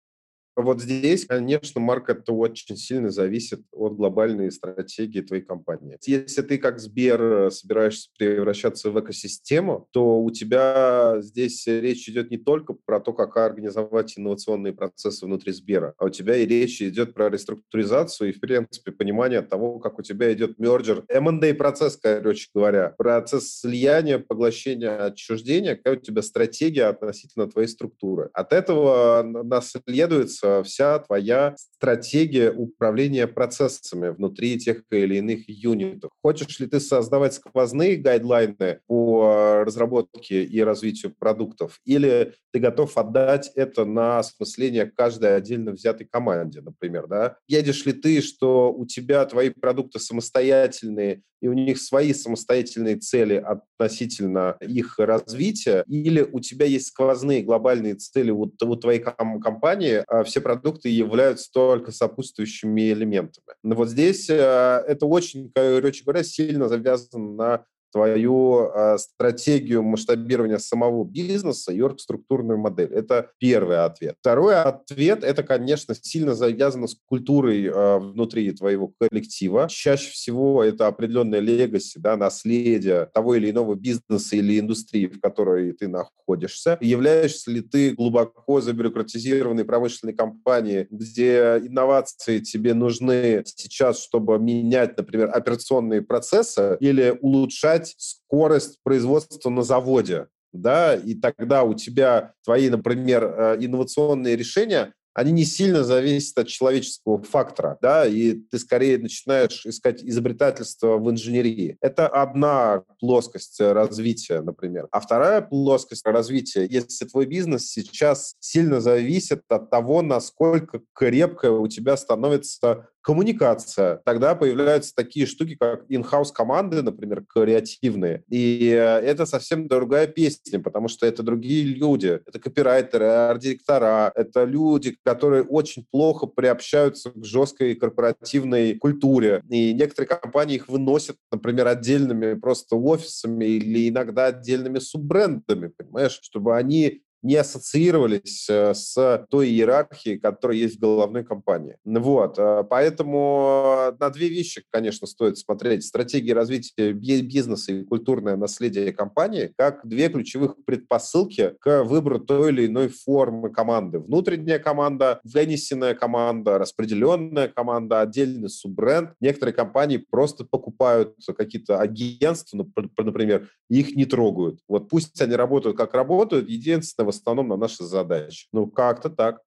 Вот 0.55 0.81
здесь, 0.81 1.25
конечно, 1.25 1.81
Марк, 1.81 2.09
это 2.09 2.31
очень 2.31 2.77
сильно 2.77 3.11
зависит 3.11 3.61
от 3.71 3.95
глобальной 3.95 4.51
стратегии 4.51 5.21
твоей 5.21 5.43
компании. 5.43 5.97
Если 6.05 6.41
ты 6.41 6.57
как 6.57 6.79
Сбер 6.79 7.21
э, 7.21 7.51
собираешься 7.51 8.09
превращаться 8.17 8.89
в 8.89 8.99
экосистему, 8.99 9.87
то 9.91 10.21
у 10.21 10.31
тебя 10.31 11.17
здесь 11.19 11.67
речь 11.67 12.07
идет 12.07 12.31
не 12.31 12.37
только 12.37 12.73
про 12.73 13.01
то, 13.01 13.11
как 13.11 13.35
организовать 13.35 14.17
инновационные 14.17 14.73
процессы 14.73 15.25
внутри 15.25 15.51
Сбера, 15.51 15.93
а 15.97 16.05
у 16.05 16.09
тебя 16.09 16.37
и 16.37 16.45
речь 16.45 16.81
идет 16.81 17.13
про 17.13 17.29
реструктуризацию 17.29 18.29
и, 18.29 18.33
в 18.33 18.39
принципе, 18.39 18.91
понимание 18.91 19.41
того, 19.41 19.79
как 19.79 19.99
у 19.99 20.03
тебя 20.03 20.31
идет 20.31 20.57
мерджер, 20.57 21.03
M&A 21.09 21.53
процесс, 21.53 21.97
короче 21.97 22.49
говоря, 22.53 22.95
процесс 22.97 23.59
слияния, 23.59 24.19
поглощения, 24.19 25.05
отчуждения, 25.05 25.75
какая 25.75 25.97
у 25.97 25.99
тебя 26.01 26.21
стратегия 26.21 26.85
относительно 26.85 27.49
твоей 27.49 27.67
структуры. 27.67 28.29
От 28.33 28.53
этого 28.53 29.23
наследуется 29.23 30.44
вся 30.63 30.99
твоя 30.99 31.55
стратегия 31.57 32.51
управления 32.51 33.27
процессами 33.27 34.09
внутри 34.09 34.57
тех 34.57 34.83
или 34.91 35.17
иных 35.17 35.47
юнитов. 35.47 36.11
Хочешь 36.23 36.59
ли 36.59 36.67
ты 36.67 36.79
создавать 36.79 37.33
сквозные 37.33 37.97
гайдлайны 37.97 38.79
по 38.87 39.63
разработке 39.65 40.43
и 40.43 40.61
развитию 40.61 41.13
продуктов, 41.17 41.79
или 41.85 42.33
ты 42.51 42.59
готов 42.59 42.97
отдать 42.97 43.51
это 43.55 43.85
на 43.85 44.19
осмысление 44.19 44.85
каждой 44.85 45.35
отдельно 45.35 45.71
взятой 45.71 46.07
команде, 46.07 46.61
например, 46.61 47.07
да? 47.07 47.37
Едешь 47.47 47.85
ли 47.85 47.93
ты, 47.93 48.21
что 48.21 48.71
у 48.71 48.85
тебя 48.85 49.25
твои 49.25 49.49
продукты 49.49 49.99
самостоятельные, 49.99 51.21
и 51.41 51.47
у 51.47 51.53
них 51.53 51.79
свои 51.79 52.13
самостоятельные 52.13 52.95
цели 52.95 53.35
относительно 53.35 54.57
их 54.61 54.97
развития, 54.97 55.83
или 55.87 56.21
у 56.21 56.39
тебя 56.39 56.65
есть 56.65 56.87
сквозные 56.87 57.43
глобальные 57.43 57.95
цели 57.95 58.31
у, 58.31 58.51
у 58.61 58.75
твоей 58.75 58.99
компании, 58.99 60.03
а 60.07 60.23
все 60.23 60.34
продукты 60.41 60.89
являются 60.89 61.51
только 61.51 61.91
сопутствующими 61.91 62.91
элементами. 62.91 63.55
Но 63.63 63.75
вот 63.75 63.89
здесь 63.89 64.29
э, 64.29 64.33
это 64.33 65.05
очень, 65.05 65.51
короче 65.53 66.03
говоря, 66.03 66.23
сильно 66.23 66.67
завязано 66.67 67.33
на 67.33 67.65
твою 67.95 68.71
э, 68.75 68.97
стратегию 68.97 69.81
масштабирования 69.81 70.57
самого 70.57 71.05
бизнеса 71.05 71.71
и 71.71 71.79
оргструктурную 71.79 72.59
модель. 72.59 72.91
Это 72.91 73.29
первый 73.37 73.85
ответ. 73.85 74.17
Второй 74.19 74.57
ответ– 74.57 75.23
это, 75.23 75.43
конечно, 75.43 75.95
сильно 75.95 76.35
завязано 76.35 76.87
с 76.87 76.97
культурой 77.05 77.63
э, 77.67 77.99
внутри 77.99 78.51
твоего 78.51 78.91
коллектива. 78.99 79.67
Чаще 79.69 80.11
всего 80.11 80.61
это 80.61 80.87
определенная 80.87 81.39
легаси, 81.39 81.97
да, 81.97 82.17
наследие 82.17 83.09
того 83.13 83.35
или 83.35 83.49
иного 83.49 83.75
бизнеса 83.75 84.35
или 84.35 84.59
индустрии, 84.59 85.07
в 85.07 85.21
которой 85.21 85.71
ты 85.71 85.87
находишься. 85.87 86.77
Являешься 86.81 87.49
ли 87.49 87.61
ты 87.61 87.91
глубоко 87.91 88.59
забюрократизированной 88.59 89.63
промышленной 89.63 90.13
компанией, 90.13 90.87
где 90.89 91.61
инновации 91.63 92.39
тебе 92.39 92.73
нужны 92.73 93.43
сейчас, 93.45 94.03
чтобы 94.03 94.37
менять, 94.37 94.97
например, 94.97 95.29
операционные 95.33 96.01
процессы 96.01 96.75
или 96.81 97.17
улучшать 97.21 97.84
повышать 97.85 97.95
скорость 97.97 98.79
производства 98.83 99.49
на 99.49 99.63
заводе, 99.63 100.27
да, 100.53 100.95
и 100.95 101.15
тогда 101.15 101.63
у 101.63 101.73
тебя 101.73 102.33
твои, 102.43 102.69
например, 102.69 103.23
э, 103.23 103.57
инновационные 103.59 104.35
решения 104.35 104.93
они 105.15 105.31
не 105.31 105.45
сильно 105.45 105.85
зависят 105.85 106.37
от 106.39 106.47
человеческого 106.47 107.23
фактора, 107.23 107.77
да, 107.81 108.05
и 108.05 108.33
ты 108.33 108.59
скорее 108.59 108.97
начинаешь 108.97 109.65
искать 109.65 110.03
изобретательство 110.03 110.97
в 110.97 111.09
инженерии. 111.09 111.77
Это 111.79 112.09
одна 112.09 112.83
плоскость 112.99 113.61
развития, 113.61 114.41
например. 114.41 114.89
А 114.91 114.99
вторая 114.99 115.41
плоскость 115.41 116.05
развития, 116.05 116.67
если 116.69 117.05
твой 117.05 117.27
бизнес 117.27 117.71
сейчас 117.71 118.35
сильно 118.41 118.81
зависит 118.81 119.43
от 119.47 119.69
того, 119.69 120.01
насколько 120.01 120.81
крепкая 120.93 121.51
у 121.51 121.67
тебя 121.69 121.95
становится 121.95 122.89
коммуникация. 123.05 124.01
Тогда 124.03 124.33
появляются 124.33 124.93
такие 124.95 125.27
штуки, 125.27 125.55
как 125.55 125.85
in-house 125.89 126.33
команды, 126.33 126.81
например, 126.81 127.23
креативные. 127.23 128.23
И 128.29 128.71
э, 128.71 128.99
это 128.99 129.27
совсем 129.27 129.67
другая 129.67 130.07
песня, 130.07 130.59
потому 130.59 130.87
что 130.87 131.05
это 131.05 131.21
другие 131.21 131.65
люди. 131.65 132.19
Это 132.25 132.39
копирайтеры, 132.39 133.05
арт-директора, 133.05 134.11
это 134.15 134.43
люди, 134.43 134.97
которые 135.03 135.43
очень 135.43 135.85
плохо 135.91 136.25
приобщаются 136.25 137.11
к 137.11 137.23
жесткой 137.23 137.75
корпоративной 137.75 138.73
культуре. 138.73 139.43
И 139.51 139.73
некоторые 139.73 140.07
компании 140.07 140.55
их 140.55 140.67
выносят, 140.67 141.17
например, 141.31 141.67
отдельными 141.67 142.33
просто 142.33 142.75
офисами 142.75 143.45
или 143.45 143.89
иногда 143.89 144.25
отдельными 144.25 144.79
суббрендами, 144.79 145.67
понимаешь, 145.67 146.19
чтобы 146.23 146.57
они 146.57 147.03
не 147.25 147.37
ассоциировались 147.37 148.47
э, 148.49 148.75
с 148.75 149.25
той 149.31 149.49
иерархией, 149.49 150.19
которая 150.19 150.57
есть 150.57 150.77
в 150.77 150.79
головной 150.79 151.23
компании. 151.23 151.75
Вот, 151.83 152.37
э, 152.37 152.63
поэтому 152.69 153.95
на 153.99 154.11
две 154.11 154.29
вещи, 154.29 154.63
конечно, 154.69 155.07
стоит 155.07 155.39
смотреть. 155.39 155.83
Стратегия 155.83 156.33
развития 156.33 156.93
бизнеса 156.93 157.73
и 157.73 157.83
культурное 157.83 158.35
наследие 158.37 158.93
компании 158.93 159.51
как 159.57 159.81
две 159.87 160.09
ключевых 160.09 160.63
предпосылки 160.65 161.55
к 161.59 161.83
выбору 161.83 162.19
той 162.19 162.51
или 162.51 162.67
иной 162.67 162.89
формы 162.89 163.49
команды. 163.49 163.97
Внутренняя 163.99 164.59
команда, 164.59 165.19
вынесенная 165.23 165.95
команда, 165.95 166.59
распределенная 166.59 167.47
команда, 167.47 168.01
отдельный 168.01 168.49
суббренд. 168.49 169.13
Некоторые 169.19 169.55
компании 169.55 169.97
просто 169.97 170.45
покупают 170.45 171.15
какие-то 171.35 171.79
агентства, 171.79 172.67
например, 172.97 173.49
их 173.67 173.95
не 173.95 174.05
трогают. 174.05 174.59
Вот 174.67 174.89
пусть 174.89 175.19
они 175.19 175.35
работают 175.35 175.75
как 175.75 175.95
работают, 175.95 176.47
единственное, 176.47 177.14
основном 177.15 177.47
на 177.49 177.57
наши 177.57 177.83
задачи. 177.83 178.47
Ну, 178.51 178.67
как-то 178.67 179.09
так. 179.09 179.41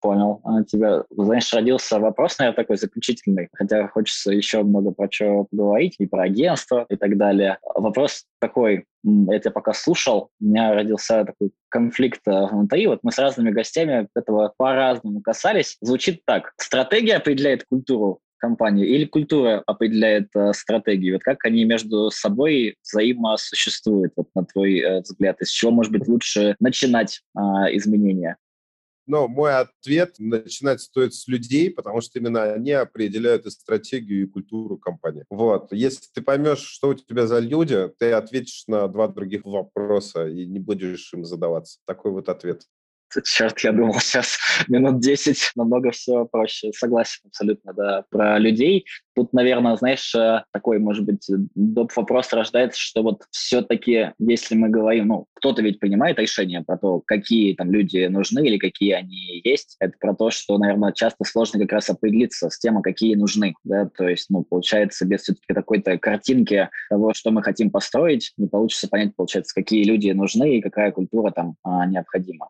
Понял. 0.00 0.40
А 0.44 0.54
у 0.54 0.64
тебя, 0.64 1.04
знаешь, 1.10 1.52
родился 1.52 1.98
вопрос, 1.98 2.38
наверное, 2.38 2.56
такой 2.56 2.78
заключительный, 2.78 3.48
хотя 3.52 3.86
хочется 3.88 4.32
еще 4.32 4.62
много 4.62 4.92
про 4.92 5.08
что 5.10 5.44
поговорить, 5.50 5.96
и 5.98 6.06
про 6.06 6.22
агентство, 6.22 6.86
и 6.88 6.96
так 6.96 7.18
далее. 7.18 7.58
Вопрос 7.74 8.24
такой, 8.40 8.86
я 9.04 9.38
тебя 9.38 9.50
пока 9.50 9.74
слушал, 9.74 10.30
у 10.40 10.44
меня 10.44 10.72
родился 10.72 11.26
такой 11.26 11.52
конфликт 11.68 12.22
э, 12.26 12.46
внутри. 12.46 12.86
Вот 12.86 13.00
мы 13.02 13.12
с 13.12 13.18
разными 13.18 13.50
гостями 13.50 14.08
этого 14.14 14.54
по-разному 14.56 15.20
касались. 15.20 15.76
Звучит 15.82 16.22
так. 16.24 16.54
Стратегия 16.56 17.16
определяет 17.16 17.64
культуру 17.64 18.20
компании 18.40 18.86
или 18.86 19.04
культура 19.04 19.62
определяет 19.66 20.28
э, 20.34 20.52
стратегию? 20.52 21.14
Вот 21.14 21.22
как 21.22 21.44
они 21.44 21.64
между 21.64 22.10
собой 22.10 22.76
взаимосуществуют, 22.82 24.12
вот 24.16 24.28
на 24.34 24.44
твой 24.44 24.80
э, 24.80 25.00
взгляд? 25.02 25.40
Из 25.40 25.50
чего, 25.50 25.70
может 25.70 25.92
быть, 25.92 26.08
лучше 26.08 26.56
начинать 26.58 27.20
э, 27.36 27.40
изменения? 27.76 28.36
Но 29.06 29.26
мой 29.26 29.52
ответ– 29.52 30.14
начинать 30.18 30.80
стоит 30.80 31.14
с 31.14 31.26
людей, 31.26 31.68
потому 31.68 32.00
что 32.00 32.18
именно 32.20 32.44
они 32.52 32.70
определяют 32.70 33.44
и 33.44 33.50
стратегию, 33.50 34.22
и 34.22 34.30
культуру 34.30 34.78
компании. 34.78 35.24
Вот. 35.30 35.72
Если 35.72 36.06
ты 36.14 36.22
поймешь, 36.22 36.60
что 36.60 36.90
у 36.90 36.94
тебя 36.94 37.26
за 37.26 37.40
люди, 37.40 37.88
ты 37.98 38.12
ответишь 38.12 38.64
на 38.68 38.86
два 38.86 39.08
других 39.08 39.44
вопроса 39.44 40.28
и 40.28 40.46
не 40.46 40.60
будешь 40.60 41.12
им 41.12 41.24
задаваться. 41.24 41.80
Такой 41.86 42.12
вот 42.12 42.28
ответ. 42.28 42.62
Черт, 43.24 43.58
я 43.60 43.72
думал, 43.72 43.94
сейчас 44.00 44.38
минут 44.68 45.00
10 45.00 45.52
намного 45.56 45.90
все 45.90 46.24
проще. 46.26 46.72
Согласен 46.72 47.20
абсолютно, 47.26 47.72
да. 47.72 48.04
Про 48.10 48.38
людей. 48.38 48.86
Тут, 49.16 49.32
наверное, 49.32 49.76
знаешь, 49.76 50.14
э, 50.14 50.44
такой, 50.52 50.78
может 50.78 51.04
быть, 51.04 51.26
доп. 51.54 51.94
вопрос 51.96 52.32
рождается, 52.32 52.80
что 52.80 53.02
вот 53.02 53.24
все-таки, 53.30 54.12
если 54.18 54.54
мы 54.54 54.68
говорим, 54.68 55.08
ну, 55.08 55.26
кто-то 55.34 55.62
ведь 55.62 55.80
принимает 55.80 56.18
решение 56.18 56.62
про 56.62 56.78
то, 56.78 57.02
какие 57.04 57.54
там 57.54 57.72
люди 57.72 58.06
нужны 58.06 58.46
или 58.46 58.56
какие 58.56 58.92
они 58.92 59.40
есть. 59.44 59.76
Это 59.80 59.94
про 59.98 60.14
то, 60.14 60.30
что, 60.30 60.56
наверное, 60.58 60.92
часто 60.92 61.24
сложно 61.24 61.60
как 61.60 61.72
раз 61.72 61.90
определиться 61.90 62.48
с 62.48 62.58
тем, 62.58 62.78
а 62.78 62.82
какие 62.82 63.14
нужны. 63.16 63.54
Да? 63.64 63.90
То 63.96 64.08
есть, 64.08 64.26
ну, 64.30 64.44
получается, 64.44 65.04
без 65.06 65.22
все-таки 65.22 65.52
какой-то 65.52 65.98
картинки 65.98 66.70
того, 66.88 67.12
что 67.12 67.30
мы 67.30 67.42
хотим 67.42 67.70
построить, 67.70 68.32
не 68.36 68.46
получится 68.46 68.88
понять, 68.88 69.16
получается, 69.16 69.54
какие 69.54 69.84
люди 69.84 70.10
нужны 70.12 70.56
и 70.56 70.62
какая 70.62 70.92
культура 70.92 71.30
там 71.32 71.56
а, 71.64 71.84
необходима. 71.86 72.48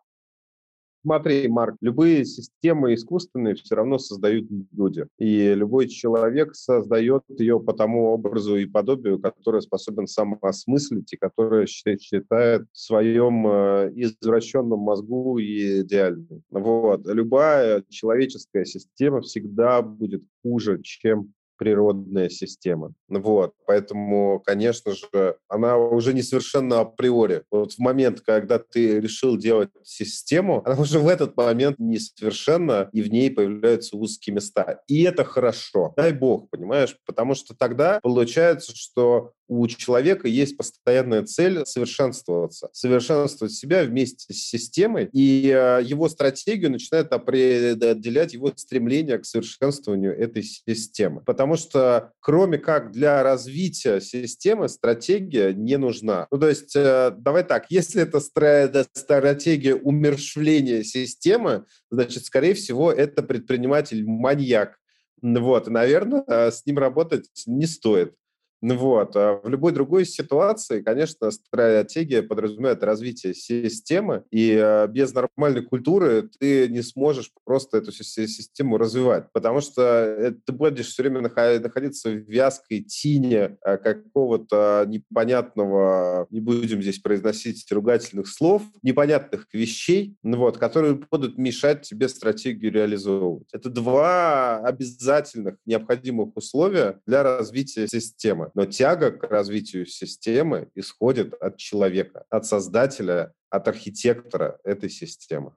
Смотри, 1.03 1.47
Марк, 1.47 1.77
любые 1.81 2.25
системы 2.25 2.93
искусственные 2.93 3.55
все 3.55 3.75
равно 3.75 3.97
создают 3.97 4.47
люди. 4.71 5.07
И 5.17 5.53
любой 5.55 5.87
человек 5.87 6.53
создает 6.53 7.23
ее 7.29 7.59
по 7.59 7.73
тому 7.73 8.11
образу 8.11 8.55
и 8.55 8.67
подобию, 8.67 9.19
который 9.19 9.63
способен 9.63 10.05
сам 10.05 10.37
осмыслить 10.41 11.11
и 11.11 11.17
который 11.17 11.65
считает 11.65 12.67
в 12.71 12.77
своем 12.77 13.47
э, 13.47 13.91
извращенном 13.95 14.79
мозгу 14.79 15.39
идеальным. 15.39 16.43
Вот. 16.51 17.07
Любая 17.07 17.83
человеческая 17.89 18.65
система 18.65 19.21
всегда 19.21 19.81
будет 19.81 20.23
хуже, 20.43 20.81
чем 20.83 21.33
природная 21.61 22.27
система. 22.29 22.91
Вот, 23.07 23.53
поэтому, 23.67 24.41
конечно 24.43 24.93
же, 24.95 25.37
она 25.47 25.77
уже 25.77 26.11
не 26.11 26.23
совершенно 26.23 26.79
априори. 26.79 27.43
Вот 27.51 27.73
в 27.73 27.77
момент, 27.77 28.21
когда 28.21 28.57
ты 28.57 28.99
решил 28.99 29.37
делать 29.37 29.69
систему, 29.83 30.63
она 30.65 30.81
уже 30.81 30.97
в 30.97 31.07
этот 31.07 31.37
момент 31.37 31.77
несовершенна, 31.77 32.89
и 32.91 33.03
в 33.03 33.11
ней 33.11 33.29
появляются 33.29 33.95
узкие 33.95 34.33
места. 34.33 34.81
И 34.87 35.03
это 35.03 35.23
хорошо. 35.23 35.93
Дай 35.95 36.13
бог, 36.13 36.49
понимаешь? 36.49 36.97
Потому 37.05 37.35
что 37.35 37.53
тогда 37.55 37.99
получается, 38.01 38.75
что 38.75 39.33
у 39.51 39.67
человека 39.67 40.29
есть 40.29 40.55
постоянная 40.55 41.23
цель 41.23 41.65
совершенствоваться, 41.65 42.69
совершенствовать 42.71 43.53
себя 43.53 43.83
вместе 43.83 44.33
с 44.33 44.37
системой, 44.37 45.09
и 45.11 45.53
э, 45.53 45.81
его 45.83 46.07
стратегию 46.07 46.71
начинает 46.71 47.11
определять 47.11 48.33
его 48.33 48.53
стремление 48.55 49.17
к 49.17 49.25
совершенствованию 49.25 50.17
этой 50.17 50.43
системы. 50.43 51.21
Потому 51.25 51.57
что 51.57 52.13
кроме 52.21 52.59
как 52.59 52.93
для 52.93 53.21
развития 53.23 53.99
системы 53.99 54.69
стратегия 54.69 55.51
не 55.53 55.77
нужна. 55.77 56.27
Ну, 56.31 56.39
то 56.39 56.47
есть, 56.47 56.73
э, 56.77 57.11
давай 57.17 57.43
так, 57.43 57.65
если 57.69 58.03
это 58.03 58.21
стратегия 58.21 59.75
умершвления 59.75 60.83
системы, 60.83 61.65
значит, 61.89 62.23
скорее 62.23 62.53
всего, 62.53 62.89
это 62.89 63.21
предприниматель-маньяк. 63.21 64.77
Вот, 65.21 65.67
наверное, 65.67 66.23
э, 66.25 66.51
с 66.51 66.65
ним 66.65 66.77
работать 66.77 67.29
не 67.45 67.65
стоит. 67.65 68.15
Ну 68.61 68.77
вот. 68.77 69.15
А 69.15 69.39
в 69.43 69.49
любой 69.49 69.71
другой 69.71 70.05
ситуации, 70.05 70.81
конечно, 70.81 71.31
стратегия 71.31 72.21
подразумевает 72.21 72.83
развитие 72.83 73.33
системы, 73.33 74.23
и 74.29 74.55
а, 74.55 74.85
без 74.87 75.13
нормальной 75.13 75.63
культуры 75.63 76.29
ты 76.39 76.67
не 76.69 76.83
сможешь 76.83 77.31
просто 77.43 77.79
эту 77.79 77.91
систему 77.91 78.77
развивать, 78.77 79.31
потому 79.33 79.61
что 79.61 79.81
э, 79.81 80.31
ты 80.45 80.53
будешь 80.53 80.87
все 80.87 81.03
время 81.03 81.21
находиться 81.21 82.09
в 82.09 82.29
вязкой 82.29 82.81
тине 82.81 83.57
а, 83.61 83.77
какого-то 83.77 84.85
непонятного, 84.87 86.27
не 86.29 86.39
будем 86.39 86.83
здесь 86.83 86.99
произносить 86.99 87.65
ругательных 87.71 88.27
слов, 88.27 88.61
непонятных 88.83 89.47
вещей, 89.53 90.15
ну 90.21 90.37
вот, 90.37 90.59
которые 90.59 90.99
будут 91.09 91.37
мешать 91.39 91.81
тебе 91.81 92.07
стратегию 92.07 92.71
реализовывать. 92.71 93.47
Это 93.53 93.69
два 93.69 94.59
обязательных 94.59 95.55
необходимых 95.65 96.37
условия 96.37 96.99
для 97.07 97.23
развития 97.23 97.87
системы. 97.87 98.50
Но 98.53 98.65
тяга 98.65 99.11
к 99.11 99.23
развитию 99.23 99.85
системы 99.85 100.69
исходит 100.75 101.33
от 101.33 101.57
человека, 101.57 102.25
от 102.29 102.45
создателя, 102.45 103.33
от 103.49 103.67
архитектора 103.67 104.59
этой 104.63 104.89
системы. 104.89 105.53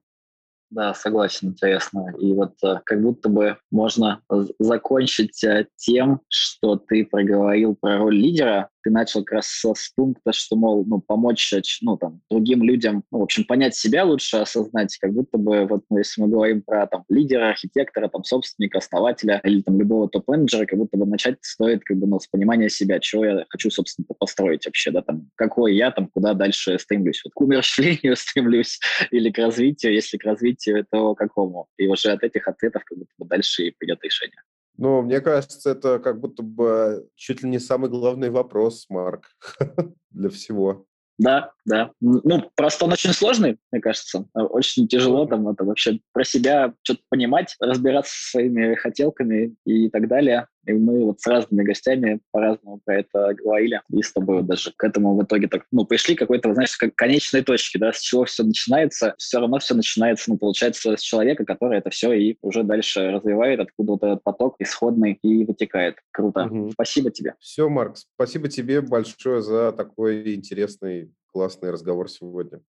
Да, 0.71 0.93
согласен, 0.95 1.49
интересно. 1.49 2.13
И 2.19 2.33
вот 2.33 2.55
э, 2.65 2.81
как 2.85 3.01
будто 3.01 3.29
бы 3.29 3.59
можно 3.71 4.23
закончить 4.59 5.45
э, 5.45 5.69
тем, 5.77 6.21
что 6.29 6.77
ты 6.77 7.07
проговорил 7.07 7.77
про 7.77 7.99
роль 7.99 8.17
лидера, 8.17 8.71
ты 8.85 8.91
начал 8.91 9.25
как 9.25 9.37
раз 9.37 9.47
с 9.47 9.93
пункта, 9.97 10.33
что, 10.33 10.57
мол, 10.57 10.85
ну, 10.87 11.01
помочь 11.01 11.55
ну, 11.81 11.97
там, 11.97 12.21
другим 12.31 12.63
людям, 12.63 13.03
ну, 13.11 13.21
в 13.21 13.23
общем, 13.23 13.45
понять 13.45 13.75
себя 13.75 14.05
лучше, 14.05 14.37
осознать, 14.37 14.97
как 14.99 15.13
будто 15.13 15.39
бы, 15.39 15.67
вот, 15.67 15.85
ну, 15.91 15.99
если 15.99 16.21
мы 16.21 16.29
говорим 16.29 16.63
про 16.63 16.87
там, 16.87 17.05
лидера, 17.09 17.51
архитектора, 17.51 18.09
там, 18.09 18.23
собственника, 18.25 18.79
основателя 18.79 19.41
или 19.43 19.63
там, 19.63 19.79
любого 19.81 20.09
топ-менеджера, 20.09 20.67
как 20.67 20.79
будто 20.79 20.99
бы 20.99 21.07
начать 21.07 21.39
стоит 21.41 21.83
как 21.85 21.97
бы, 21.97 22.07
ну, 22.07 22.21
с 22.21 22.27
понимания 22.27 22.69
себя, 22.69 23.01
чего 23.01 23.25
я 23.25 23.47
хочу, 23.49 23.71
собственно, 23.71 24.07
построить 24.19 24.67
вообще, 24.67 24.91
да, 24.91 25.03
там, 25.03 25.31
какой 25.35 25.75
я, 25.75 25.91
там, 25.91 26.09
куда 26.09 26.35
дальше 26.35 26.79
стремлюсь. 26.79 27.23
Вот 27.25 27.33
к 27.33 27.41
умерщвлению 27.41 28.17
стремлюсь 28.17 28.81
или 29.11 29.31
к 29.31 29.39
развитию, 29.39 29.95
если 29.95 30.19
к 30.19 30.25
развитию, 30.25 30.87
то 30.91 31.15
какому? 31.15 31.69
И 31.79 31.87
уже 31.89 32.13
от 32.13 32.23
этих 32.23 32.47
ответов 32.47 32.85
как 32.85 32.99
будто 32.99 33.13
бы 33.19 33.27
дальше 33.27 33.65
и 33.65 33.71
придет 33.71 34.03
решение. 34.05 34.43
Ну, 34.77 35.03
мне 35.03 35.21
кажется, 35.21 35.71
это 35.71 35.99
как 35.99 36.21
будто 36.21 36.43
бы 36.43 37.09
чуть 37.15 37.43
ли 37.43 37.49
не 37.49 37.59
самый 37.59 37.91
главный 37.91 38.31
вопрос, 38.31 38.87
Марк, 38.89 39.29
для 40.11 40.31
всего. 40.31 40.87
Да, 41.17 41.53
да. 41.65 41.93
Ну, 42.01 42.51
просто 42.57 42.85
он 42.85 42.93
очень 42.93 43.13
сложный, 43.13 43.59
мне 43.71 43.81
кажется. 43.81 44.27
Очень 44.35 44.89
тяжело 44.89 45.27
там 45.27 45.49
это 45.49 45.65
вообще 45.65 46.01
про 46.13 46.25
себя 46.25 46.75
что-то 46.83 47.03
понимать, 47.09 47.55
разбираться 47.61 48.13
со 48.13 48.31
своими 48.31 48.75
хотелками 48.75 49.55
и 49.65 49.89
так 49.91 50.09
далее. 50.09 50.49
И 50.67 50.73
мы 50.73 51.05
вот 51.05 51.21
с 51.21 51.27
разными 51.27 51.65
гостями 51.65 52.21
по-разному 52.31 52.81
про 52.85 53.01
это 53.01 53.35
говорили. 53.35 53.81
И 53.91 54.03
с 54.03 54.13
тобой 54.13 54.39
вот 54.39 54.47
даже 54.47 54.73
к 54.77 54.85
этому 54.85 55.17
в 55.17 55.23
итоге 55.23 55.49
так, 55.49 55.65
ну, 55.71 55.85
пришли 55.85 56.15
какой-то, 56.15 56.53
знаешь, 56.55 56.77
как 56.77 56.95
конечной 56.95 57.43
точки, 57.43 57.79
да, 57.79 57.93
с 57.93 58.01
чего 58.01 58.25
все 58.25 58.43
начинается. 58.45 59.15
Все 59.19 59.39
равно 59.39 59.59
все 59.59 59.75
начинается, 59.75 60.31
ну, 60.31 60.39
получается, 60.39 60.97
с 60.97 61.01
человека, 61.01 61.45
который 61.45 61.79
это 61.79 61.91
все 61.91 62.13
и 62.13 62.37
уже 62.43 62.63
дальше 62.63 63.11
развивает, 63.11 63.61
откуда 63.61 63.93
вот 63.93 64.03
этот 64.03 64.23
поток 64.23 64.57
исходный 64.59 65.19
и 65.23 65.45
вытекает. 65.45 65.97
Круто. 66.11 66.45
Угу. 66.45 66.71
Спасибо 66.73 67.11
тебе. 67.11 67.35
Все, 67.41 67.69
Марк, 67.69 67.97
спасибо 67.97 68.49
тебе 68.49 68.81
большое 68.81 69.43
за 69.43 69.73
такой 69.73 70.35
интересный, 70.35 71.13
классный 71.33 71.71
разговор 71.71 72.11
сегодня. 72.11 72.61